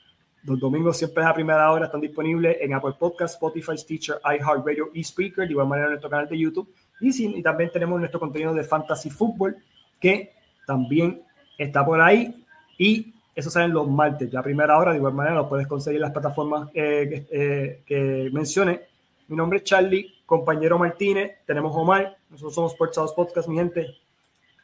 Los 0.44 0.60
domingos 0.60 0.98
siempre 0.98 1.24
a 1.24 1.34
primera 1.34 1.72
hora, 1.72 1.86
están 1.86 2.02
disponibles 2.02 2.58
en 2.60 2.74
Apple 2.74 2.94
Podcast, 2.98 3.36
Spotify, 3.36 3.78
Stitcher, 3.78 4.20
iHeartRadio 4.24 4.90
y 4.94 5.02
Speaker, 5.02 5.46
de 5.46 5.52
igual 5.52 5.68
manera 5.68 5.88
en 5.88 5.92
nuestro 5.92 6.10
canal 6.10 6.28
de 6.28 6.38
YouTube. 6.38 6.74
Y, 7.00 7.42
también 7.42 7.72
tenemos 7.72 8.00
nuestro 8.00 8.20
contenido 8.20 8.54
de 8.54 8.64
Fantasy 8.64 9.10
Football, 9.10 9.58
que 10.00 10.34
también 10.66 11.22
está 11.58 11.86
por 11.86 12.02
ahí. 12.02 12.44
Y 12.78 13.14
eso 13.36 13.50
sale 13.50 13.68
los 13.68 13.88
martes, 13.88 14.32
ya 14.32 14.40
a 14.40 14.44
primera 14.44 14.78
hora. 14.78 14.92
De 14.92 14.98
igual 14.98 15.14
manera 15.14 15.36
lo 15.36 15.50
puedes 15.50 15.68
conseguir 15.68 15.98
en 15.98 16.04
las 16.04 16.12
plataformas 16.12 16.70
eh, 16.74 17.28
eh, 17.32 17.84
que 17.86 18.30
mencioné. 18.32 18.82
Mi 19.28 19.36
nombre 19.36 19.60
es 19.60 19.64
Charlie, 19.64 20.12
compañero 20.26 20.78
Martínez. 20.78 21.38
Tenemos 21.46 21.76
Omar. 21.76 22.18
Nosotros 22.30 22.56
somos 22.56 22.72
Sports 22.74 22.98
House 22.98 23.14
Podcast, 23.14 23.48
mi 23.48 23.58
gente. 23.58 23.96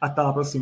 Hasta 0.00 0.22
la 0.22 0.34
próxima. 0.34 0.56